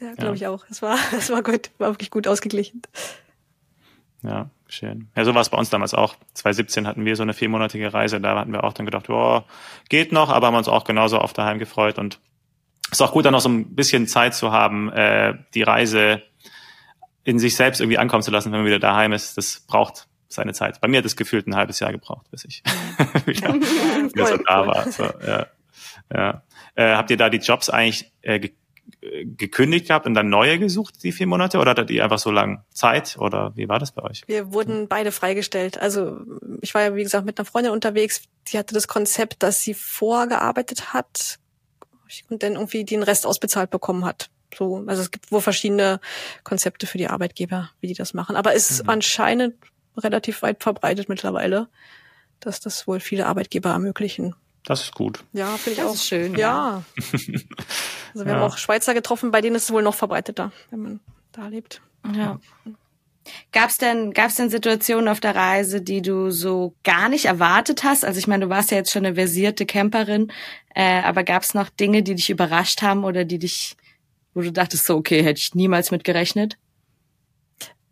Ja, 0.00 0.14
glaube 0.14 0.26
ja. 0.26 0.34
ich 0.34 0.46
auch. 0.46 0.64
Es 0.70 0.82
war, 0.82 0.98
es 1.16 1.30
war 1.30 1.42
gut, 1.42 1.70
war 1.78 1.90
wirklich 1.90 2.10
gut 2.10 2.26
ausgeglichen. 2.28 2.82
Ja, 4.22 4.50
schön. 4.66 5.08
Ja, 5.14 5.24
so 5.24 5.34
war 5.34 5.42
es 5.42 5.50
bei 5.50 5.58
uns 5.58 5.70
damals 5.70 5.94
auch. 5.94 6.16
2017 6.34 6.86
hatten 6.86 7.04
wir 7.04 7.16
so 7.16 7.22
eine 7.22 7.34
viermonatige 7.34 7.92
Reise. 7.92 8.20
Da 8.20 8.38
hatten 8.38 8.52
wir 8.52 8.64
auch 8.64 8.72
dann 8.72 8.86
gedacht, 8.86 9.08
oh, 9.08 9.44
geht 9.88 10.12
noch, 10.12 10.30
aber 10.30 10.48
haben 10.48 10.54
uns 10.54 10.68
auch 10.68 10.84
genauso 10.84 11.18
auf 11.18 11.32
daheim 11.32 11.58
gefreut. 11.58 11.98
Und 11.98 12.18
es 12.86 12.98
ist 12.98 13.02
auch 13.02 13.12
gut, 13.12 13.24
dann 13.24 13.32
noch 13.32 13.40
so 13.40 13.48
ein 13.48 13.74
bisschen 13.74 14.06
Zeit 14.06 14.34
zu 14.34 14.52
haben, 14.52 14.90
äh, 14.92 15.34
die 15.54 15.62
Reise 15.62 16.22
in 17.24 17.38
sich 17.38 17.56
selbst 17.56 17.80
irgendwie 17.80 17.98
ankommen 17.98 18.22
zu 18.22 18.30
lassen, 18.30 18.52
wenn 18.52 18.60
man 18.60 18.66
wieder 18.66 18.78
daheim 18.78 19.12
ist, 19.12 19.36
das 19.36 19.60
braucht 19.66 20.06
seine 20.28 20.52
Zeit. 20.52 20.80
Bei 20.80 20.88
mir 20.88 20.98
hat 20.98 21.04
es 21.04 21.16
gefühlt 21.16 21.46
ein 21.46 21.56
halbes 21.56 21.80
Jahr 21.80 21.92
gebraucht, 21.92 22.30
bis 22.30 22.44
ich 22.44 22.62
wieder, 23.26 23.54
wieder 23.54 24.26
so 24.26 24.36
da 24.36 24.66
war. 24.66 24.90
So, 24.90 25.04
ja. 25.26 25.46
Ja. 26.12 26.42
Äh, 26.74 26.94
habt 26.94 27.10
ihr 27.10 27.16
da 27.16 27.28
die 27.28 27.38
Jobs 27.38 27.68
eigentlich 27.68 28.12
äh, 28.22 28.50
gekündigt 29.00 29.88
gehabt 29.88 30.06
und 30.06 30.14
dann 30.14 30.28
neue 30.28 30.58
gesucht, 30.58 31.02
die 31.02 31.12
vier 31.12 31.26
Monate? 31.26 31.58
Oder 31.58 31.72
hattet 31.72 31.90
ihr 31.90 32.04
einfach 32.04 32.18
so 32.18 32.30
lange 32.30 32.64
Zeit? 32.72 33.16
Oder 33.18 33.52
wie 33.56 33.68
war 33.68 33.78
das 33.78 33.92
bei 33.92 34.02
euch? 34.02 34.22
Wir 34.26 34.52
wurden 34.52 34.88
beide 34.88 35.12
freigestellt. 35.12 35.78
Also 35.78 36.18
ich 36.60 36.74
war 36.74 36.82
ja, 36.82 36.94
wie 36.94 37.02
gesagt, 37.02 37.26
mit 37.26 37.38
einer 37.38 37.46
Freundin 37.46 37.72
unterwegs. 37.72 38.22
Die 38.48 38.58
hatte 38.58 38.74
das 38.74 38.88
Konzept, 38.88 39.42
dass 39.42 39.62
sie 39.62 39.74
vorgearbeitet 39.74 40.92
hat 40.92 41.38
und 42.30 42.42
dann 42.42 42.52
irgendwie 42.52 42.84
den 42.84 43.02
Rest 43.02 43.26
ausbezahlt 43.26 43.70
bekommen 43.70 44.04
hat. 44.04 44.30
So, 44.56 44.84
also 44.86 45.02
es 45.02 45.10
gibt 45.10 45.32
wohl 45.32 45.40
verschiedene 45.40 46.00
Konzepte 46.44 46.86
für 46.86 46.98
die 46.98 47.08
Arbeitgeber, 47.08 47.70
wie 47.80 47.88
die 47.88 47.94
das 47.94 48.14
machen. 48.14 48.36
Aber 48.36 48.54
es 48.54 48.70
ist 48.70 48.84
mhm. 48.84 48.90
anscheinend 48.90 49.54
relativ 49.96 50.42
weit 50.42 50.62
verbreitet 50.62 51.08
mittlerweile, 51.08 51.68
dass 52.40 52.60
das 52.60 52.86
wohl 52.86 53.00
viele 53.00 53.26
Arbeitgeber 53.26 53.70
ermöglichen. 53.70 54.34
Das 54.66 54.82
ist 54.82 54.94
gut. 54.94 55.22
Ja, 55.32 55.56
finde 55.56 55.70
ich 55.70 55.76
das 55.76 55.86
auch. 55.86 55.94
Ist 55.94 56.08
schön. 56.08 56.34
Ja. 56.34 56.82
also 57.12 57.34
wir 58.14 58.26
ja. 58.26 58.32
haben 58.34 58.42
auch 58.42 58.58
Schweizer 58.58 58.94
getroffen, 58.94 59.30
bei 59.30 59.40
denen 59.40 59.54
ist 59.54 59.64
es 59.64 59.72
wohl 59.72 59.82
noch 59.82 59.94
verbreiteter, 59.94 60.52
wenn 60.70 60.80
man 60.80 61.00
da 61.30 61.46
lebt. 61.46 61.80
Ja. 62.14 62.40
Gab's 63.52 63.78
denn, 63.78 64.12
gab's 64.12 64.34
denn 64.34 64.50
Situationen 64.50 65.08
auf 65.08 65.20
der 65.20 65.36
Reise, 65.36 65.80
die 65.80 66.02
du 66.02 66.30
so 66.30 66.74
gar 66.82 67.08
nicht 67.08 67.26
erwartet 67.26 67.84
hast? 67.84 68.04
Also 68.04 68.18
ich 68.18 68.26
meine, 68.26 68.46
du 68.46 68.50
warst 68.50 68.72
ja 68.72 68.76
jetzt 68.76 68.90
schon 68.90 69.06
eine 69.06 69.14
versierte 69.14 69.66
Camperin, 69.66 70.32
äh, 70.74 71.00
aber 71.02 71.22
gab's 71.22 71.54
noch 71.54 71.68
Dinge, 71.68 72.02
die 72.02 72.16
dich 72.16 72.28
überrascht 72.30 72.82
haben 72.82 73.04
oder 73.04 73.24
die 73.24 73.38
dich, 73.38 73.76
wo 74.34 74.40
du 74.40 74.52
dachtest 74.52 74.84
so, 74.86 74.96
okay, 74.96 75.22
hätte 75.22 75.38
ich 75.38 75.54
niemals 75.54 75.92
mit 75.92 76.02
gerechnet? 76.02 76.58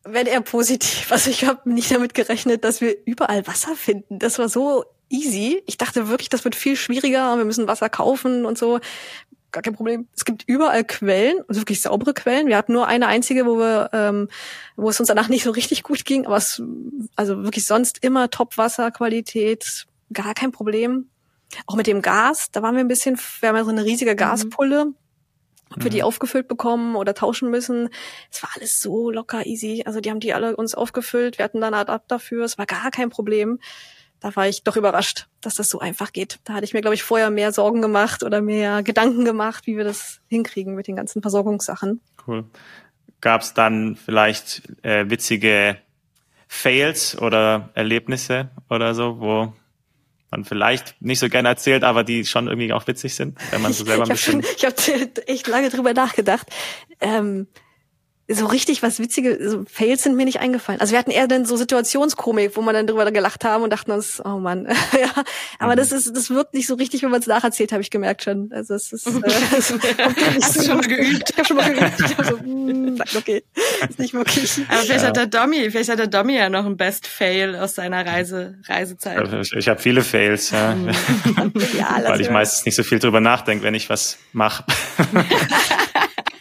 Wenn 0.02 0.26
eher 0.26 0.40
positiv. 0.40 1.10
Also 1.10 1.30
ich 1.30 1.44
habe 1.44 1.72
nicht 1.72 1.90
damit 1.90 2.14
gerechnet, 2.14 2.64
dass 2.64 2.80
wir 2.80 2.96
überall 3.06 3.46
Wasser 3.46 3.74
finden. 3.76 4.18
Das 4.18 4.38
war 4.38 4.48
so 4.48 4.84
easy. 5.14 5.62
Ich 5.66 5.78
dachte 5.78 6.08
wirklich, 6.08 6.28
das 6.28 6.44
wird 6.44 6.54
viel 6.54 6.76
schwieriger. 6.76 7.36
Wir 7.36 7.44
müssen 7.44 7.68
Wasser 7.68 7.88
kaufen 7.88 8.44
und 8.44 8.58
so 8.58 8.80
gar 9.54 9.62
kein 9.62 9.74
Problem. 9.74 10.08
Es 10.14 10.26
gibt 10.26 10.42
überall 10.46 10.84
Quellen, 10.84 11.38
also 11.48 11.62
wirklich 11.62 11.80
saubere 11.80 12.12
Quellen. 12.12 12.48
Wir 12.48 12.58
hatten 12.58 12.74
nur 12.74 12.86
eine 12.86 13.06
einzige, 13.06 13.46
wo 13.46 13.56
wir, 13.56 13.88
ähm, 13.92 14.28
wo 14.76 14.90
es 14.90 15.00
uns 15.00 15.06
danach 15.06 15.28
nicht 15.28 15.44
so 15.44 15.52
richtig 15.52 15.82
gut 15.82 16.04
ging, 16.04 16.26
aber 16.26 16.36
es, 16.36 16.60
also 17.16 17.42
wirklich 17.44 17.66
sonst 17.66 18.04
immer 18.04 18.28
Top-Wasserqualität, 18.28 19.86
gar 20.12 20.34
kein 20.34 20.52
Problem. 20.52 21.08
Auch 21.66 21.76
mit 21.76 21.86
dem 21.86 22.02
Gas, 22.02 22.50
da 22.50 22.62
waren 22.62 22.74
wir 22.74 22.84
ein 22.84 22.88
bisschen, 22.88 23.18
wir 23.40 23.48
haben 23.48 23.56
ja 23.56 23.64
so 23.64 23.70
eine 23.70 23.84
riesige 23.84 24.12
mhm. 24.12 24.16
Gaspulle. 24.16 24.84
Mhm. 24.86 24.94
Ob 25.74 25.82
wir 25.82 25.90
die 25.90 25.98
mhm. 25.98 26.04
aufgefüllt 26.04 26.46
bekommen 26.46 26.94
oder 26.94 27.14
tauschen 27.14 27.50
müssen. 27.50 27.88
Es 28.30 28.42
war 28.42 28.50
alles 28.54 28.80
so 28.80 29.10
locker 29.10 29.46
easy. 29.46 29.82
Also 29.86 30.00
die 30.00 30.10
haben 30.10 30.20
die 30.20 30.34
alle 30.34 30.54
uns 30.54 30.74
aufgefüllt. 30.74 31.38
Wir 31.38 31.44
hatten 31.44 31.60
dann 31.60 31.74
einen 31.74 31.80
Adapter 31.80 32.16
dafür. 32.16 32.44
Es 32.44 32.58
war 32.58 32.66
gar 32.66 32.90
kein 32.90 33.08
Problem 33.08 33.58
da 34.24 34.34
war 34.36 34.48
ich 34.48 34.62
doch 34.62 34.76
überrascht, 34.76 35.26
dass 35.42 35.56
das 35.56 35.68
so 35.68 35.80
einfach 35.80 36.14
geht. 36.14 36.38
Da 36.44 36.54
hatte 36.54 36.64
ich 36.64 36.72
mir, 36.72 36.80
glaube 36.80 36.94
ich, 36.94 37.02
vorher 37.02 37.28
mehr 37.28 37.52
Sorgen 37.52 37.82
gemacht 37.82 38.22
oder 38.22 38.40
mehr 38.40 38.82
Gedanken 38.82 39.26
gemacht, 39.26 39.66
wie 39.66 39.76
wir 39.76 39.84
das 39.84 40.22
hinkriegen 40.28 40.74
mit 40.74 40.86
den 40.86 40.96
ganzen 40.96 41.20
Versorgungssachen. 41.20 42.00
Cool. 42.26 42.46
Gab 43.20 43.42
es 43.42 43.52
dann 43.52 43.96
vielleicht 43.96 44.62
äh, 44.82 45.10
witzige 45.10 45.76
Fails 46.48 47.20
oder 47.20 47.68
Erlebnisse 47.74 48.48
oder 48.70 48.94
so, 48.94 49.20
wo 49.20 49.52
man 50.30 50.46
vielleicht 50.46 51.02
nicht 51.02 51.18
so 51.18 51.28
gerne 51.28 51.48
erzählt, 51.48 51.84
aber 51.84 52.02
die 52.02 52.24
schon 52.24 52.46
irgendwie 52.46 52.72
auch 52.72 52.86
witzig 52.86 53.14
sind, 53.14 53.38
wenn 53.50 53.60
man 53.60 53.74
so 53.74 53.84
selber 53.84 54.04
ein 54.04 54.08
bisschen. 54.08 54.40
ich 54.40 54.64
habe 54.64 54.74
hab 54.74 55.18
echt 55.28 55.48
lange 55.48 55.68
drüber 55.68 55.92
nachgedacht. 55.92 56.46
Ähm, 57.02 57.46
so 58.28 58.46
richtig 58.46 58.82
was 58.82 59.00
Witzige, 59.00 59.38
so 59.50 59.64
Fails 59.70 60.02
sind 60.02 60.16
mir 60.16 60.24
nicht 60.24 60.40
eingefallen. 60.40 60.80
Also 60.80 60.92
wir 60.92 60.98
hatten 60.98 61.10
eher 61.10 61.28
dann 61.28 61.44
so 61.44 61.56
Situationskomik, 61.56 62.56
wo 62.56 62.62
man 62.62 62.74
dann 62.74 62.86
drüber 62.86 63.10
gelacht 63.12 63.44
haben 63.44 63.64
und 63.64 63.70
dachten 63.70 63.90
uns, 63.90 64.22
oh 64.24 64.38
Mann, 64.38 64.66
ja. 64.98 65.10
Aber 65.58 65.72
mhm. 65.72 65.76
das 65.76 65.92
ist, 65.92 66.16
das 66.16 66.30
wirkt 66.30 66.54
nicht 66.54 66.66
so 66.66 66.74
richtig, 66.74 67.02
wenn 67.02 67.10
man 67.10 67.20
es 67.20 67.26
nacherzählt, 67.26 67.72
habe 67.72 67.82
ich 67.82 67.90
gemerkt 67.90 68.24
schon. 68.24 68.50
Also 68.52 68.74
es 68.74 68.92
ist, 68.92 69.06
äh, 69.08 69.20
das 69.20 69.74
Hast 70.42 70.56
du 70.56 70.62
schon 70.62 70.76
mal 70.78 70.86
geübt? 70.86 71.30
Ich 71.30 71.36
habe 71.36 71.46
schon 71.46 71.56
mal 71.56 71.74
geübt. 71.74 72.00
Ich 72.00 72.16
hab 72.16 72.24
so, 72.24 72.36
mm, 72.42 72.98
okay, 73.14 73.44
ist 73.88 73.98
nicht 73.98 74.14
wirklich. 74.14 74.58
Aber 74.68 74.80
vielleicht 74.80 75.02
ja. 75.02 75.08
hat 75.08 75.16
der 75.16 75.26
Dommy, 75.26 75.70
vielleicht 75.70 75.90
hat 75.90 75.98
der 75.98 76.06
Dommy 76.06 76.36
ja 76.36 76.48
noch 76.48 76.64
ein 76.64 76.78
Best 76.78 77.06
Fail 77.06 77.54
aus 77.56 77.74
seiner 77.74 78.06
Reise, 78.06 78.58
Reisezeit. 78.66 79.28
Ich, 79.42 79.52
ich 79.52 79.68
habe 79.68 79.80
viele 79.80 80.02
Fails, 80.02 80.50
ja. 80.50 80.74
Ja 81.76 82.00
Weil 82.04 82.20
ich 82.22 82.30
meistens 82.30 82.64
nicht 82.64 82.74
so 82.74 82.82
viel 82.82 82.98
drüber 82.98 83.20
nachdenke, 83.20 83.64
wenn 83.64 83.74
ich 83.74 83.90
was 83.90 84.16
mache. 84.32 84.64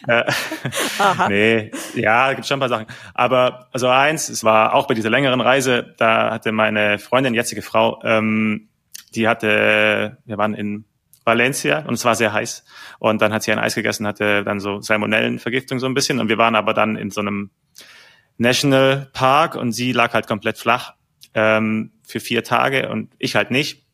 Aha. 0.98 1.28
Nee, 1.28 1.70
ja, 1.94 2.32
gibt 2.32 2.46
schon 2.46 2.56
ein 2.56 2.60
paar 2.60 2.68
Sachen. 2.68 2.86
Aber 3.14 3.68
also 3.72 3.88
eins, 3.88 4.28
es 4.28 4.44
war 4.44 4.74
auch 4.74 4.86
bei 4.86 4.94
dieser 4.94 5.10
längeren 5.10 5.40
Reise, 5.40 5.94
da 5.98 6.30
hatte 6.30 6.52
meine 6.52 6.98
Freundin, 6.98 7.34
jetzige 7.34 7.62
Frau, 7.62 8.00
ähm, 8.04 8.68
die 9.14 9.28
hatte, 9.28 10.18
wir 10.24 10.38
waren 10.38 10.54
in 10.54 10.84
Valencia 11.24 11.80
und 11.80 11.94
es 11.94 12.04
war 12.04 12.14
sehr 12.14 12.32
heiß. 12.32 12.64
Und 12.98 13.22
dann 13.22 13.32
hat 13.32 13.42
sie 13.42 13.52
ein 13.52 13.58
Eis 13.58 13.74
gegessen, 13.74 14.06
hatte 14.06 14.44
dann 14.44 14.60
so 14.60 14.80
Salmonellenvergiftung 14.80 15.78
so 15.78 15.86
ein 15.86 15.94
bisschen. 15.94 16.20
Und 16.20 16.28
wir 16.28 16.38
waren 16.38 16.54
aber 16.54 16.74
dann 16.74 16.96
in 16.96 17.10
so 17.10 17.20
einem 17.20 17.50
National 18.36 19.08
Park 19.12 19.54
und 19.54 19.72
sie 19.72 19.92
lag 19.92 20.12
halt 20.12 20.26
komplett 20.26 20.58
flach 20.58 20.94
ähm, 21.34 21.92
für 22.06 22.20
vier 22.20 22.44
Tage 22.44 22.90
und 22.90 23.12
ich 23.18 23.36
halt 23.36 23.50
nicht. 23.50 23.84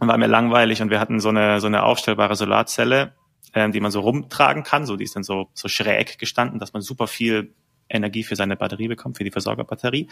Und 0.00 0.08
war 0.08 0.18
mir 0.18 0.26
langweilig 0.26 0.82
und 0.82 0.90
wir 0.90 0.98
hatten 0.98 1.20
so 1.20 1.28
eine, 1.28 1.60
so 1.60 1.68
eine 1.68 1.84
aufstellbare 1.84 2.34
Solarzelle 2.34 3.12
ähm, 3.54 3.72
die 3.72 3.80
man 3.80 3.90
so 3.90 4.00
rumtragen 4.00 4.62
kann. 4.62 4.86
So, 4.86 4.96
die 4.96 5.04
ist 5.04 5.16
dann 5.16 5.24
so, 5.24 5.48
so 5.54 5.68
schräg 5.68 6.18
gestanden, 6.18 6.58
dass 6.58 6.72
man 6.72 6.82
super 6.82 7.06
viel 7.06 7.54
Energie 7.88 8.24
für 8.24 8.36
seine 8.36 8.56
Batterie 8.56 8.88
bekommt, 8.88 9.16
für 9.16 9.24
die 9.24 9.30
Versorgerbatterie. 9.30 10.08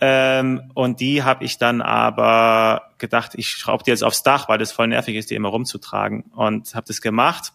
Ähm, 0.00 0.70
und 0.74 1.00
die 1.00 1.22
habe 1.22 1.44
ich 1.44 1.58
dann 1.58 1.80
aber 1.80 2.92
gedacht, 2.98 3.32
ich 3.34 3.48
schraube 3.48 3.84
die 3.84 3.90
jetzt 3.90 4.04
aufs 4.04 4.22
Dach, 4.22 4.48
weil 4.48 4.58
das 4.58 4.72
voll 4.72 4.88
nervig 4.88 5.16
ist, 5.16 5.30
die 5.30 5.34
immer 5.34 5.48
rumzutragen. 5.48 6.22
Und 6.34 6.74
habe 6.74 6.86
das 6.86 7.00
gemacht. 7.00 7.52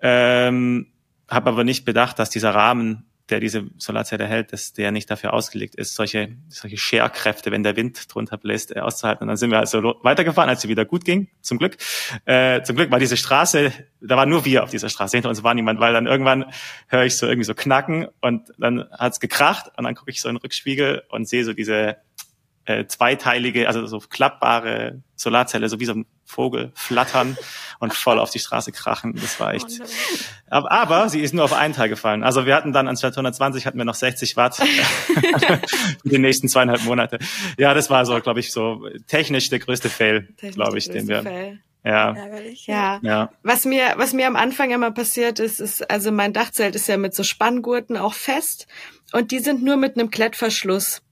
Ähm, 0.00 0.88
habe 1.28 1.50
aber 1.50 1.64
nicht 1.64 1.84
bedacht, 1.84 2.18
dass 2.18 2.30
dieser 2.30 2.54
Rahmen 2.54 3.06
der 3.32 3.40
diese 3.40 3.64
Solarzelle 3.78 4.26
hält, 4.26 4.52
dass 4.52 4.72
der 4.74 4.92
nicht 4.92 5.10
dafür 5.10 5.32
ausgelegt 5.32 5.74
ist, 5.74 5.94
solche, 5.94 6.36
solche 6.48 6.76
Scherkräfte, 6.76 7.50
wenn 7.50 7.62
der 7.62 7.76
Wind 7.76 8.14
drunter 8.14 8.36
bläst, 8.36 8.76
äh, 8.76 8.80
auszuhalten. 8.80 9.24
Und 9.24 9.28
dann 9.28 9.36
sind 9.36 9.50
wir 9.50 9.58
also 9.58 9.96
weitergefahren, 10.02 10.48
als 10.48 10.62
es 10.62 10.68
wieder 10.68 10.84
gut 10.84 11.04
ging, 11.04 11.28
zum 11.40 11.58
Glück. 11.58 11.78
Äh, 12.26 12.62
zum 12.62 12.76
Glück 12.76 12.90
war 12.90 12.98
diese 12.98 13.16
Straße, 13.16 13.72
da 14.00 14.16
waren 14.16 14.28
nur 14.28 14.44
wir 14.44 14.62
auf 14.62 14.70
dieser 14.70 14.90
Straße, 14.90 15.16
hinter 15.16 15.30
uns 15.30 15.42
war 15.42 15.54
niemand, 15.54 15.80
weil 15.80 15.94
dann 15.94 16.06
irgendwann 16.06 16.44
höre 16.88 17.04
ich 17.04 17.16
so 17.16 17.26
irgendwie 17.26 17.46
so 17.46 17.54
knacken 17.54 18.06
und 18.20 18.52
dann 18.58 18.84
hat's 18.92 19.18
gekracht 19.18 19.72
und 19.76 19.84
dann 19.84 19.94
gucke 19.94 20.10
ich 20.10 20.20
so 20.20 20.28
in 20.28 20.36
den 20.36 20.42
Rückspiegel 20.42 21.02
und 21.08 21.26
sehe 21.26 21.44
so 21.44 21.54
diese 21.54 21.96
äh, 22.64 22.86
zweiteilige, 22.86 23.66
also 23.66 23.86
so 23.86 23.98
klappbare 23.98 25.02
Solarzelle, 25.16 25.68
so 25.68 25.80
wie 25.80 25.84
so 25.84 25.94
ein 25.94 26.06
Vogel 26.24 26.72
flattern 26.74 27.36
und 27.78 27.92
voll 27.92 28.18
auf 28.18 28.30
die 28.30 28.38
Straße 28.38 28.72
krachen. 28.72 29.14
Das 29.14 29.38
war 29.40 29.54
echt. 29.54 29.66
Aber, 30.48 30.70
aber 30.70 31.08
sie 31.08 31.20
ist 31.20 31.34
nur 31.34 31.44
auf 31.44 31.52
einen 31.52 31.74
Teil 31.74 31.88
gefallen. 31.88 32.22
Also 32.22 32.46
wir 32.46 32.54
hatten 32.54 32.72
dann 32.72 32.88
anstatt 32.88 33.12
120 33.12 33.66
hatten 33.66 33.78
wir 33.78 33.84
noch 33.84 33.94
60 33.94 34.36
Watt 34.36 34.56
für 34.56 35.60
die 36.04 36.18
nächsten 36.18 36.48
zweieinhalb 36.48 36.84
Monate. 36.84 37.18
Ja, 37.58 37.74
das 37.74 37.90
war 37.90 38.06
so, 38.06 38.18
glaube 38.20 38.40
ich, 38.40 38.52
so 38.52 38.88
technisch 39.06 39.48
der 39.50 39.58
größte 39.58 39.88
Fail, 39.90 40.28
glaube 40.52 40.78
ich, 40.78 40.88
den 40.88 41.08
wir. 41.08 41.22
Fail. 41.22 41.60
Ja. 41.84 42.14
ja. 42.66 43.00
Ja. 43.02 43.30
Was 43.42 43.64
mir, 43.64 43.94
was 43.96 44.12
mir 44.12 44.28
am 44.28 44.36
Anfang 44.36 44.70
immer 44.70 44.92
passiert 44.92 45.40
ist, 45.40 45.60
ist, 45.60 45.90
also 45.90 46.12
mein 46.12 46.32
Dachzelt 46.32 46.76
ist 46.76 46.86
ja 46.86 46.96
mit 46.96 47.12
so 47.12 47.24
Spanngurten 47.24 47.96
auch 47.96 48.14
fest 48.14 48.68
und 49.12 49.32
die 49.32 49.40
sind 49.40 49.64
nur 49.64 49.76
mit 49.76 49.98
einem 49.98 50.10
Klettverschluss 50.10 51.02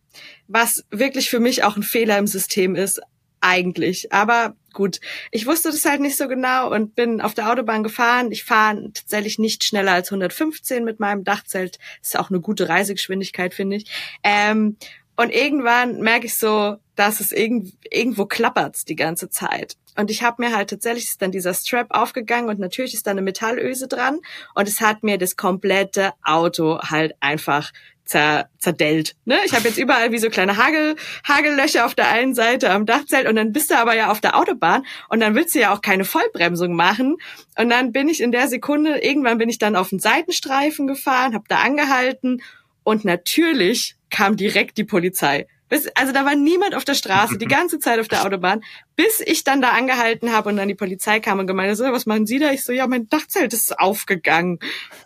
was 0.51 0.85
wirklich 0.91 1.31
für 1.31 1.41
mich 1.41 1.63
auch 1.63 1.77
ein 1.77 1.83
Fehler 1.83 2.19
im 2.19 2.27
System 2.27 2.75
ist, 2.75 3.01
eigentlich. 3.41 4.13
Aber 4.13 4.55
gut, 4.73 5.01
ich 5.31 5.47
wusste 5.47 5.71
das 5.71 5.85
halt 5.85 6.01
nicht 6.01 6.17
so 6.17 6.29
genau 6.29 6.71
und 6.73 6.95
bin 6.95 7.21
auf 7.21 7.35
der 7.35 7.51
Autobahn 7.51 7.83
gefahren. 7.83 8.33
Ich 8.33 8.45
fahre 8.45 8.93
tatsächlich 8.93 9.39
nicht 9.39 9.65
schneller 9.65 9.93
als 9.93 10.09
115 10.11 10.85
mit 10.85 11.01
meinem 11.01 11.25
Dachzelt. 11.25 11.79
ist 12.03 12.19
auch 12.19 12.31
eine 12.31 12.41
gute 12.41 12.69
Reisegeschwindigkeit, 12.69 13.55
finde 13.55 13.77
ich. 13.77 13.91
Ähm, 14.23 14.77
und 15.17 15.31
irgendwann 15.31 16.01
merke 16.01 16.27
ich 16.27 16.37
so, 16.37 16.77
dass 16.97 17.21
es 17.21 17.33
irgend, 17.33 17.75
irgendwo 17.91 18.27
klappert 18.27 18.89
die 18.89 18.97
ganze 18.97 19.29
Zeit. 19.29 19.77
Und 19.97 20.11
ich 20.11 20.23
habe 20.23 20.43
mir 20.43 20.57
halt 20.57 20.71
tatsächlich 20.71 21.05
ist 21.05 21.21
dann 21.21 21.33
dieser 21.33 21.53
Strap 21.53 21.89
aufgegangen 21.91 22.49
und 22.49 22.59
natürlich 22.59 22.95
ist 22.95 23.07
da 23.07 23.11
eine 23.11 23.23
Metallöse 23.23 23.87
dran 23.87 24.21
und 24.55 24.69
es 24.69 24.81
hat 24.81 25.03
mir 25.03 25.19
das 25.19 25.37
komplette 25.37 26.13
Auto 26.23 26.79
halt 26.79 27.15
einfach 27.21 27.73
zer, 28.11 28.51
zerdellt. 28.59 29.14
Ne? 29.25 29.38
Ich 29.46 29.55
habe 29.55 29.68
jetzt 29.68 29.79
überall 29.79 30.12
wie 30.12 30.18
so 30.18 30.29
kleine 30.29 30.57
Hagel, 30.57 30.96
Hagellöcher 31.27 31.87
auf 31.87 31.94
der 31.94 32.11
einen 32.11 32.35
Seite 32.35 32.70
am 32.70 32.85
Dachzelt 32.85 33.29
und 33.29 33.37
dann 33.37 33.53
bist 33.53 33.70
du 33.70 33.79
aber 33.79 33.94
ja 33.94 34.11
auf 34.11 34.20
der 34.20 34.37
Autobahn 34.37 34.85
und 35.09 35.20
dann 35.20 35.35
willst 35.35 35.55
du 35.55 35.61
ja 35.61 35.73
auch 35.73 35.81
keine 35.81 36.05
Vollbremsung 36.05 36.75
machen. 36.75 37.16
Und 37.57 37.70
dann 37.70 37.92
bin 37.92 38.09
ich 38.09 38.20
in 38.20 38.33
der 38.33 38.49
Sekunde, 38.49 38.99
irgendwann 38.99 39.38
bin 39.38 39.49
ich 39.49 39.59
dann 39.59 39.77
auf 39.77 39.90
den 39.90 40.01
Seitenstreifen 40.01 40.87
gefahren, 40.87 41.35
habe 41.35 41.44
da 41.49 41.61
angehalten 41.61 42.42
und 42.83 43.05
natürlich 43.05 43.96
kam 44.11 44.37
direkt 44.37 44.77
die 44.77 44.85
Polizei. 44.85 45.46
Bis, 45.71 45.89
also 45.95 46.13
da 46.13 46.27
war 46.27 46.35
niemand 46.35 46.75
auf 46.75 46.85
der 46.85 46.95
Straße, 46.95 47.39
die 47.39 47.47
ganze 47.47 47.79
Zeit 47.79 47.99
auf 48.01 48.09
der 48.09 48.27
Autobahn, 48.27 48.63
bis 48.97 49.21
ich 49.21 49.45
dann 49.45 49.62
da 49.62 49.71
angehalten 49.71 50.33
habe 50.33 50.51
und 50.51 50.57
dann 50.57 50.68
die 50.68 50.75
Polizei 50.75 51.21
kam 51.21 51.39
und 51.39 51.47
gemeint, 51.47 51.75
so, 51.77 51.85
was 51.85 52.05
machen 52.05 52.27
Sie 52.27 52.39
da? 52.39 52.51
Ich 52.51 52.64
so, 52.64 52.73
ja, 52.73 52.87
mein 52.87 53.09
Dachzelt 53.09 53.55
ist 53.55 53.79
aufgegangen. 53.79 54.59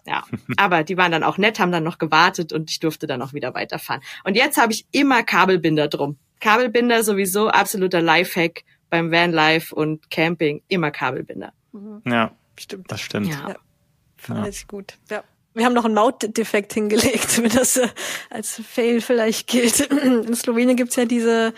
Ja, 0.07 0.25
aber 0.57 0.83
die 0.83 0.97
waren 0.97 1.13
dann 1.13 1.23
auch 1.23 1.39
nett, 1.39 1.61
haben 1.61 1.71
dann 1.71 1.85
noch 1.85 1.99
gewartet 1.99 2.53
und 2.53 2.71
ich 2.71 2.81
durfte 2.81 3.07
dann 3.07 3.23
auch 3.23 3.35
wieder 3.35 3.55
weiterfahren. 3.55 4.03
Und 4.25 4.35
jetzt 4.35 4.57
habe 4.57 4.73
ich 4.73 4.87
immer 4.91 5.23
Kabelbinder 5.23 5.87
drum. 5.89 6.17
Kabelbinder 6.41 7.05
sowieso 7.05 7.49
absoluter 7.49 8.01
Lifehack 8.01 8.65
beim 8.91 9.13
Vanlife 9.13 9.75
und 9.75 10.11
Camping, 10.11 10.63
immer 10.69 10.91
Kabelbinder. 10.91 11.53
Ja, 12.07 12.33
stimmt. 12.59 12.91
Das 12.91 13.01
stimmt. 13.01 13.29
Ja. 13.29 13.57
Fand 14.17 14.45
ja. 14.45 14.49
ich 14.49 14.67
gut. 14.67 14.95
Ja. 15.11 15.25
Wir 15.55 15.65
haben 15.65 15.73
noch 15.73 15.85
einen 15.85 15.95
Mautdefekt 15.95 16.75
hingelegt, 16.75 17.39
wenn 17.43 17.51
das 17.51 17.77
äh, 17.77 17.89
als 18.29 18.61
Fail 18.69 19.01
vielleicht 19.01 19.47
gilt. 19.47 19.81
In 19.91 20.35
Slowenien 20.35 20.77
gibt's 20.77 20.97
ja 20.97 21.05
diese, 21.05 21.55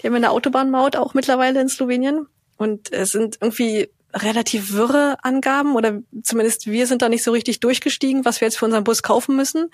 die 0.00 0.06
haben 0.06 0.14
eine 0.14 0.30
Autobahnmaut 0.30 0.96
auch 0.96 1.14
mittlerweile 1.14 1.60
in 1.60 1.68
Slowenien. 1.68 2.26
Und 2.56 2.92
es 2.92 3.12
sind 3.12 3.38
irgendwie 3.40 3.90
relativ 4.14 4.72
wirre 4.72 5.16
Angaben 5.22 5.76
oder 5.76 6.00
zumindest 6.22 6.66
wir 6.66 6.86
sind 6.86 7.02
da 7.02 7.08
nicht 7.08 7.22
so 7.22 7.32
richtig 7.32 7.60
durchgestiegen, 7.60 8.24
was 8.24 8.40
wir 8.40 8.46
jetzt 8.46 8.58
für 8.58 8.64
unseren 8.64 8.84
Bus 8.84 9.02
kaufen 9.02 9.36
müssen. 9.36 9.70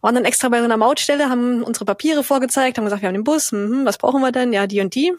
Waren 0.00 0.14
dann 0.14 0.24
extra 0.24 0.48
bei 0.48 0.58
so 0.58 0.64
einer 0.64 0.76
Mautstelle, 0.76 1.28
haben 1.28 1.62
unsere 1.62 1.84
Papiere 1.84 2.24
vorgezeigt, 2.24 2.78
haben 2.78 2.84
gesagt, 2.84 3.02
wir 3.02 3.08
haben 3.08 3.14
den 3.14 3.24
Bus, 3.24 3.52
hm, 3.52 3.84
was 3.84 3.98
brauchen 3.98 4.22
wir 4.22 4.32
denn? 4.32 4.52
Ja, 4.52 4.66
die 4.66 4.80
und 4.80 4.94
die. 4.94 5.12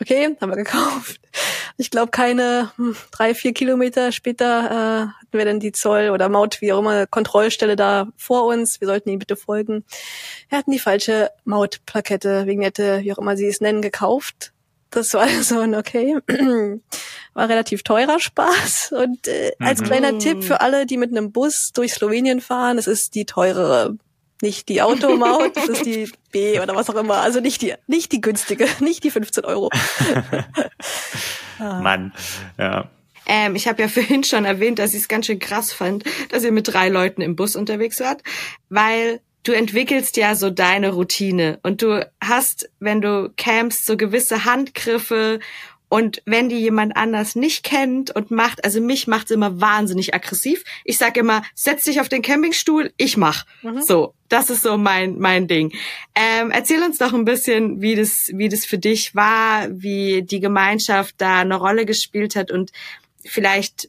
Okay, 0.00 0.36
haben 0.40 0.50
wir 0.50 0.56
gekauft. 0.56 1.20
Ich 1.78 1.90
glaube, 1.90 2.10
keine 2.10 2.70
hm, 2.76 2.96
drei, 3.10 3.34
vier 3.34 3.54
Kilometer 3.54 4.12
später 4.12 4.46
äh, 4.46 5.20
hatten 5.20 5.32
wir 5.32 5.44
dann 5.44 5.60
die 5.60 5.72
Zoll- 5.72 6.10
oder 6.10 6.28
Maut, 6.28 6.60
wie 6.60 6.72
auch 6.72 6.80
immer, 6.80 7.06
Kontrollstelle 7.06 7.76
da 7.76 8.08
vor 8.16 8.44
uns. 8.44 8.80
Wir 8.80 8.88
sollten 8.88 9.08
ihnen 9.08 9.18
bitte 9.18 9.36
folgen. 9.36 9.84
Wir 10.48 10.58
hatten 10.58 10.70
die 10.70 10.78
falsche 10.78 11.30
Mautplakette, 11.44 12.46
Vignette, 12.46 13.00
wie 13.02 13.12
auch 13.12 13.18
immer 13.18 13.36
sie 13.36 13.46
es 13.46 13.60
nennen, 13.60 13.80
gekauft. 13.80 14.52
Das 14.90 15.14
war 15.14 15.28
so 15.42 15.60
ein 15.60 15.74
okay, 15.74 16.16
war 17.34 17.48
relativ 17.48 17.82
teurer 17.82 18.20
Spaß. 18.20 18.92
Und 18.92 19.28
äh, 19.28 19.52
als 19.58 19.80
mhm. 19.80 19.84
kleiner 19.84 20.18
Tipp 20.18 20.44
für 20.44 20.60
alle, 20.60 20.84
die 20.84 20.98
mit 20.98 21.10
einem 21.10 21.32
Bus 21.32 21.72
durch 21.72 21.94
Slowenien 21.94 22.40
fahren, 22.40 22.78
es 22.78 22.86
ist 22.86 23.14
die 23.14 23.24
teurere 23.24 23.96
nicht 24.42 24.68
die 24.68 24.82
Automaut, 24.82 25.56
das 25.56 25.68
ist 25.68 25.86
die 25.86 26.10
B 26.30 26.60
oder 26.60 26.74
was 26.74 26.90
auch 26.90 26.94
immer. 26.94 27.18
Also 27.18 27.40
nicht 27.40 27.62
die, 27.62 27.74
nicht 27.86 28.12
die 28.12 28.20
günstige, 28.20 28.66
nicht 28.80 29.04
die 29.04 29.10
15 29.10 29.44
Euro. 29.44 29.70
Mann, 31.58 32.12
ja. 32.58 32.90
Ähm, 33.26 33.56
ich 33.56 33.66
habe 33.66 33.82
ja 33.82 33.88
vorhin 33.88 34.24
schon 34.24 34.44
erwähnt, 34.44 34.78
dass 34.78 34.94
ich 34.94 35.02
es 35.02 35.08
ganz 35.08 35.26
schön 35.26 35.38
krass 35.38 35.72
fand, 35.72 36.04
dass 36.30 36.44
ihr 36.44 36.52
mit 36.52 36.72
drei 36.72 36.88
Leuten 36.88 37.22
im 37.22 37.36
Bus 37.36 37.56
unterwegs 37.56 38.00
wart, 38.00 38.22
weil 38.68 39.20
du 39.42 39.52
entwickelst 39.52 40.16
ja 40.16 40.34
so 40.34 40.50
deine 40.50 40.90
Routine 40.90 41.58
und 41.62 41.82
du 41.82 42.06
hast, 42.22 42.68
wenn 42.80 43.00
du 43.00 43.32
campst, 43.36 43.86
so 43.86 43.96
gewisse 43.96 44.44
Handgriffe 44.44 45.40
und 45.88 46.20
wenn 46.24 46.48
die 46.48 46.58
jemand 46.58 46.96
anders 46.96 47.36
nicht 47.36 47.62
kennt 47.62 48.14
und 48.14 48.30
macht, 48.30 48.64
also 48.64 48.80
mich 48.80 49.06
macht's 49.06 49.30
immer 49.30 49.60
wahnsinnig 49.60 50.14
aggressiv. 50.14 50.64
Ich 50.84 50.98
sag 50.98 51.16
immer, 51.16 51.42
setz 51.54 51.84
dich 51.84 52.00
auf 52.00 52.08
den 52.08 52.22
Campingstuhl, 52.22 52.92
ich 52.96 53.16
mach. 53.16 53.44
Mhm. 53.62 53.82
So, 53.82 54.14
das 54.28 54.50
ist 54.50 54.62
so 54.62 54.76
mein 54.76 55.18
mein 55.18 55.46
Ding. 55.46 55.72
Ähm, 56.14 56.50
erzähl 56.50 56.82
uns 56.82 56.98
doch 56.98 57.12
ein 57.12 57.24
bisschen, 57.24 57.80
wie 57.80 57.94
das 57.94 58.30
wie 58.34 58.48
das 58.48 58.66
für 58.66 58.78
dich 58.78 59.14
war, 59.14 59.68
wie 59.70 60.22
die 60.22 60.40
Gemeinschaft 60.40 61.14
da 61.18 61.40
eine 61.40 61.56
Rolle 61.56 61.86
gespielt 61.86 62.34
hat 62.34 62.50
und 62.50 62.72
vielleicht 63.24 63.88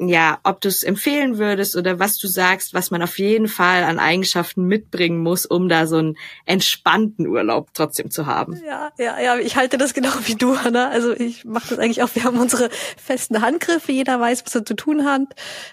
ja, 0.00 0.38
ob 0.44 0.60
du 0.60 0.68
es 0.68 0.84
empfehlen 0.84 1.38
würdest 1.38 1.74
oder 1.76 1.98
was 1.98 2.18
du 2.18 2.28
sagst, 2.28 2.72
was 2.72 2.90
man 2.90 3.02
auf 3.02 3.18
jeden 3.18 3.48
Fall 3.48 3.82
an 3.82 3.98
Eigenschaften 3.98 4.64
mitbringen 4.64 5.18
muss, 5.18 5.44
um 5.44 5.68
da 5.68 5.86
so 5.86 5.96
einen 5.96 6.16
entspannten 6.46 7.26
Urlaub 7.26 7.70
trotzdem 7.74 8.10
zu 8.10 8.26
haben. 8.26 8.60
Ja, 8.64 8.92
ja, 8.96 9.20
ja, 9.20 9.38
ich 9.38 9.56
halte 9.56 9.76
das 9.76 9.94
genau 9.94 10.10
wie 10.24 10.36
du, 10.36 10.54
Anna. 10.54 10.88
Also 10.90 11.12
ich 11.12 11.44
mache 11.44 11.70
das 11.70 11.78
eigentlich 11.80 12.02
auch. 12.02 12.14
Wir 12.14 12.24
haben 12.24 12.38
unsere 12.38 12.70
festen 12.96 13.42
Handgriffe, 13.42 13.90
jeder 13.90 14.20
weiß, 14.20 14.46
was 14.46 14.54
er 14.54 14.64
zu 14.64 14.74
tun 14.74 15.04
hat. 15.04 15.22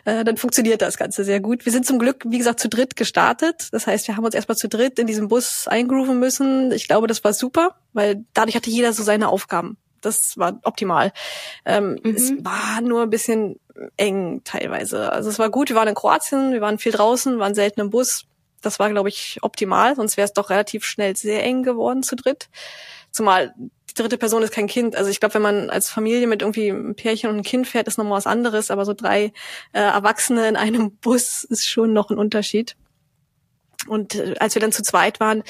Äh, 0.06 0.24
dann 0.24 0.38
funktioniert 0.38 0.82
das 0.82 0.98
Ganze 0.98 1.24
sehr 1.24 1.40
gut. 1.40 1.66
Wir 1.66 1.72
sind 1.72 1.86
zum 1.86 2.00
Glück, 2.00 2.24
wie 2.26 2.40
gesagt, 2.40 2.60
zu 2.60 2.68
dritt 2.68 2.96
gestartet. 2.96 3.70
Das 3.74 3.86
heißt, 3.86 4.08
wir 4.08 4.18
haben 4.18 4.26
uns 4.26 4.34
erstmal 4.34 4.58
zu 4.58 4.68
dritt 4.68 4.98
in 4.98 5.06
diesem 5.06 5.28
Bus 5.28 5.68
eingrooven 5.68 6.20
müssen. 6.20 6.72
Ich 6.72 6.88
glaube, 6.88 7.06
das 7.06 7.24
war 7.24 7.34
super, 7.34 7.76
weil 7.94 8.26
dadurch 8.34 8.56
hatte 8.56 8.72
jeder 8.72 8.92
so 8.92 9.04
seine 9.04 9.30
Aufgaben 9.30 9.78
das 10.02 10.38
war 10.38 10.60
optimal. 10.64 11.12
Ähm, 11.66 12.00
mhm. 12.04 12.16
Es 12.16 12.32
war 12.44 12.82
nur 12.82 13.04
ein 13.04 13.10
bisschen 13.10 13.60
eng 13.98 14.42
teilweise. 14.44 15.12
Also 15.12 15.30
es 15.30 15.40
war 15.40 15.50
gut, 15.50 15.70
wir 15.70 15.76
waren 15.76 15.88
in 15.88 15.96
Kroatien, 15.96 16.54
wir 16.54 16.62
waren 16.62 16.80
viel 16.80 16.92
draußen, 16.92 17.40
waren 17.40 17.56
selten 17.56 17.82
im 17.82 17.90
Bus. 17.90 18.26
Das 18.62 18.80
war, 18.80 18.90
glaube 18.90 19.10
ich, 19.10 19.40
optimal, 19.42 19.96
sonst 19.96 20.18
wäre 20.18 20.26
es 20.26 20.34
doch 20.34 20.50
relativ 20.50 20.86
schnell 20.86 21.16
sehr 21.16 21.44
eng 21.44 21.64
geworden 21.64 22.04
zu 22.04 22.16
dritt. 22.16 22.50
Zumal 23.12 23.54
die 23.90 23.94
dritte 23.94 24.18
Person 24.18 24.44
ist 24.44 24.54
kein 24.54 24.68
Kind. 24.68 24.96
Also 24.96 25.10
ich 25.10 25.20
glaube, 25.20 25.36
wenn 25.36 25.42
man 25.42 25.70
als 25.70 25.90
Familie 25.90 26.28
mit 26.28 26.42
irgendwie 26.42 26.70
einem 26.70 26.96
Pärchen 26.96 27.30
und 27.30 27.36
einem 27.36 27.44
Kind 27.44 27.68
fährt, 27.68 27.88
ist 27.88 27.98
nochmal 27.98 28.18
was 28.18 28.28
anderes. 28.28 28.72
Aber 28.72 28.86
so 28.86 28.94
drei 28.94 29.32
äh, 29.72 29.80
Erwachsene 29.80 30.48
in 30.50 30.56
einem 30.56 30.98
Bus 30.98 31.44
ist 31.44 31.68
schon 31.68 31.94
noch 31.94 32.10
ein 32.10 32.18
Unterschied. 32.18 32.76
Und 33.88 34.16
äh, 34.16 34.36
als 34.40 34.56
wir 34.56 34.62
dann 34.62 34.72
zu 34.72 34.84
zweit 34.84 35.20
waren, 35.20 35.44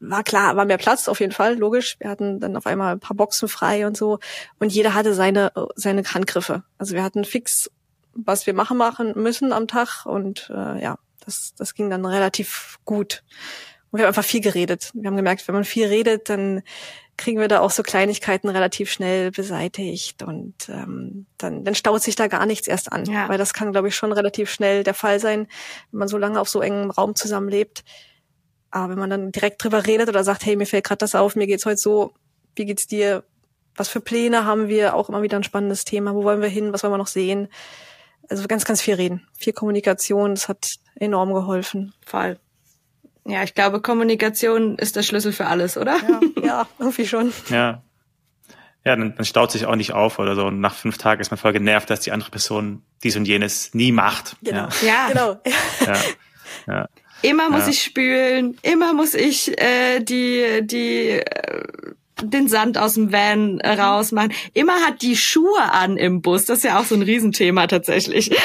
war 0.00 0.22
klar, 0.22 0.56
war 0.56 0.64
mehr 0.64 0.78
Platz 0.78 1.08
auf 1.08 1.20
jeden 1.20 1.32
Fall, 1.32 1.58
logisch. 1.58 1.96
Wir 1.98 2.10
hatten 2.10 2.40
dann 2.40 2.56
auf 2.56 2.66
einmal 2.66 2.92
ein 2.92 3.00
paar 3.00 3.16
Boxen 3.16 3.48
frei 3.48 3.86
und 3.86 3.96
so 3.96 4.18
und 4.58 4.72
jeder 4.72 4.94
hatte 4.94 5.14
seine 5.14 5.52
seine 5.74 6.02
Handgriffe. 6.02 6.62
Also 6.78 6.94
wir 6.94 7.02
hatten 7.02 7.24
fix, 7.24 7.70
was 8.14 8.46
wir 8.46 8.54
machen 8.54 8.76
machen 8.76 9.12
müssen 9.16 9.52
am 9.52 9.68
Tag 9.68 10.06
und 10.06 10.50
äh, 10.50 10.82
ja, 10.82 10.98
das 11.24 11.54
das 11.56 11.74
ging 11.74 11.90
dann 11.90 12.04
relativ 12.04 12.78
gut. 12.84 13.22
Und 13.90 13.98
wir 13.98 14.04
haben 14.04 14.10
einfach 14.10 14.24
viel 14.24 14.40
geredet. 14.40 14.90
Wir 14.94 15.08
haben 15.08 15.16
gemerkt, 15.16 15.46
wenn 15.46 15.54
man 15.54 15.64
viel 15.64 15.86
redet, 15.86 16.28
dann 16.28 16.62
kriegen 17.16 17.40
wir 17.40 17.48
da 17.48 17.60
auch 17.60 17.70
so 17.70 17.82
Kleinigkeiten 17.82 18.48
relativ 18.48 18.90
schnell 18.90 19.30
beseitigt 19.30 20.22
und 20.22 20.68
ähm, 20.68 21.26
dann, 21.38 21.64
dann 21.64 21.74
staut 21.74 22.02
sich 22.02 22.14
da 22.14 22.26
gar 22.26 22.46
nichts 22.46 22.68
erst 22.68 22.92
an. 22.92 23.04
Ja. 23.06 23.28
Weil 23.28 23.38
das 23.38 23.54
kann, 23.54 23.72
glaube 23.72 23.88
ich, 23.88 23.96
schon 23.96 24.12
relativ 24.12 24.50
schnell 24.50 24.84
der 24.84 24.94
Fall 24.94 25.18
sein, 25.18 25.48
wenn 25.90 25.98
man 25.98 26.08
so 26.08 26.18
lange 26.18 26.40
auf 26.40 26.48
so 26.48 26.60
engem 26.60 26.90
Raum 26.90 27.14
zusammenlebt. 27.14 27.84
Aber 28.76 28.90
wenn 28.90 28.98
man 28.98 29.08
dann 29.08 29.32
direkt 29.32 29.64
drüber 29.64 29.86
redet 29.86 30.10
oder 30.10 30.22
sagt, 30.22 30.44
hey, 30.44 30.54
mir 30.54 30.66
fällt 30.66 30.84
gerade 30.84 30.98
das 30.98 31.14
auf, 31.14 31.34
mir 31.34 31.46
geht's 31.46 31.64
heute 31.64 31.78
so, 31.78 32.12
wie 32.56 32.66
geht's 32.66 32.86
dir? 32.86 33.24
Was 33.74 33.88
für 33.88 34.00
Pläne 34.00 34.44
haben 34.44 34.68
wir? 34.68 34.94
Auch 34.94 35.08
immer 35.08 35.22
wieder 35.22 35.38
ein 35.38 35.44
spannendes 35.44 35.86
Thema. 35.86 36.14
Wo 36.14 36.24
wollen 36.24 36.42
wir 36.42 36.50
hin? 36.50 36.74
Was 36.74 36.82
wollen 36.82 36.92
wir 36.92 36.98
noch 36.98 37.06
sehen? 37.06 37.48
Also 38.28 38.46
ganz, 38.46 38.66
ganz 38.66 38.82
viel 38.82 38.92
reden. 38.92 39.26
Viel 39.38 39.54
Kommunikation, 39.54 40.34
das 40.34 40.48
hat 40.48 40.74
enorm 40.94 41.32
geholfen. 41.32 41.94
Voll. 42.04 42.38
Ja, 43.24 43.42
ich 43.44 43.54
glaube, 43.54 43.80
Kommunikation 43.80 44.76
ist 44.76 44.94
der 44.94 45.02
Schlüssel 45.02 45.32
für 45.32 45.46
alles, 45.46 45.78
oder? 45.78 45.96
Ja, 45.96 46.42
ja 46.42 46.68
irgendwie 46.78 47.06
schon. 47.06 47.32
Ja. 47.48 47.82
Ja, 48.84 48.94
dann, 48.94 49.16
dann 49.16 49.24
staut 49.24 49.50
sich 49.50 49.64
auch 49.64 49.74
nicht 49.74 49.94
auf 49.94 50.18
oder 50.18 50.36
so. 50.36 50.46
Und 50.46 50.60
nach 50.60 50.74
fünf 50.74 50.98
Tagen 50.98 51.22
ist 51.22 51.30
man 51.30 51.38
voll 51.38 51.54
genervt, 51.54 51.88
dass 51.88 52.00
die 52.00 52.12
andere 52.12 52.30
Person 52.30 52.82
dies 53.02 53.16
und 53.16 53.26
jenes 53.26 53.72
nie 53.72 53.90
macht. 53.90 54.36
Genau. 54.42 54.68
Ja, 54.82 54.86
ja. 54.86 55.08
genau. 55.08 55.40
Ja. 55.86 55.96
ja. 56.68 56.88
Immer 57.22 57.50
muss 57.50 57.62
ja. 57.62 57.70
ich 57.70 57.82
spülen, 57.82 58.56
immer 58.62 58.92
muss 58.92 59.14
ich 59.14 59.60
äh, 59.60 60.00
die 60.00 60.60
die 60.62 61.20
äh, 61.20 61.62
den 62.22 62.48
Sand 62.48 62.78
aus 62.78 62.94
dem 62.94 63.12
Van 63.12 63.60
rausmachen. 63.60 64.32
Immer 64.54 64.80
hat 64.86 65.02
die 65.02 65.16
Schuhe 65.16 65.72
an 65.72 65.96
im 65.96 66.22
Bus. 66.22 66.46
Das 66.46 66.58
ist 66.58 66.64
ja 66.64 66.78
auch 66.78 66.84
so 66.84 66.94
ein 66.94 67.02
Riesenthema 67.02 67.66
tatsächlich. 67.66 68.30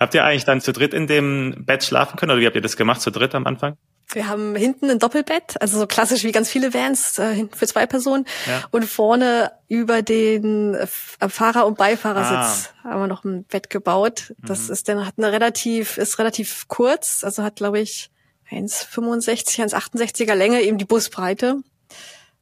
habt 0.00 0.14
ihr 0.14 0.24
eigentlich 0.24 0.44
dann 0.44 0.60
zu 0.60 0.72
dritt 0.72 0.94
in 0.94 1.06
dem 1.06 1.64
Bett 1.64 1.84
schlafen 1.84 2.16
können 2.16 2.32
oder 2.32 2.40
wie 2.40 2.46
habt 2.46 2.56
ihr 2.56 2.62
das 2.62 2.76
gemacht 2.76 3.00
zu 3.00 3.10
dritt 3.10 3.34
am 3.34 3.46
Anfang? 3.46 3.76
Wir 4.08 4.28
haben 4.28 4.54
hinten 4.54 4.90
ein 4.90 4.98
Doppelbett, 4.98 5.60
also 5.60 5.78
so 5.78 5.86
klassisch 5.86 6.24
wie 6.24 6.32
ganz 6.32 6.48
viele 6.48 6.74
Vans, 6.74 7.18
äh, 7.18 7.46
für 7.52 7.66
zwei 7.66 7.86
Personen. 7.86 8.26
Ja. 8.46 8.64
Und 8.70 8.84
vorne 8.84 9.52
über 9.68 10.02
den 10.02 10.76
Fahrer- 11.28 11.66
und 11.66 11.78
Beifahrersitz 11.78 12.70
ah. 12.82 12.90
haben 12.90 13.00
wir 13.00 13.06
noch 13.06 13.24
ein 13.24 13.44
Bett 13.44 13.70
gebaut. 13.70 14.34
Das 14.38 14.68
mhm. 14.68 14.72
ist 14.72 14.88
dann 14.88 15.06
hat 15.06 15.14
eine 15.16 15.32
relativ, 15.32 15.98
ist 15.98 16.18
relativ 16.18 16.68
kurz, 16.68 17.24
also 17.24 17.42
hat, 17.42 17.56
glaube 17.56 17.80
ich, 17.80 18.10
1,65, 18.50 19.74
1,68er 19.74 20.34
Länge, 20.34 20.62
eben 20.62 20.78
die 20.78 20.84
Busbreite. 20.84 21.62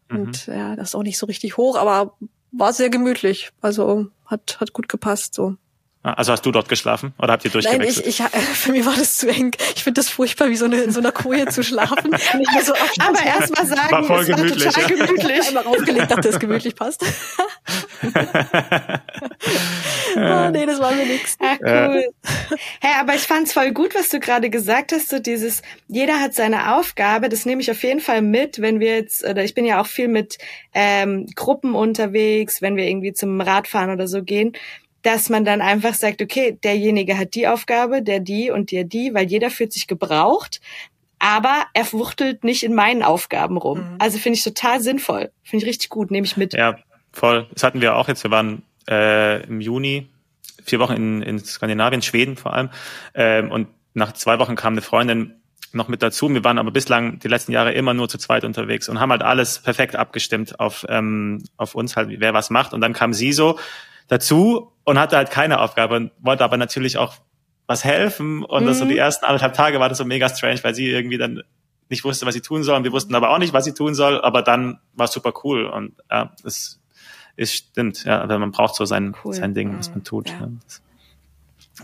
Mhm. 0.08 0.16
Und 0.16 0.46
ja, 0.46 0.76
das 0.76 0.90
ist 0.90 0.94
auch 0.94 1.02
nicht 1.02 1.18
so 1.18 1.26
richtig 1.26 1.56
hoch, 1.56 1.76
aber 1.76 2.16
war 2.50 2.72
sehr 2.72 2.90
gemütlich. 2.90 3.50
Also 3.60 4.08
hat, 4.26 4.60
hat 4.60 4.72
gut 4.72 4.88
gepasst 4.88 5.34
so. 5.34 5.56
Ah, 6.04 6.14
also 6.14 6.32
hast 6.32 6.44
du 6.44 6.50
dort 6.50 6.68
geschlafen 6.68 7.14
oder 7.16 7.34
habt 7.34 7.44
ihr 7.44 7.52
durchgewechselt? 7.52 8.04
Nein, 8.04 8.04
ich, 8.08 8.20
ich, 8.20 8.40
für 8.54 8.72
mich 8.72 8.84
war 8.84 8.96
das 8.96 9.18
zu 9.18 9.28
eng. 9.28 9.52
Ich 9.76 9.84
finde 9.84 10.00
das 10.00 10.08
furchtbar, 10.08 10.48
wie 10.48 10.56
so 10.56 10.64
eine, 10.64 10.80
in 10.80 10.90
so 10.90 10.98
einer 10.98 11.12
Koje 11.12 11.46
zu 11.46 11.62
schlafen. 11.62 12.10
Nicht 12.10 12.52
mehr 12.52 12.64
so 12.64 12.74
Aber 12.98 13.24
erst 13.24 13.56
mal 13.56 13.64
sagen, 13.64 13.92
war 13.92 14.02
voll 14.02 14.22
es 14.22 14.26
gemütlich, 14.26 14.64
war 14.64 14.72
total 14.72 14.96
gemütlich. 14.96 15.46
Einmal 15.46 15.62
rausgelegt, 15.62 16.10
dachte, 16.10 16.28
es 16.28 16.40
gemütlich 16.40 16.74
passt. 16.74 17.04
oh, 20.16 20.50
nee, 20.50 20.66
das 20.66 20.80
war 20.80 20.90
mir 20.90 21.06
nix. 21.06 21.36
Ach, 21.38 21.58
cool. 21.60 22.08
Hey, 22.80 22.94
aber 22.98 23.14
ich 23.14 23.22
fand's 23.22 23.52
voll 23.52 23.70
gut, 23.70 23.94
was 23.94 24.08
du 24.08 24.18
gerade 24.18 24.50
gesagt 24.50 24.90
hast, 24.90 25.08
so 25.08 25.20
dieses, 25.20 25.62
jeder 25.86 26.18
hat 26.18 26.34
seine 26.34 26.74
Aufgabe, 26.74 27.28
das 27.28 27.46
nehme 27.46 27.62
ich 27.62 27.70
auf 27.70 27.82
jeden 27.84 28.00
Fall 28.00 28.22
mit, 28.22 28.60
wenn 28.60 28.80
wir 28.80 28.96
jetzt, 28.96 29.24
oder 29.24 29.44
ich 29.44 29.54
bin 29.54 29.64
ja 29.64 29.80
auch 29.80 29.86
viel 29.86 30.08
mit 30.08 30.38
ähm, 30.74 31.26
Gruppen 31.36 31.76
unterwegs, 31.76 32.60
wenn 32.60 32.74
wir 32.74 32.88
irgendwie 32.88 33.12
zum 33.12 33.40
Radfahren 33.40 33.90
oder 33.90 34.08
so 34.08 34.24
gehen 34.24 34.52
dass 35.02 35.28
man 35.28 35.44
dann 35.44 35.60
einfach 35.60 35.94
sagt, 35.94 36.22
okay, 36.22 36.58
derjenige 36.62 37.18
hat 37.18 37.34
die 37.34 37.48
Aufgabe, 37.48 38.02
der 38.02 38.20
die 38.20 38.50
und 38.50 38.70
der 38.70 38.84
die, 38.84 39.12
weil 39.14 39.26
jeder 39.26 39.50
fühlt 39.50 39.72
sich 39.72 39.86
gebraucht, 39.86 40.60
aber 41.18 41.66
er 41.74 41.92
wuchtelt 41.92 42.44
nicht 42.44 42.62
in 42.62 42.74
meinen 42.74 43.02
Aufgaben 43.02 43.56
rum. 43.56 43.78
Mhm. 43.78 43.96
Also 43.98 44.18
finde 44.18 44.38
ich 44.38 44.44
total 44.44 44.80
sinnvoll. 44.80 45.30
Finde 45.42 45.64
ich 45.64 45.70
richtig 45.70 45.88
gut, 45.88 46.10
nehme 46.10 46.26
ich 46.26 46.36
mit. 46.36 46.54
Ja, 46.54 46.76
voll. 47.12 47.48
Das 47.52 47.62
hatten 47.62 47.80
wir 47.80 47.96
auch 47.96 48.08
jetzt. 48.08 48.24
Wir 48.24 48.30
waren 48.30 48.62
äh, 48.88 49.42
im 49.44 49.60
Juni 49.60 50.08
vier 50.64 50.78
Wochen 50.78 50.94
in, 50.94 51.22
in 51.22 51.38
Skandinavien, 51.38 52.02
Schweden 52.02 52.36
vor 52.36 52.54
allem. 52.54 52.70
Ähm, 53.14 53.50
und 53.50 53.68
nach 53.94 54.12
zwei 54.12 54.38
Wochen 54.38 54.56
kam 54.56 54.74
eine 54.74 54.82
Freundin 54.82 55.34
noch 55.72 55.88
mit 55.88 56.02
dazu. 56.02 56.28
Wir 56.28 56.44
waren 56.44 56.58
aber 56.58 56.70
bislang 56.70 57.18
die 57.18 57.28
letzten 57.28 57.52
Jahre 57.52 57.72
immer 57.72 57.94
nur 57.94 58.08
zu 58.08 58.18
zweit 58.18 58.44
unterwegs 58.44 58.88
und 58.88 59.00
haben 59.00 59.10
halt 59.10 59.22
alles 59.22 59.60
perfekt 59.60 59.96
abgestimmt 59.96 60.60
auf, 60.60 60.84
ähm, 60.88 61.42
auf 61.56 61.74
uns, 61.74 61.96
halt, 61.96 62.08
wer 62.20 62.34
was 62.34 62.50
macht. 62.50 62.74
Und 62.74 62.80
dann 62.80 62.92
kam 62.92 63.14
sie 63.14 63.32
so, 63.32 63.58
dazu 64.08 64.72
und 64.84 64.98
hatte 64.98 65.16
halt 65.16 65.30
keine 65.30 65.60
Aufgabe 65.60 65.96
und 65.96 66.12
wollte 66.18 66.44
aber 66.44 66.56
natürlich 66.56 66.98
auch 66.98 67.14
was 67.66 67.84
helfen. 67.84 68.44
Und 68.44 68.64
mhm. 68.64 68.66
das 68.66 68.78
so 68.78 68.84
die 68.84 68.92
mhm. 68.92 68.98
ersten 68.98 69.24
anderthalb 69.24 69.54
Tage 69.54 69.80
war 69.80 69.88
das 69.88 69.98
so 69.98 70.04
mega 70.04 70.28
strange, 70.28 70.62
weil 70.62 70.74
sie 70.74 70.88
irgendwie 70.88 71.18
dann 71.18 71.42
nicht 71.88 72.04
wusste, 72.04 72.26
was 72.26 72.34
sie 72.34 72.40
tun 72.40 72.62
soll. 72.62 72.76
Und 72.76 72.84
wir 72.84 72.92
wussten 72.92 73.14
aber 73.14 73.30
auch 73.30 73.38
nicht, 73.38 73.52
was 73.52 73.64
sie 73.64 73.74
tun 73.74 73.94
soll. 73.94 74.20
Aber 74.20 74.42
dann 74.42 74.80
war 74.94 75.04
es 75.04 75.12
super 75.12 75.32
cool. 75.44 75.66
Und 75.66 75.94
ja, 76.10 76.32
es, 76.44 76.80
es 77.36 77.52
stimmt. 77.52 78.04
Ja, 78.04 78.26
man 78.26 78.50
braucht 78.50 78.74
so 78.74 78.84
sein, 78.84 79.14
cool. 79.24 79.34
sein 79.34 79.54
Ding, 79.54 79.78
was 79.78 79.90
man 79.90 80.04
tut. 80.04 80.30
Ja. 80.30 80.40
Ja. 80.40 80.48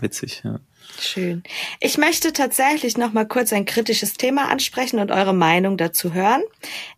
Witzig, 0.01 0.41
ja. 0.43 0.59
Schön. 1.01 1.43
Ich 1.79 1.97
möchte 1.97 2.33
tatsächlich 2.33 2.97
noch 2.97 3.13
mal 3.13 3.25
kurz 3.25 3.53
ein 3.53 3.65
kritisches 3.65 4.13
Thema 4.13 4.49
ansprechen 4.49 4.99
und 4.99 5.11
eure 5.11 5.33
Meinung 5.33 5.77
dazu 5.77 6.13
hören. 6.13 6.41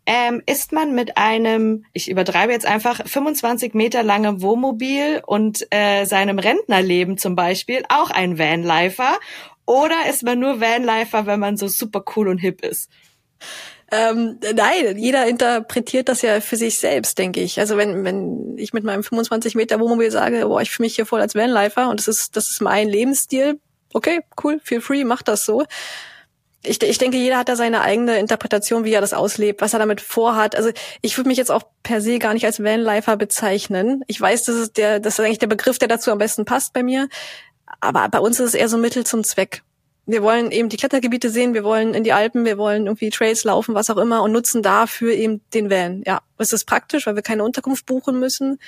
Ähm, 0.05 0.41
ist 0.45 0.71
man 0.71 0.95
mit 0.95 1.17
einem, 1.17 1.85
ich 1.93 2.09
übertreibe 2.09 2.51
jetzt 2.51 2.65
einfach, 2.65 3.01
25 3.05 3.73
Meter 3.73 4.03
langem 4.03 4.41
Wohnmobil 4.41 5.21
und 5.25 5.67
äh, 5.71 6.05
seinem 6.05 6.39
Rentnerleben 6.39 7.17
zum 7.17 7.35
Beispiel 7.35 7.83
auch 7.89 8.09
ein 8.09 8.39
Vanlifer? 8.39 9.19
Oder 9.65 10.09
ist 10.09 10.23
man 10.23 10.39
nur 10.39 10.59
Vanlifer, 10.59 11.25
wenn 11.27 11.39
man 11.39 11.57
so 11.57 11.67
super 11.67 12.03
cool 12.15 12.27
und 12.27 12.39
hip 12.39 12.65
ist? 12.65 12.89
Ähm, 13.93 14.39
nein, 14.55 14.97
jeder 14.97 15.27
interpretiert 15.27 16.07
das 16.07 16.21
ja 16.21 16.39
für 16.39 16.55
sich 16.55 16.79
selbst, 16.79 17.17
denke 17.19 17.41
ich. 17.41 17.59
Also 17.59 17.75
wenn, 17.75 18.05
wenn 18.05 18.57
ich 18.57 18.71
mit 18.71 18.85
meinem 18.85 19.03
25 19.03 19.55
Meter 19.55 19.79
Wohnmobil 19.81 20.09
sage, 20.11 20.45
boah, 20.47 20.61
ich 20.61 20.71
fühle 20.71 20.85
mich 20.85 20.95
hier 20.95 21.05
voll 21.05 21.19
als 21.19 21.35
Vanlifer 21.35 21.89
und 21.89 21.99
das 21.99 22.07
ist, 22.07 22.37
das 22.37 22.49
ist 22.49 22.61
mein 22.61 22.87
Lebensstil, 22.87 23.59
okay, 23.93 24.21
cool, 24.43 24.59
feel 24.63 24.81
free, 24.81 25.03
mach 25.03 25.21
das 25.21 25.45
so. 25.45 25.65
Ich, 26.63 26.81
ich 26.83 26.97
denke, 26.99 27.17
jeder 27.17 27.37
hat 27.37 27.49
da 27.49 27.55
seine 27.55 27.81
eigene 27.81 28.19
Interpretation, 28.19 28.83
wie 28.83 28.93
er 28.93 29.01
das 29.01 29.13
auslebt, 29.13 29.61
was 29.61 29.73
er 29.73 29.79
damit 29.79 29.99
vorhat. 29.99 30.55
Also 30.55 30.69
ich 31.01 31.17
würde 31.17 31.27
mich 31.27 31.37
jetzt 31.37 31.49
auch 31.49 31.63
per 31.81 32.01
se 32.01 32.19
gar 32.19 32.33
nicht 32.33 32.45
als 32.45 32.63
Vanlifer 32.63 33.17
bezeichnen. 33.17 34.03
Ich 34.05 34.21
weiß, 34.21 34.43
das 34.43 34.55
ist 34.57 34.77
der, 34.77 34.99
das 34.99 35.15
ist 35.15 35.25
eigentlich 35.25 35.39
der 35.39 35.47
Begriff, 35.47 35.79
der 35.79 35.87
dazu 35.87 36.11
am 36.11 36.19
besten 36.19 36.45
passt 36.45 36.73
bei 36.73 36.83
mir. 36.83 37.09
Aber 37.79 38.07
bei 38.09 38.19
uns 38.19 38.39
ist 38.39 38.49
es 38.49 38.53
eher 38.53 38.69
so 38.69 38.77
Mittel 38.77 39.05
zum 39.05 39.23
Zweck. 39.23 39.63
Wir 40.05 40.21
wollen 40.21 40.51
eben 40.51 40.69
die 40.69 40.77
Klettergebiete 40.77 41.29
sehen, 41.29 41.53
wir 41.53 41.63
wollen 41.63 41.93
in 41.93 42.03
die 42.03 42.13
Alpen, 42.13 42.45
wir 42.45 42.57
wollen 42.57 42.85
irgendwie 42.85 43.09
Trails 43.09 43.43
laufen, 43.43 43.73
was 43.73 43.89
auch 43.89 43.97
immer 43.97 44.21
und 44.21 44.31
nutzen 44.31 44.61
dafür 44.61 45.13
eben 45.13 45.41
den 45.53 45.69
Van. 45.69 46.03
Ja, 46.05 46.21
es 46.37 46.53
ist 46.53 46.65
praktisch, 46.65 47.07
weil 47.07 47.15
wir 47.15 47.21
keine 47.23 47.43
Unterkunft 47.43 47.85
buchen 47.85 48.19
müssen. 48.19 48.59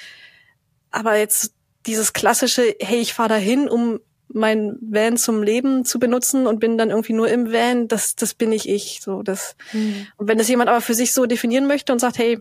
Aber 0.89 1.15
jetzt 1.15 1.53
dieses 1.85 2.13
klassische, 2.13 2.75
hey, 2.79 2.99
ich 2.99 3.13
fahre 3.13 3.29
dahin, 3.29 3.67
um 3.67 3.99
mein 4.27 4.77
Van 4.81 5.17
zum 5.17 5.43
Leben 5.43 5.85
zu 5.85 5.99
benutzen 5.99 6.47
und 6.47 6.59
bin 6.59 6.77
dann 6.77 6.89
irgendwie 6.89 7.13
nur 7.13 7.29
im 7.29 7.51
Van, 7.51 7.87
das, 7.87 8.15
das 8.15 8.33
bin 8.33 8.51
ich 8.51 8.67
ich. 8.67 8.99
So, 9.01 9.23
das. 9.23 9.55
Mhm. 9.71 10.07
Und 10.17 10.27
wenn 10.27 10.37
das 10.37 10.47
jemand 10.47 10.69
aber 10.69 10.81
für 10.81 10.93
sich 10.93 11.13
so 11.13 11.25
definieren 11.25 11.67
möchte 11.67 11.93
und 11.93 11.99
sagt, 11.99 12.17
hey, 12.17 12.39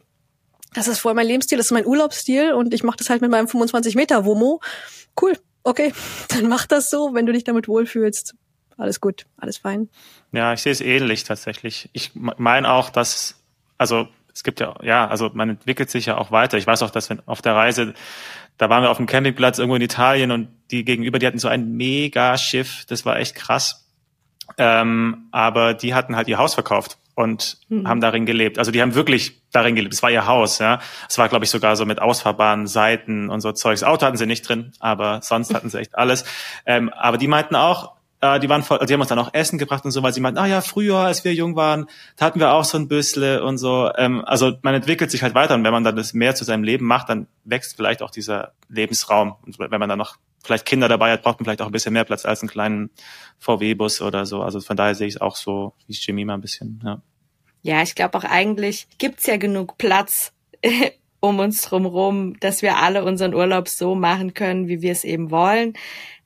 das 0.75 0.89
ist 0.89 1.01
voll 1.01 1.15
mein 1.15 1.27
Lebensstil, 1.27 1.59
das 1.59 1.67
ist 1.67 1.73
mein 1.73 1.87
Urlaubsstil 1.87 2.53
und 2.53 2.73
ich 2.73 2.83
mache 2.83 2.97
das 2.97 3.11
halt 3.11 3.21
mit 3.21 3.31
meinem 3.31 3.47
25 3.47 3.95
Meter 3.95 4.25
Womo, 4.25 4.61
cool, 5.21 5.35
okay, 5.65 5.93
dann 6.29 6.49
mach 6.49 6.67
das 6.67 6.91
so, 6.91 7.15
wenn 7.15 7.27
du 7.27 7.33
dich 7.33 7.45
damit 7.45 7.69
wohlfühlst. 7.69 8.35
Alles 8.79 9.01
gut, 9.01 9.27
alles 9.37 9.59
fein. 9.59 9.91
Ja, 10.33 10.55
ich 10.55 10.63
sehe 10.63 10.73
es 10.73 10.81
ähnlich 10.81 11.25
tatsächlich. 11.25 11.91
Ich 11.93 12.13
meine 12.15 12.73
auch, 12.73 12.89
dass, 12.89 13.37
also 13.77 14.09
es 14.33 14.43
gibt 14.45 14.61
ja, 14.61 14.75
ja, 14.83 15.07
also 15.07 15.31
man 15.35 15.51
entwickelt 15.51 15.91
sich 15.91 16.07
ja 16.07 16.17
auch 16.17 16.31
weiter. 16.31 16.57
Ich 16.57 16.67
weiß 16.67 16.83
auch, 16.83 16.91
dass 16.91 17.11
wenn 17.11 17.21
auf 17.27 17.43
der 17.43 17.55
Reise 17.55 17.93
da 18.59 18.71
waren 18.71 18.83
wir 18.83 18.91
auf 18.91 18.97
dem 18.97 19.07
Campingplatz 19.07 19.59
irgendwo 19.59 19.77
in 19.77 19.83
Italien 19.83 20.31
und 20.31 20.49
die 20.73 20.85
gegenüber, 20.85 21.19
die 21.19 21.27
hatten 21.27 21.39
so 21.39 21.49
ein 21.49 21.73
Mega-Schiff, 21.77 22.85
das 22.87 23.07
war 23.07 23.19
echt 23.19 23.35
krass. 23.35 23.87
Ähm, 24.59 25.29
aber 25.31 25.75
die 25.75 25.95
hatten 25.95 26.17
halt 26.17 26.29
ihr 26.29 26.39
Haus 26.39 26.55
verkauft 26.55 26.99
und 27.15 27.59
mhm. 27.69 27.87
haben 27.87 28.01
darin 28.01 28.27
gelebt. 28.27 28.59
Also 28.59 28.71
die 28.71 28.83
haben 28.83 28.95
wirklich 28.95 29.43
darin 29.51 29.75
gelebt. 29.75 29.95
Es 29.95 30.03
war 30.03 30.11
ihr 30.11 30.27
Haus, 30.27 30.59
ja. 30.59 30.81
Es 31.09 31.19
war, 31.19 31.29
glaube 31.29 31.45
ich, 31.45 31.51
sogar 31.51 31.77
so 31.77 31.85
mit 31.85 32.01
ausfahrbaren 32.01 32.67
Seiten 32.67 33.29
und 33.29 33.41
so 33.41 33.53
Zeugs. 33.53 33.83
Auto 33.83 34.07
hatten 34.07 34.17
sie 34.17 34.27
nicht 34.27 34.49
drin, 34.49 34.73
aber 34.81 35.21
sonst 35.23 35.55
hatten 35.55 35.71
sie 35.71 35.79
echt 35.79 35.97
alles. 35.97 36.25
Ähm, 36.67 36.89
aber 36.91 37.19
die 37.19 37.29
meinten 37.29 37.55
auch, 37.55 37.93
äh, 38.21 38.41
die 38.41 38.49
waren 38.49 38.63
voll, 38.63 38.79
die 38.87 38.95
haben 38.95 39.01
uns 39.01 39.11
dann 39.11 39.19
auch 39.19 39.35
Essen 39.35 39.59
gebracht 39.59 39.85
und 39.85 39.91
so, 39.91 40.03
weil 40.03 40.15
sie 40.15 40.21
meinten, 40.21 40.39
ah 40.39 40.47
ja, 40.47 40.61
früher, 40.63 40.99
als 40.99 41.25
wir 41.25 41.35
jung 41.35 41.55
waren, 41.55 41.87
da 42.17 42.27
hatten 42.27 42.41
wir 42.41 42.53
auch 42.53 42.65
so 42.65 42.79
ein 42.79 42.89
Büssle 42.89 43.45
und 43.45 43.59
so. 43.59 43.91
Ähm, 43.97 44.25
also 44.25 44.55
man 44.63 44.75
entwickelt 44.75 45.11
sich 45.11 45.23
halt 45.23 45.35
weiter 45.35 45.55
und 45.55 45.65
wenn 45.65 45.73
man 45.73 45.85
dann 45.85 45.97
das 45.97 46.15
mehr 46.15 46.35
zu 46.35 46.45
seinem 46.45 46.65
Leben 46.65 46.87
macht, 46.87 47.11
dann 47.11 47.27
wächst 47.45 47.77
vielleicht 47.77 48.03
auch 48.03 48.11
dieser 48.11 48.53
Lebensraum. 48.69 49.37
Und 49.45 49.59
wenn 49.59 49.81
man 49.81 49.89
dann 49.89 49.99
noch 49.99 50.17
vielleicht 50.43 50.67
Kinder 50.67 50.89
dabei 50.89 51.13
hat, 51.13 51.23
braucht 51.23 51.39
man 51.41 51.45
vielleicht 51.45 51.63
auch 51.63 51.67
ein 51.67 51.73
bisschen 51.73 51.93
mehr 51.93 52.05
Platz 52.05 52.25
als 52.25 52.43
einen 52.43 52.51
kleinen 52.51 52.91
VW-Bus 53.39 54.01
oder 54.01 54.27
so. 54.27 54.43
Also 54.43 54.61
von 54.61 54.77
daher 54.77 54.95
sehe 54.95 55.07
ich 55.07 55.15
es 55.15 55.21
auch 55.21 55.37
so 55.37 55.75
wie 55.87 55.93
Jimmy 55.93 56.25
mal 56.25 56.35
ein 56.35 56.41
bisschen, 56.41 56.81
ja. 56.85 57.03
Ja, 57.65 57.83
ich 57.83 57.95
glaube 57.95 58.19
auch 58.19 58.25
eigentlich 58.25 58.89
gibt's 58.99 59.27
ja 59.27 59.37
genug 59.37 59.79
Platz 59.79 60.33
um 61.21 61.39
uns 61.39 61.63
drumherum, 61.63 62.39
dass 62.41 62.63
wir 62.63 62.79
alle 62.79 63.05
unseren 63.05 63.35
Urlaub 63.35 63.69
so 63.69 63.95
machen 63.95 64.35
können, 64.35 64.67
wie 64.67 64.83
wir 64.83 64.91
es 64.91 65.05
eben 65.05 65.31
wollen. 65.31 65.75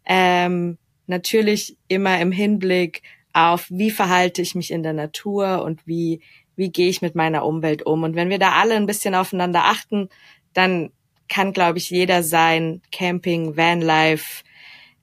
Ähm, 0.07 0.79
natürlich 1.07 1.77
immer 1.89 2.19
im 2.21 2.33
Hinblick 2.33 3.03
auf, 3.35 3.67
wie 3.69 3.91
verhalte 3.91 4.41
ich 4.41 4.55
mich 4.55 4.71
in 4.71 4.83
der 4.83 4.95
Natur 4.95 5.63
und 5.63 5.87
wie, 5.87 6.23
wie 6.57 6.71
gehe 6.71 6.89
ich 6.89 7.03
mit 7.03 7.15
meiner 7.15 7.45
Umwelt 7.45 7.85
um. 7.85 8.03
Und 8.03 8.17
wenn 8.17 8.31
wir 8.31 8.39
da 8.39 8.53
alle 8.53 8.75
ein 8.75 8.87
bisschen 8.87 9.15
aufeinander 9.15 9.65
achten, 9.65 10.09
dann 10.55 10.91
kann, 11.29 11.53
glaube 11.53 11.79
ich, 11.79 11.91
jeder 11.91 12.23
sein 12.23 12.83
Camping, 12.93 13.57
Vanlife, 13.57 14.45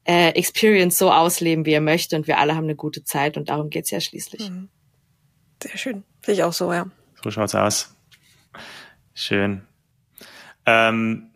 äh, 0.05 0.29
Experience 0.29 0.97
so 0.97 1.11
ausleben, 1.11 1.65
wie 1.65 1.73
er 1.73 1.81
möchte. 1.81 2.15
Und 2.15 2.27
wir 2.27 2.37
alle 2.37 2.55
haben 2.55 2.65
eine 2.65 2.75
gute 2.75 3.03
Zeit 3.03 3.37
und 3.37 3.49
darum 3.49 3.69
geht's 3.69 3.91
ja 3.91 3.99
schließlich. 3.99 4.49
Mhm. 4.49 4.69
Sehr 5.61 5.77
schön. 5.77 6.03
Sehe 6.25 6.35
ich 6.35 6.43
auch 6.43 6.53
so, 6.53 6.73
ja. 6.73 6.85
So 7.23 7.31
schaut's 7.31 7.55
aus. 7.55 7.95
Schön. 9.13 9.61
Ähm, 10.65 11.29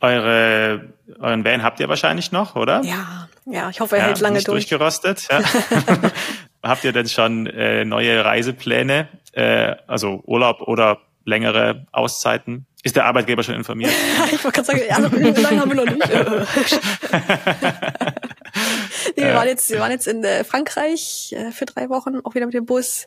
eure, 0.00 0.94
euren 1.18 1.44
Van 1.44 1.62
habt 1.62 1.80
ihr 1.80 1.88
wahrscheinlich 1.88 2.32
noch, 2.32 2.56
oder? 2.56 2.82
Ja, 2.82 3.28
ja, 3.46 3.70
ich 3.70 3.80
hoffe, 3.80 3.96
er 3.96 4.02
ja, 4.02 4.08
hält 4.08 4.20
lange 4.20 4.36
nicht 4.36 4.48
durch. 4.48 4.66
durchgerostet. 4.66 5.28
Ja. 5.30 5.42
habt 6.62 6.84
ihr 6.84 6.92
denn 6.92 7.08
schon 7.08 7.46
äh, 7.46 7.84
neue 7.84 8.24
Reisepläne, 8.24 9.08
äh, 9.32 9.76
also 9.86 10.22
Urlaub 10.26 10.62
oder 10.62 11.00
längere 11.24 11.86
Auszeiten? 11.92 12.66
Ist 12.82 12.96
der 12.96 13.04
Arbeitgeber 13.04 13.42
schon 13.42 13.54
informiert? 13.54 13.92
ich 14.32 14.42
wollte 14.42 14.62
gerade 14.62 14.66
sagen, 14.66 14.80
also, 14.88 15.14
lange 15.42 15.60
haben 15.60 15.70
wir 15.70 15.76
noch 15.76 15.84
nicht. 15.84 16.08
nee, 19.16 19.22
wir, 19.22 19.34
waren 19.34 19.48
jetzt, 19.48 19.70
wir 19.70 19.80
waren 19.80 19.90
jetzt 19.90 20.06
in 20.06 20.24
äh, 20.24 20.44
Frankreich 20.44 21.34
äh, 21.36 21.52
für 21.52 21.66
drei 21.66 21.90
Wochen, 21.90 22.20
auch 22.24 22.34
wieder 22.34 22.46
mit 22.46 22.54
dem 22.54 22.64
Bus. 22.64 23.06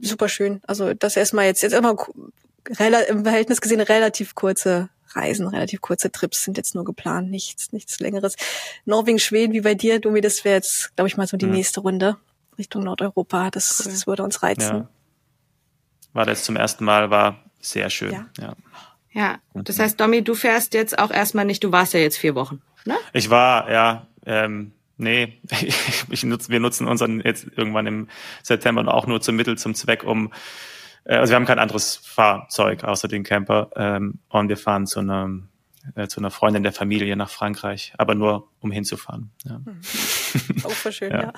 Super 0.00 0.28
schön. 0.28 0.60
Also 0.66 0.94
das 0.94 1.16
erstmal 1.16 1.46
jetzt, 1.46 1.62
jetzt 1.62 1.72
immer 1.72 1.96
im 3.08 3.24
Verhältnis 3.24 3.60
gesehen 3.60 3.80
relativ 3.80 4.34
kurze 4.34 4.88
Reisen, 5.10 5.46
relativ 5.46 5.80
kurze 5.80 6.10
Trips 6.10 6.44
sind 6.44 6.56
jetzt 6.56 6.74
nur 6.74 6.84
geplant, 6.84 7.30
nichts, 7.30 7.72
nichts 7.72 8.00
längeres. 8.00 8.36
Norwegen, 8.84 9.18
Schweden, 9.18 9.52
wie 9.52 9.60
bei 9.60 9.74
dir, 9.74 10.00
Domi, 10.00 10.20
das 10.20 10.44
wäre 10.44 10.56
jetzt, 10.56 10.94
glaube 10.96 11.08
ich, 11.08 11.16
mal 11.16 11.26
so 11.26 11.36
die 11.36 11.46
mhm. 11.46 11.52
nächste 11.52 11.80
Runde 11.80 12.16
Richtung 12.58 12.84
Nordeuropa. 12.84 13.50
Das, 13.50 13.82
cool. 13.84 13.92
das 13.92 14.06
würde 14.06 14.22
uns 14.22 14.42
reizen. 14.42 14.76
Ja. 14.76 14.88
War 16.14 16.24
das 16.24 16.44
zum 16.44 16.56
ersten 16.56 16.84
Mal, 16.84 17.10
war 17.10 17.44
sehr 17.60 17.90
schön. 17.90 18.12
Ja. 18.12 18.26
ja. 18.40 18.54
Ja, 19.12 19.38
das 19.54 19.78
heißt, 19.78 20.00
Domi, 20.00 20.22
du 20.22 20.34
fährst 20.34 20.74
jetzt 20.74 20.98
auch 20.98 21.12
erstmal 21.12 21.44
nicht, 21.44 21.62
du 21.62 21.70
warst 21.70 21.94
ja 21.94 22.00
jetzt 22.00 22.18
vier 22.18 22.34
Wochen, 22.34 22.60
ne? 22.84 22.96
Ich 23.12 23.30
war, 23.30 23.70
ja, 23.70 24.08
ähm, 24.26 24.72
nee, 24.96 25.40
ich 26.10 26.24
nutze, 26.24 26.48
wir 26.48 26.58
nutzen 26.58 26.88
unseren 26.88 27.20
jetzt 27.20 27.46
irgendwann 27.54 27.86
im 27.86 28.08
September 28.42 28.92
auch 28.92 29.06
nur 29.06 29.20
zum 29.20 29.36
Mittel, 29.36 29.56
zum 29.56 29.76
Zweck, 29.76 30.02
um 30.02 30.32
äh, 31.04 31.14
also 31.14 31.30
wir 31.30 31.36
haben 31.36 31.44
kein 31.44 31.60
anderes 31.60 31.96
Fahrzeug 31.96 32.82
außer 32.82 33.06
den 33.06 33.22
Camper 33.22 33.70
ähm, 33.76 34.18
und 34.30 34.48
wir 34.48 34.56
fahren 34.56 34.88
zu 34.88 34.98
einer 34.98 35.30
äh, 35.94 36.08
zu 36.08 36.18
einer 36.18 36.32
Freundin 36.32 36.64
der 36.64 36.72
Familie 36.72 37.14
nach 37.14 37.30
Frankreich, 37.30 37.92
aber 37.98 38.16
nur 38.16 38.48
um 38.58 38.72
hinzufahren. 38.72 39.30
Ja. 39.44 39.60
Hm. 39.64 39.80
Auch 40.64 40.70
voll 40.72 40.92
schön, 40.92 41.12
ja. 41.12 41.22
ja. 41.22 41.32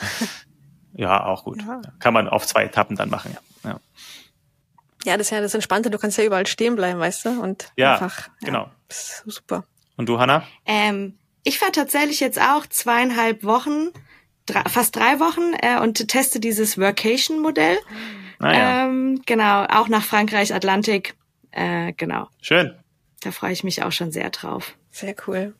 Ja, 0.98 1.24
auch 1.26 1.44
gut. 1.44 1.60
Ja. 1.60 1.82
Kann 1.98 2.14
man 2.14 2.26
auf 2.26 2.46
zwei 2.46 2.64
Etappen 2.64 2.96
dann 2.96 3.10
machen, 3.10 3.36
ja. 3.64 3.78
Ja. 5.06 5.12
Ja, 5.12 5.18
das 5.18 5.28
ist 5.28 5.30
ja 5.30 5.40
das 5.40 5.54
Entspannte, 5.54 5.90
du 5.90 5.98
kannst 5.98 6.18
ja 6.18 6.24
überall 6.24 6.46
stehen 6.46 6.76
bleiben, 6.76 7.00
weißt 7.00 7.24
du? 7.24 7.40
Und 7.40 7.72
ja, 7.76 7.94
einfach, 7.94 8.28
genau. 8.42 8.70
super. 8.90 9.64
Und 9.96 10.08
du, 10.08 10.18
Hanna? 10.18 10.46
Ähm, 10.66 11.18
ich 11.42 11.58
fahre 11.58 11.72
tatsächlich 11.72 12.20
jetzt 12.20 12.40
auch 12.40 12.66
zweieinhalb 12.66 13.44
Wochen, 13.44 13.90
drei, 14.44 14.62
fast 14.68 14.96
drei 14.96 15.20
Wochen 15.20 15.54
äh, 15.62 15.80
und 15.80 16.08
teste 16.08 16.40
dieses 16.40 16.76
Workation-Modell. 16.78 17.78
Ah, 18.38 18.52
ja. 18.52 18.84
ähm, 18.84 19.22
genau, 19.24 19.64
auch 19.64 19.88
nach 19.88 20.02
Frankreich, 20.02 20.52
Atlantik. 20.52 21.14
Äh, 21.52 21.92
genau. 21.94 22.28
Schön. 22.42 22.74
Da 23.22 23.30
freue 23.30 23.52
ich 23.52 23.64
mich 23.64 23.82
auch 23.82 23.92
schon 23.92 24.12
sehr 24.12 24.28
drauf. 24.30 24.74
Sehr 24.90 25.14
cool. 25.26 25.54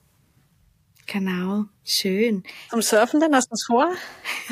Genau, 1.07 1.67
schön. 1.85 2.43
Zum 2.69 2.83
Surfen 2.83 3.21
dann 3.21 3.33
hast 3.33 3.49
du 3.49 3.55
es 3.55 3.65
vor? 3.65 3.89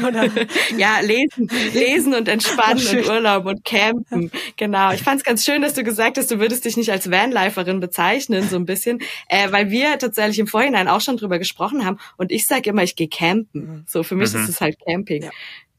Oder? 0.06 0.28
ja, 0.76 1.00
lesen, 1.00 1.48
lesen 1.72 2.14
und 2.14 2.28
entspannen 2.28 2.86
und 2.86 3.08
Urlaub 3.08 3.46
und 3.46 3.64
campen. 3.64 4.30
Genau. 4.56 4.92
Ich 4.92 5.02
fand 5.02 5.18
es 5.18 5.24
ganz 5.24 5.44
schön, 5.44 5.62
dass 5.62 5.74
du 5.74 5.82
gesagt 5.82 6.16
hast, 6.16 6.30
du 6.30 6.38
würdest 6.38 6.64
dich 6.64 6.76
nicht 6.76 6.92
als 6.92 7.10
Vanliferin 7.10 7.80
bezeichnen, 7.80 8.48
so 8.48 8.54
ein 8.54 8.66
bisschen, 8.66 9.00
äh, 9.28 9.50
weil 9.50 9.70
wir 9.70 9.98
tatsächlich 9.98 10.38
im 10.38 10.46
Vorhinein 10.46 10.86
auch 10.86 11.00
schon 11.00 11.16
drüber 11.16 11.40
gesprochen 11.40 11.84
haben. 11.84 11.98
Und 12.18 12.30
ich 12.30 12.46
sage 12.46 12.70
immer, 12.70 12.84
ich 12.84 12.94
gehe 12.94 13.08
campen. 13.08 13.84
So 13.88 14.04
für 14.04 14.14
mich 14.14 14.32
mhm. 14.32 14.42
ist 14.42 14.48
es 14.48 14.60
halt 14.60 14.76
Camping. 14.86 15.24
Ja. 15.24 15.30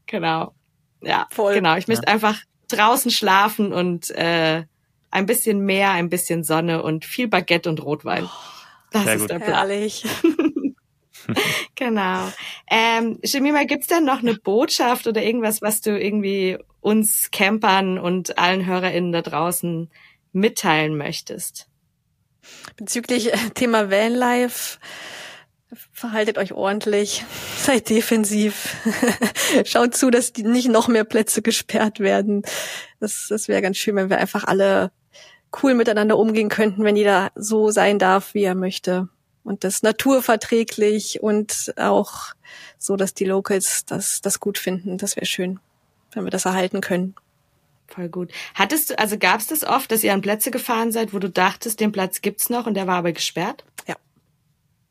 Genau. 0.04 0.52
Ja, 1.00 1.26
voll. 1.30 1.54
Genau. 1.54 1.76
Ich 1.76 1.88
möchte 1.88 2.04
ja. 2.06 2.12
einfach 2.12 2.38
draußen 2.68 3.10
schlafen 3.10 3.72
und 3.72 4.10
äh, 4.10 4.64
ein 5.10 5.26
bisschen 5.26 5.60
Meer, 5.64 5.92
ein 5.92 6.10
bisschen 6.10 6.44
Sonne 6.44 6.82
und 6.82 7.06
viel 7.06 7.28
Baguette 7.28 7.70
und 7.70 7.82
Rotwein. 7.82 8.24
Oh, 8.24 8.28
Das 8.90 9.04
Sehr 9.04 9.14
ist 9.14 9.20
gut. 9.22 9.30
der 9.30 9.38
Plan. 9.38 9.54
Herrlich. 9.54 10.04
Genau. 11.74 12.32
Ähm, 12.70 13.18
Jemima, 13.22 13.64
gibt's 13.64 13.88
denn 13.88 14.04
noch 14.04 14.20
eine 14.20 14.34
Botschaft 14.34 15.06
oder 15.06 15.22
irgendwas, 15.22 15.60
was 15.60 15.82
du 15.82 15.90
irgendwie 15.98 16.56
uns 16.80 17.30
Campern 17.30 17.98
und 17.98 18.38
allen 18.38 18.64
HörerInnen 18.64 19.12
da 19.12 19.20
draußen 19.20 19.90
mitteilen 20.32 20.96
möchtest? 20.96 21.68
Bezüglich 22.76 23.32
äh, 23.32 23.50
Thema 23.54 23.90
Vanlife, 23.90 24.78
verhaltet 25.92 26.38
euch 26.38 26.52
ordentlich, 26.52 27.24
seid 27.58 27.88
defensiv, 27.90 28.76
schaut 29.64 29.94
zu, 29.94 30.10
dass 30.10 30.32
die 30.32 30.44
nicht 30.44 30.68
noch 30.68 30.88
mehr 30.88 31.04
Plätze 31.04 31.42
gesperrt 31.42 32.00
werden. 32.00 32.42
Das, 33.00 33.26
das 33.28 33.48
wäre 33.48 33.62
ganz 33.62 33.76
schön, 33.76 33.96
wenn 33.96 34.10
wir 34.10 34.18
einfach 34.18 34.44
alle 34.44 34.92
cool 35.62 35.74
miteinander 35.74 36.18
umgehen 36.18 36.48
könnten, 36.48 36.84
wenn 36.84 36.96
jeder 36.96 37.30
so 37.34 37.70
sein 37.70 37.98
darf, 37.98 38.34
wie 38.34 38.44
er 38.44 38.54
möchte. 38.54 39.08
Und 39.46 39.62
das 39.62 39.82
naturverträglich 39.84 41.22
und 41.22 41.72
auch 41.78 42.34
so, 42.78 42.96
dass 42.96 43.14
die 43.14 43.24
Locals 43.24 43.84
das, 43.84 44.20
das 44.20 44.40
gut 44.40 44.58
finden. 44.58 44.98
Das 44.98 45.14
wäre 45.14 45.24
schön, 45.26 45.60
wenn 46.12 46.24
wir 46.24 46.32
das 46.32 46.46
erhalten 46.46 46.80
können. 46.80 47.14
Voll 47.86 48.08
gut. 48.08 48.32
Hattest 48.54 48.90
du, 48.90 48.98
also 48.98 49.16
gab's 49.16 49.46
das 49.46 49.62
oft, 49.62 49.92
dass 49.92 50.02
ihr 50.02 50.12
an 50.12 50.20
Plätze 50.20 50.50
gefahren 50.50 50.90
seid, 50.90 51.14
wo 51.14 51.20
du 51.20 51.30
dachtest, 51.30 51.78
den 51.78 51.92
Platz 51.92 52.20
gibt's 52.22 52.50
noch 52.50 52.66
und 52.66 52.74
der 52.74 52.88
war 52.88 52.96
aber 52.96 53.12
gesperrt? 53.12 53.64
Ja. 53.86 53.94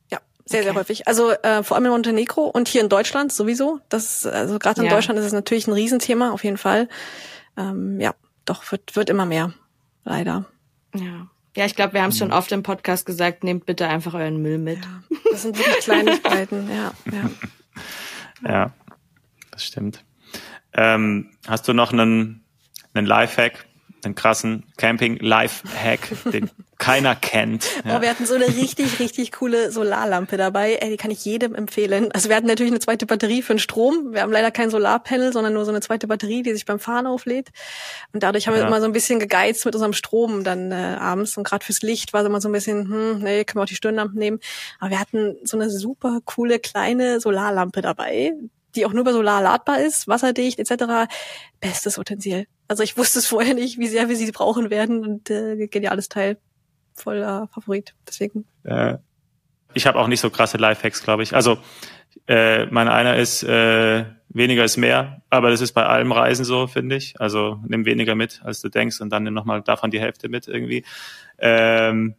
Ja, 0.10 0.20
sehr, 0.46 0.62
Okay. 0.62 0.70
sehr 0.70 0.76
häufig. 0.76 1.06
Also 1.10 1.32
äh, 1.32 1.62
vor 1.62 1.76
allem 1.76 1.88
in 1.88 1.92
Montenegro 1.92 2.46
und 2.46 2.70
hier 2.70 2.80
in 2.80 2.88
Deutschland 2.88 3.34
sowieso. 3.34 3.82
Das, 3.90 4.26
also 4.26 4.58
gerade 4.58 4.80
in 4.80 4.88
Ja. 4.88 4.94
Deutschland 4.94 5.20
ist 5.20 5.26
es 5.26 5.34
natürlich 5.34 5.68
ein 5.68 5.74
Riesenthema, 5.74 6.32
auf 6.32 6.46
jeden 6.46 6.58
Fall. 6.58 6.88
Ähm, 7.58 8.00
ja, 8.00 8.16
doch, 8.46 8.72
wird, 8.72 8.96
wird 8.96 9.10
immer 9.10 9.26
mehr. 9.26 9.54
Leider. 10.06 10.46
Ja. 10.96 11.28
Ja, 11.56 11.66
ich 11.66 11.76
glaube, 11.76 11.94
wir 11.94 12.02
haben 12.02 12.10
es 12.10 12.18
schon 12.18 12.34
oft 12.34 12.52
im 12.52 12.64
Podcast 12.64 13.06
gesagt, 13.06 13.44
nehmt 13.44 13.66
bitte 13.66 13.88
einfach 13.88 14.14
euren 14.14 14.42
Müll 14.42 14.58
mit. 14.58 14.80
Ja, 14.84 15.18
das 15.32 15.42
sind 15.44 15.58
wirklich 15.58 15.78
Kleinigkeiten, 15.86 16.70
ja, 16.70 16.92
ja. 17.12 17.30
Ja, 18.48 18.74
das 19.52 19.64
stimmt. 19.64 20.04
Ähm, 20.74 21.32
hast 21.48 21.68
du 21.68 21.74
noch 21.74 21.94
einen, 21.94 22.44
einen 22.94 23.08
Lifehack, 23.08 23.66
einen 24.06 24.16
krassen 24.16 24.66
Camping-Life-Hack, 24.78 26.32
den 26.32 26.50
keiner 26.78 27.16
kennt? 27.16 27.66
Ja. 27.86 27.98
Oh, 27.98 28.02
wir 28.02 28.10
hatten 28.10 28.26
so 28.26 28.36
eine 28.36 28.48
richtig, 28.48 29.00
richtig 29.00 29.32
coole 29.32 29.72
Solarlampe 29.72 30.38
dabei. 30.38 30.76
Ey, 30.76 30.90
die 30.90 30.98
kann 30.98 31.12
ich 31.12 31.24
jedem 31.26 31.56
empfehlen. 31.56 32.12
Also 32.12 32.30
wir 32.30 32.36
hatten 32.36 32.48
natürlich 32.48 32.72
eine 32.72 32.80
zweite 32.80 33.06
Batterie 33.06 33.42
für 33.42 33.54
den 33.54 33.60
Strom. 33.60 34.14
Wir 34.14 34.22
haben 34.22 34.32
leider 34.32 34.52
kein 34.52 34.70
Solarpanel, 34.70 35.34
sondern 35.34 35.54
nur 35.54 35.66
so 35.66 35.72
eine 35.72 35.82
zweite 35.82 36.08
Batterie, 36.08 36.44
die 36.44 36.54
sich 36.54 36.66
beim 36.66 36.80
Fahren 36.80 37.08
auflädt. 37.08 37.50
Und 38.14 38.24
dadurch 38.24 38.48
haben 38.48 38.54
wir 38.56 38.62
Ja. 38.62 38.68
immer 38.68 38.80
so 38.82 38.86
ein 38.88 38.94
bisschen 38.94 39.20
gegeizt 39.20 39.66
mit 39.66 39.74
unserem 39.76 39.94
Strom 39.94 40.44
dann 40.44 40.72
äh, 40.72 40.76
abends. 41.00 41.38
Und 41.38 41.44
gerade 41.46 41.66
fürs 41.66 41.82
Licht 41.82 42.14
war 42.14 42.22
es 42.22 42.28
immer 42.28 42.42
so 42.42 42.50
ein 42.50 42.54
bisschen, 42.54 42.88
hm, 42.90 43.20
nee, 43.20 43.44
können 43.46 43.60
wir 43.60 43.64
auch 43.64 43.68
die 43.68 43.76
Stirnlampen 43.76 44.20
nehmen. 44.20 44.40
Aber 44.80 44.92
wir 44.92 45.00
hatten 45.00 45.36
so 45.44 45.58
eine 45.58 45.70
super 45.70 46.20
coole 46.26 46.60
kleine 46.60 47.20
Solarlampe 47.20 47.82
dabei, 47.82 48.34
die 48.76 48.86
auch 48.86 48.92
nur 48.92 49.02
über 49.02 49.14
Solar 49.14 49.42
ladbar 49.42 49.80
ist, 49.80 50.08
wasserdicht 50.10 50.60
etc. 50.60 51.10
Bestes 51.62 51.98
Utensil. 51.98 52.46
Also 52.68 52.84
ich 52.84 52.98
wusste 52.98 53.20
es 53.20 53.28
vorher 53.28 53.54
nicht, 53.54 53.78
wie 53.78 53.88
sehr 53.88 54.10
wir 54.10 54.16
sie 54.16 54.32
brauchen 54.32 54.70
werden 54.70 55.06
und 55.06 55.30
äh, 55.30 55.68
geniales 55.68 56.10
Teil. 56.10 56.38
Voller 56.94 57.48
Favorit. 57.54 57.94
Deswegen. 58.08 58.46
Äh, 58.64 58.98
ich 59.74 59.86
habe 59.86 60.00
auch 60.00 60.08
nicht 60.08 60.22
so 60.22 60.30
krasse 60.30 60.58
Lifehacks, 60.58 61.04
glaube 61.04 61.24
ich. 61.24 61.36
Also 61.36 61.58
äh, 62.28 62.66
mein 62.68 62.88
einer 62.88 63.18
ist 63.18 63.44
äh, 63.44 64.06
weniger 64.30 64.64
ist 64.64 64.78
mehr, 64.78 65.22
aber 65.30 65.50
das 65.50 65.62
ist 65.62 65.74
bei 65.74 65.86
allem 65.86 66.12
Reisen 66.12 66.46
so, 66.46 66.68
finde 66.68 66.96
ich. 66.96 67.20
Also 67.20 67.60
nimm 67.68 67.86
weniger 67.86 68.16
mit, 68.16 68.42
als 68.44 68.62
du 68.62 68.70
denkst, 68.70 69.02
und 69.02 69.10
dann 69.10 69.24
nimm 69.24 69.34
nochmal 69.34 69.62
davon 69.62 69.92
die 69.92 70.00
Hälfte 70.00 70.30
mit 70.30 70.48
irgendwie. 70.48 70.86
Ähm, 71.38 72.16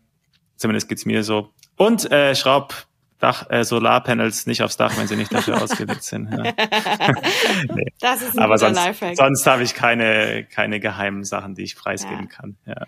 zumindest 0.57 0.89
geht's 0.89 1.07
mir 1.07 1.25
so. 1.25 1.51
Und 1.77 2.11
äh, 2.11 2.35
schraub 2.35 2.86
Dach, 3.19 3.49
äh, 3.51 3.65
Solarpanels 3.65 4.47
nicht 4.47 4.63
aufs 4.63 4.77
Dach, 4.77 4.97
wenn 4.99 5.07
sie 5.09 5.17
nicht 5.17 5.33
dafür 5.33 5.61
ausgelegt 5.63 6.03
sind. 6.03 6.31
Ja. 6.31 6.43
nee. 7.75 7.93
Das 8.01 8.23
ist 8.23 8.37
ein 8.37 8.45
Aber 8.45 8.55
guter 8.55 8.67
sonst, 8.75 8.85
Lifehack. 8.85 9.17
sonst 9.17 9.47
habe 9.47 9.63
ich 9.63 9.75
keine, 9.75 10.45
keine 10.45 10.81
geheimen 10.81 11.25
Sachen, 11.25 11.55
die 11.55 11.63
ich 11.63 11.77
preisgeben 11.77 12.29
Ja. 12.31 12.37
kann. 12.37 12.57
Ja. 12.67 12.87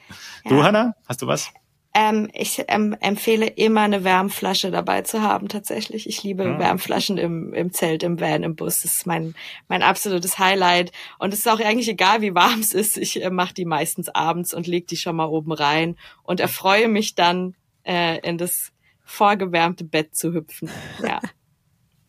Du, 0.49 0.57
Ja. 0.59 0.64
Hanna, 0.64 0.95
hast 1.09 1.22
du 1.22 1.26
was? 1.26 1.51
Ähm, 1.95 2.29
ich 2.35 2.62
ähm, 2.68 2.95
empfehle 3.01 3.47
immer 3.47 3.81
eine 3.81 4.05
Wärmflasche 4.05 4.70
dabei 4.70 5.01
zu 5.03 5.22
haben, 5.22 5.49
tatsächlich. 5.49 6.07
Ich 6.07 6.22
liebe 6.22 6.45
Ah. 6.45 6.59
Wärmflaschen 6.59 7.16
im, 7.16 7.55
im 7.55 7.72
Zelt, 7.72 8.03
im 8.03 8.20
Van, 8.20 8.43
im 8.43 8.55
Bus. 8.55 8.83
Das 8.83 8.97
ist 8.97 9.07
mein, 9.07 9.35
mein 9.68 9.83
absolutes 9.83 10.39
Highlight. 10.39 10.93
Und 11.18 11.33
es 11.33 11.41
ist 11.41 11.49
auch 11.49 11.59
eigentlich 11.61 11.89
egal, 11.89 12.20
wie 12.20 12.35
warm 12.35 12.61
es 12.61 12.74
ist. 12.74 12.99
Ich 12.99 13.24
äh, 13.24 13.31
mache 13.31 13.55
die 13.55 13.64
meistens 13.64 14.11
abends 14.11 14.53
und 14.53 14.66
leg 14.66 14.87
die 14.87 14.99
schon 14.99 15.16
mal 15.16 15.24
oben 15.24 15.53
rein 15.53 15.97
und 16.22 16.39
erfreue 16.41 16.89
mich 16.89 17.14
dann, 17.14 17.55
äh, 17.85 18.18
in 18.20 18.37
das 18.37 18.70
vorgewärmte 19.09 19.85
Bett 19.85 20.15
zu 20.15 20.33
hüpfen. 20.35 20.71
Ja. 21.03 21.21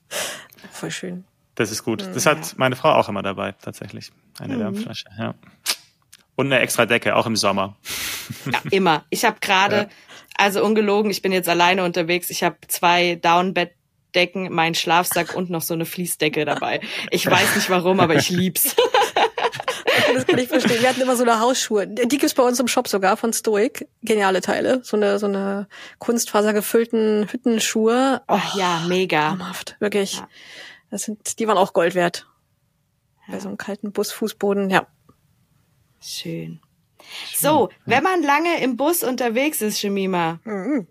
Voll 0.72 0.92
schön. 0.92 1.24
Das 1.56 1.72
ist 1.72 1.84
gut. 1.84 2.02
Das 2.02 2.26
Ja. 2.26 2.32
hat 2.32 2.58
meine 2.58 2.76
Frau 2.76 2.92
auch 2.94 3.10
immer 3.10 3.22
dabei, 3.24 3.54
tatsächlich. 3.54 4.12
Eine 4.40 4.56
Mhm. 4.56 4.60
Wärmflasche, 4.60 5.06
ja. 5.18 5.34
Und 6.36 6.48
eine 6.48 6.60
extra 6.60 6.86
Decke, 6.86 7.16
auch 7.16 7.26
im 7.26 7.36
Sommer. 7.36 7.76
Ja, 8.52 8.60
immer. 8.72 9.06
Ich 9.10 9.26
habe 9.26 9.40
gerade, 9.42 9.76
Ja. 9.76 9.88
also 10.38 10.64
ungelogen, 10.64 11.12
ich 11.12 11.22
bin 11.22 11.32
jetzt 11.32 11.50
alleine 11.50 11.84
unterwegs. 11.84 12.30
Ich 12.30 12.44
habe 12.44 12.58
zwei 12.68 13.16
Downbettdecken, 13.16 14.54
meinen 14.54 14.76
Schlafsack 14.76 15.36
und 15.36 15.50
noch 15.50 15.62
so 15.62 15.74
eine 15.74 15.86
Fließdecke 15.86 16.46
dabei. 16.46 16.80
Ich 17.12 17.26
weiß 17.26 17.56
nicht 17.58 17.70
warum, 17.70 18.00
aber 18.00 18.16
ich 18.16 18.30
lieb's. 18.30 18.76
Das 20.14 20.28
kann 20.28 20.40
ich 20.40 20.48
verstehen. 20.50 20.82
Wir 20.82 20.90
hatten 20.90 21.02
immer 21.02 21.16
so 21.16 21.24
eine 21.24 21.40
Hausschuhe. 21.40 21.88
Die 21.88 22.18
gibt's 22.18 22.34
bei 22.34 22.44
uns 22.44 22.60
im 22.60 22.68
Shop 22.68 22.88
sogar 22.88 23.18
von 23.18 23.34
Stoic. 23.34 23.88
Geniale 24.02 24.42
Teile. 24.42 24.82
So 24.84 24.98
eine, 24.98 25.20
so 25.20 25.26
eine 25.28 25.68
kunstfasergefüllten 26.00 27.28
Hüttenschuhe. 27.32 28.22
Oh, 28.28 28.40
ja, 28.56 28.84
mega. 28.88 29.30
traumhaft. 29.30 29.76
Wirklich. 29.80 30.18
Ja. 30.18 30.28
Das 30.92 31.04
sind, 31.04 31.40
die 31.40 31.48
waren 31.48 31.58
auch 31.58 31.74
Gold 31.74 31.96
wert. 31.96 32.28
Bei 33.28 33.40
so 33.40 33.48
einem 33.48 33.58
kalten 33.58 33.92
Busfußboden, 33.92 34.70
ja. 34.70 34.88
Schön. 36.02 36.60
So, 37.36 37.70
wenn 37.86 38.04
man 38.04 38.24
lange 38.24 38.62
im 38.62 38.76
Bus 38.76 39.04
unterwegs 39.04 39.62
ist, 39.62 39.80
Shemima, 39.80 40.40
Mhm. 40.44 40.88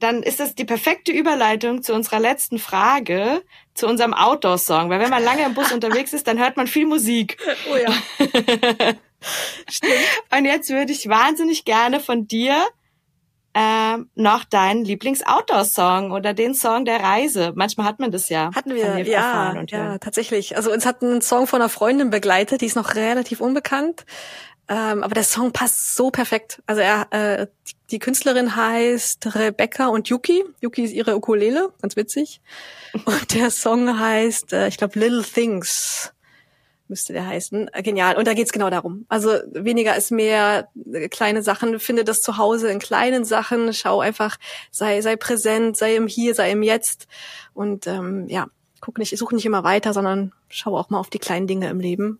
Dann 0.00 0.22
ist 0.22 0.40
das 0.40 0.54
die 0.54 0.64
perfekte 0.64 1.12
Überleitung 1.12 1.82
zu 1.82 1.94
unserer 1.94 2.18
letzten 2.18 2.58
Frage, 2.58 3.42
zu 3.74 3.86
unserem 3.86 4.14
Outdoor-Song. 4.14 4.90
Weil 4.90 4.98
wenn 4.98 5.10
man 5.10 5.22
lange 5.22 5.44
im 5.44 5.54
Bus 5.54 5.70
unterwegs 5.74 6.12
ist, 6.12 6.26
dann 6.26 6.38
hört 6.38 6.56
man 6.56 6.66
viel 6.66 6.86
Musik. 6.86 7.36
Oh 7.70 7.76
ja. 7.76 7.92
Und 10.36 10.46
jetzt 10.46 10.70
würde 10.70 10.92
ich 10.92 11.08
wahnsinnig 11.08 11.66
gerne 11.66 12.00
von 12.00 12.26
dir 12.26 12.66
ähm, 13.52 14.08
noch 14.14 14.44
deinen 14.44 14.84
Lieblings-Outdoor-Song 14.84 16.12
oder 16.12 16.32
den 16.32 16.54
Song 16.54 16.84
der 16.84 17.02
Reise. 17.02 17.52
Manchmal 17.54 17.86
hat 17.86 17.98
man 17.98 18.10
das 18.10 18.28
ja. 18.28 18.50
Hatten 18.54 18.74
wir, 18.74 18.98
ja, 18.98 18.98
ja, 18.98 19.52
hören. 19.52 20.00
tatsächlich. 20.00 20.56
Also 20.56 20.72
uns 20.72 20.86
hat 20.86 21.02
ein 21.02 21.20
Song 21.20 21.46
von 21.46 21.60
einer 21.60 21.68
Freundin 21.68 22.10
begleitet, 22.10 22.62
die 22.62 22.66
ist 22.66 22.76
noch 22.76 22.94
relativ 22.94 23.40
unbekannt. 23.40 24.06
Ähm, 24.68 25.02
aber 25.02 25.14
der 25.14 25.24
Song 25.24 25.52
passt 25.52 25.96
so 25.96 26.10
perfekt. 26.10 26.62
Also 26.66 26.80
er, 26.80 27.08
äh, 27.10 27.46
die, 27.68 27.74
die 27.90 27.98
Künstlerin 27.98 28.56
heißt 28.56 29.34
Rebecca 29.34 29.88
und 29.88 30.08
Yuki. 30.08 30.44
Yuki 30.60 30.84
ist 30.84 30.92
ihre 30.92 31.16
Ukulele, 31.16 31.72
ganz 31.80 31.96
witzig. 31.96 32.40
Und 33.04 33.34
der 33.34 33.50
Song 33.50 33.98
heißt, 33.98 34.52
äh, 34.52 34.68
ich 34.68 34.76
glaube, 34.76 34.98
Little 34.98 35.22
Things 35.22 36.12
müsste 36.90 37.12
der 37.12 37.26
heißen. 37.26 37.70
Äh, 37.72 37.82
Genial. 37.82 38.16
Und 38.16 38.26
da 38.26 38.34
geht's 38.34 38.52
genau 38.52 38.68
darum. 38.68 39.06
Also 39.08 39.30
weniger 39.52 39.96
ist 39.96 40.10
mehr, 40.10 40.68
äh, 40.92 41.08
kleine 41.08 41.42
Sachen. 41.42 41.80
Finde 41.80 42.04
das 42.04 42.20
zu 42.20 42.36
Hause 42.36 42.70
in 42.70 42.80
kleinen 42.80 43.24
Sachen. 43.24 43.72
Schau 43.72 44.00
einfach, 44.00 44.36
sei, 44.70 45.00
sei 45.00 45.16
präsent, 45.16 45.76
sei 45.76 45.96
im 45.96 46.06
Hier, 46.06 46.34
sei 46.34 46.50
im 46.50 46.62
Jetzt. 46.62 47.06
Und 47.54 47.86
ähm, 47.86 48.28
ja, 48.28 48.48
guck 48.80 48.98
nicht, 48.98 49.16
such 49.16 49.32
nicht 49.32 49.46
immer 49.46 49.64
weiter, 49.64 49.94
sondern 49.94 50.32
schau 50.48 50.76
auch 50.76 50.90
mal 50.90 50.98
auf 50.98 51.10
die 51.10 51.18
kleinen 51.18 51.46
Dinge 51.46 51.70
im 51.70 51.80
Leben. 51.80 52.18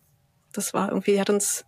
Das 0.52 0.72
war 0.72 0.88
irgendwie, 0.88 1.20
hat 1.20 1.30
uns 1.30 1.64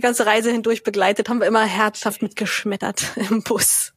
die 0.00 0.06
ganze 0.06 0.24
Reise 0.24 0.50
hindurch 0.50 0.82
begleitet, 0.82 1.28
haben 1.28 1.40
wir 1.40 1.46
immer 1.46 1.66
herzhaft 1.66 2.22
mitgeschmettert 2.22 3.12
im 3.30 3.42
Bus. 3.42 3.92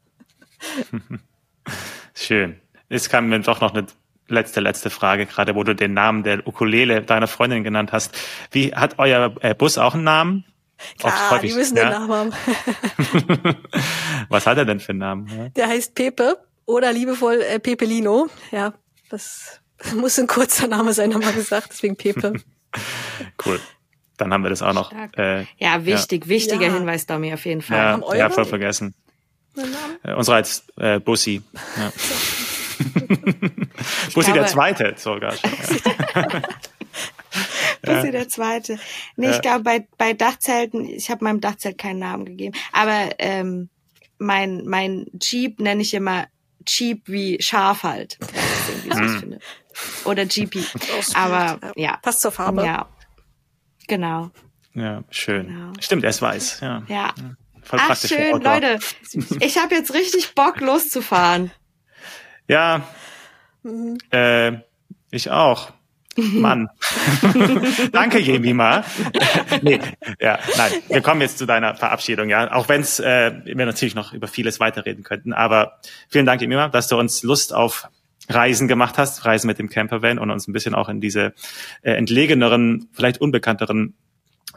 Schön. 2.13 2.59
Es 2.89 3.07
kam 3.07 3.29
mir 3.29 3.39
doch 3.39 3.61
noch 3.61 3.73
eine 3.73 3.87
letzte, 4.27 4.59
letzte 4.59 4.89
Frage, 4.89 5.25
gerade 5.25 5.55
wo 5.55 5.63
du 5.63 5.73
den 5.73 5.93
Namen 5.93 6.23
der 6.23 6.45
Ukulele 6.45 7.03
deiner 7.03 7.27
Freundin 7.27 7.63
genannt 7.63 7.93
hast. 7.93 8.17
Wie 8.51 8.75
hat 8.75 8.99
euer 8.99 9.33
äh, 9.39 9.55
Bus 9.55 9.77
auch 9.77 9.93
einen 9.93 10.03
Namen? 10.03 10.45
Oft 11.01 11.15
Klar, 11.15 11.31
häufig, 11.31 11.51
die 11.51 11.57
müssen 11.57 11.77
ja. 11.77 11.83
den 11.83 12.07
Namen 12.07 12.11
haben. 12.11 13.55
Was 14.29 14.45
hat 14.45 14.57
er 14.57 14.65
denn 14.65 14.81
für 14.81 14.89
einen 14.89 14.99
Namen? 14.99 15.53
Der 15.55 15.69
heißt 15.69 15.95
Pepe 15.95 16.37
oder 16.65 16.91
liebevoll 16.91 17.41
äh, 17.41 17.59
Pepelino. 17.59 18.27
Ja, 18.51 18.73
das 19.09 19.61
muss 19.95 20.19
ein 20.19 20.27
kurzer 20.27 20.67
Name 20.67 20.93
sein, 20.93 21.13
haben 21.13 21.23
wir 21.23 21.31
gesagt, 21.31 21.69
deswegen 21.71 21.95
Pepe. 21.95 22.33
Cool. 23.45 23.61
Dann 24.17 24.33
haben 24.33 24.43
wir 24.43 24.49
das 24.49 24.61
auch 24.61 24.73
noch. 24.73 24.91
Äh, 25.17 25.45
Ja, 25.57 25.85
wichtig, 25.85 26.27
wichtiger 26.27 26.67
Ja. 26.67 26.73
Hinweis, 26.73 27.05
Domi, 27.05 27.33
auf 27.33 27.45
jeden 27.45 27.61
Fall. 27.61 28.01
ja, 28.09 28.15
ja, 28.15 28.29
voll 28.29 28.45
vergessen. 28.45 28.93
Äh, 30.03 30.13
unsere 30.13 30.37
als 30.37 30.63
äh, 30.77 30.99
Bussi. 30.99 31.41
Ja. 31.77 31.91
Bussi 34.13 34.31
der 34.31 34.43
glaube- 34.43 34.49
Zweite 34.49 34.93
sogar 34.97 35.33
schon. 35.35 35.51
Ja. 36.15 36.41
Bussi 37.95 38.11
der 38.11 38.29
Zweite. 38.29 38.79
Nee, 39.15 39.31
ich 39.31 39.41
glaube, 39.41 39.63
bei, 39.63 39.87
bei 39.97 40.13
Dachzelten, 40.13 40.85
ich 40.85 41.09
habe 41.09 41.23
meinem 41.25 41.41
Dachzelt 41.41 41.77
keinen 41.77 41.99
Namen 41.99 42.25
gegeben, 42.25 42.55
aber 42.71 43.09
ähm, 43.19 43.69
mein, 44.19 44.63
mein 44.65 45.07
Jeep 45.21 45.59
nenne 45.59 45.81
ich 45.81 45.93
immer 45.93 46.27
cheap 46.65 47.01
wie 47.07 47.41
scharf 47.41 47.83
halt. 47.83 48.17
Mm. 48.85 49.19
finde. 49.19 49.39
Oder 50.05 50.25
GP. 50.25 50.59
Aber 51.15 51.59
ja. 51.75 51.97
Passt 51.97 52.21
zur 52.21 52.31
Farbe. 52.31 52.63
Ja. 52.63 52.87
Genau. 53.87 54.31
Ja, 54.73 55.03
schön. 55.09 55.47
Genau. 55.47 55.73
Stimmt, 55.79 56.03
er 56.03 56.09
ist 56.09 56.21
weiß. 56.21 56.59
Ja. 56.61 56.83
ja. 56.87 57.13
Voll 57.63 57.79
Ach, 57.81 57.95
schön, 57.95 58.41
Leute. 58.41 58.79
Ich 59.39 59.57
habe 59.57 59.75
jetzt 59.75 59.93
richtig 59.93 60.33
Bock 60.35 60.59
loszufahren. 60.59 61.51
Ja. 62.47 62.87
Mhm. 63.63 63.97
Äh, 64.11 64.53
ich 65.11 65.29
auch. 65.31 65.71
Mann. 66.15 66.69
Danke, 67.91 68.19
Jemima. 68.19 68.83
nee, 69.63 69.79
ja, 70.19 70.37
nein, 70.57 70.71
wir 70.87 71.01
kommen 71.01 71.21
jetzt 71.21 71.39
zu 71.39 71.47
deiner 71.47 71.75
Verabschiedung, 71.75 72.29
ja. 72.29 72.51
Auch 72.51 72.69
wenn 72.69 72.81
es 72.81 72.99
äh, 72.99 73.33
wir 73.45 73.65
natürlich 73.65 73.95
noch 73.95 74.13
über 74.13 74.27
vieles 74.27 74.59
weiterreden 74.59 75.03
könnten. 75.03 75.33
Aber 75.33 75.79
vielen 76.09 76.27
Dank, 76.27 76.41
Jemima, 76.41 76.69
dass 76.69 76.87
du 76.87 76.99
uns 76.99 77.23
Lust 77.23 77.53
auf 77.53 77.87
Reisen 78.29 78.67
gemacht 78.67 78.97
hast, 78.97 79.25
Reisen 79.25 79.47
mit 79.47 79.59
dem 79.59 79.69
Campervan 79.69 80.19
und 80.19 80.31
uns 80.31 80.47
ein 80.47 80.53
bisschen 80.53 80.75
auch 80.75 80.89
in 80.89 81.01
diese 81.01 81.33
äh, 81.81 81.91
entlegeneren, 81.91 82.89
vielleicht 82.93 83.19
unbekannteren 83.19 83.95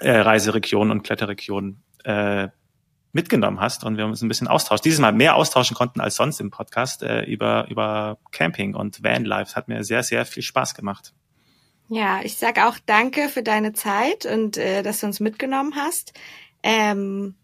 äh, 0.00 0.10
Reiseregionen 0.10 0.90
und 0.90 1.02
Kletterregionen 1.02 1.82
äh, 2.04 2.48
mitgenommen 3.12 3.60
hast 3.60 3.82
und 3.82 3.96
wir 3.96 4.04
uns 4.04 4.22
ein 4.22 4.28
bisschen 4.28 4.46
austauschen. 4.46 4.82
Dieses 4.84 5.00
Mal 5.00 5.12
mehr 5.12 5.34
austauschen 5.34 5.74
konnten 5.74 6.00
als 6.00 6.16
sonst 6.16 6.40
im 6.40 6.50
Podcast 6.50 7.02
äh, 7.02 7.24
über, 7.24 7.66
über 7.68 8.18
Camping 8.30 8.74
und 8.74 9.02
Vanlife. 9.02 9.56
Hat 9.56 9.68
mir 9.68 9.82
sehr, 9.82 10.02
sehr 10.02 10.24
viel 10.26 10.42
Spaß 10.42 10.74
gemacht. 10.74 11.12
Ja, 11.88 12.20
ich 12.22 12.36
sag 12.36 12.60
auch 12.60 12.76
danke 12.84 13.28
für 13.28 13.42
deine 13.42 13.72
Zeit 13.72 14.26
und 14.26 14.56
äh, 14.56 14.82
dass 14.82 15.00
du 15.00 15.06
uns 15.06 15.20
mitgenommen 15.20 15.74
hast. 15.76 16.12
Ähm, 16.62 17.36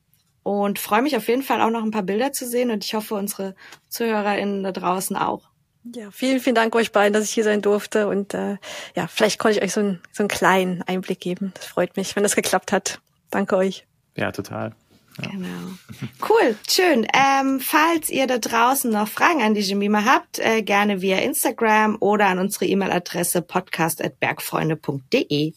und 0.43 0.81
freue 0.81 1.03
mich 1.03 1.17
auf 1.17 1.29
jeden 1.29 1.43
Fall 1.43 1.61
auch 1.61 1.71
noch 1.71 1.85
ein 1.85 1.93
paar 1.93 2.03
Bilder 2.03 2.33
zu 2.33 2.47
sehen 2.47 2.71
und 2.71 2.85
ich 2.85 2.95
hoffe, 2.95 3.15
unsere 3.15 3.55
ZuhörerInnen 3.89 4.65
da 4.65 4.73
draußen 4.73 5.17
auch. 5.17 5.52
Ja, 5.85 6.11
vielen, 6.13 6.41
vielen 6.41 6.55
Dank 6.55 6.75
euch 6.77 6.93
beiden, 6.93 7.13
dass 7.13 7.25
ich 7.25 7.33
hier 7.33 7.45
sein 7.45 7.61
durfte 7.61 8.09
und 8.09 8.35
äh, 8.35 8.57
ja, 8.95 9.09
vielleicht 9.09 9.39
konnte 9.39 9.59
ich 9.59 9.65
euch 9.65 9.73
so, 9.73 9.81
ein, 9.81 10.01
so 10.13 10.23
einen 10.23 10.29
kleinen 10.29 10.83
Einblick 10.83 11.21
geben. 11.21 11.53
Das 11.55 11.67
freut 11.67 11.97
mich, 11.97 12.15
wenn 12.15 12.23
das 12.23 12.37
geklappt 12.37 12.71
hat. 12.71 13.01
Danke 13.31 13.57
euch. 13.57 13.85
Ja, 14.17 14.31
total. 14.31 14.73
Genau. 15.21 15.73
Cool, 16.27 16.57
schön. 16.69 17.07
Ähm, 17.13 17.61
falls 17.61 18.09
ihr 18.09 18.27
da 18.27 18.39
draußen 18.39 18.91
noch 18.91 19.09
Fragen 19.09 19.43
an 19.43 19.53
die 19.55 19.61
Jemima 19.61 20.07
habt, 20.07 20.39
äh, 20.39 20.63
gerne 20.63 21.03
via 21.03 21.19
Instagram 21.19 21.99
oder 22.01 22.25
an 22.27 22.39
unsere 22.39 22.65
E-Mail-Adresse 22.67 23.43
podcast.bergfreunde.de. 23.43 25.53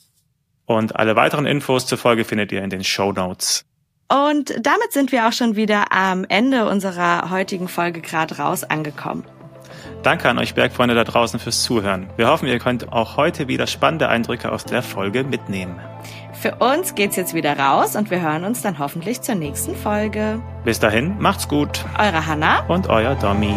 Und 0.65 0.95
alle 0.95 1.15
weiteren 1.15 1.45
Infos 1.45 1.85
zur 1.85 1.99
Folge 1.99 2.25
findet 2.25 2.51
ihr 2.51 2.61
in 2.63 2.69
den 2.69 2.83
Show 2.83 3.13
Notes. 3.13 3.63
Und 4.07 4.53
damit 4.59 4.91
sind 4.91 5.11
wir 5.11 5.27
auch 5.27 5.33
schon 5.33 5.55
wieder 5.55 5.91
am 5.91 6.25
Ende 6.25 6.67
unserer 6.67 7.29
heutigen 7.29 7.67
Folge 7.67 8.01
gerade 8.01 8.37
raus 8.37 8.63
angekommen. 8.63 9.23
Danke 10.05 10.29
an 10.29 10.37
euch 10.37 10.53
Bergfreunde 10.53 10.93
da 10.93 11.03
draußen 11.03 11.39
fürs 11.39 11.63
Zuhören. 11.63 12.05
Wir 12.15 12.27
hoffen, 12.27 12.47
ihr 12.47 12.59
könnt 12.59 12.93
auch 12.93 13.17
heute 13.17 13.47
wieder 13.47 13.65
spannende 13.65 14.07
Eindrücke 14.07 14.51
aus 14.51 14.63
der 14.63 14.83
Folge 14.83 15.23
mitnehmen. 15.23 15.79
Für 16.31 16.57
uns 16.57 16.93
geht's 16.93 17.15
jetzt 17.15 17.33
wieder 17.33 17.57
raus 17.57 17.95
und 17.95 18.11
wir 18.11 18.21
hören 18.21 18.43
uns 18.43 18.61
dann 18.61 18.77
hoffentlich 18.77 19.21
zur 19.21 19.33
nächsten 19.33 19.75
Folge. 19.75 20.43
Bis 20.63 20.79
dahin, 20.79 21.17
macht's 21.17 21.47
gut. 21.47 21.83
Eure 21.97 22.27
Hanna 22.27 22.63
und 22.67 22.87
euer 22.87 23.15
Domi. 23.15 23.55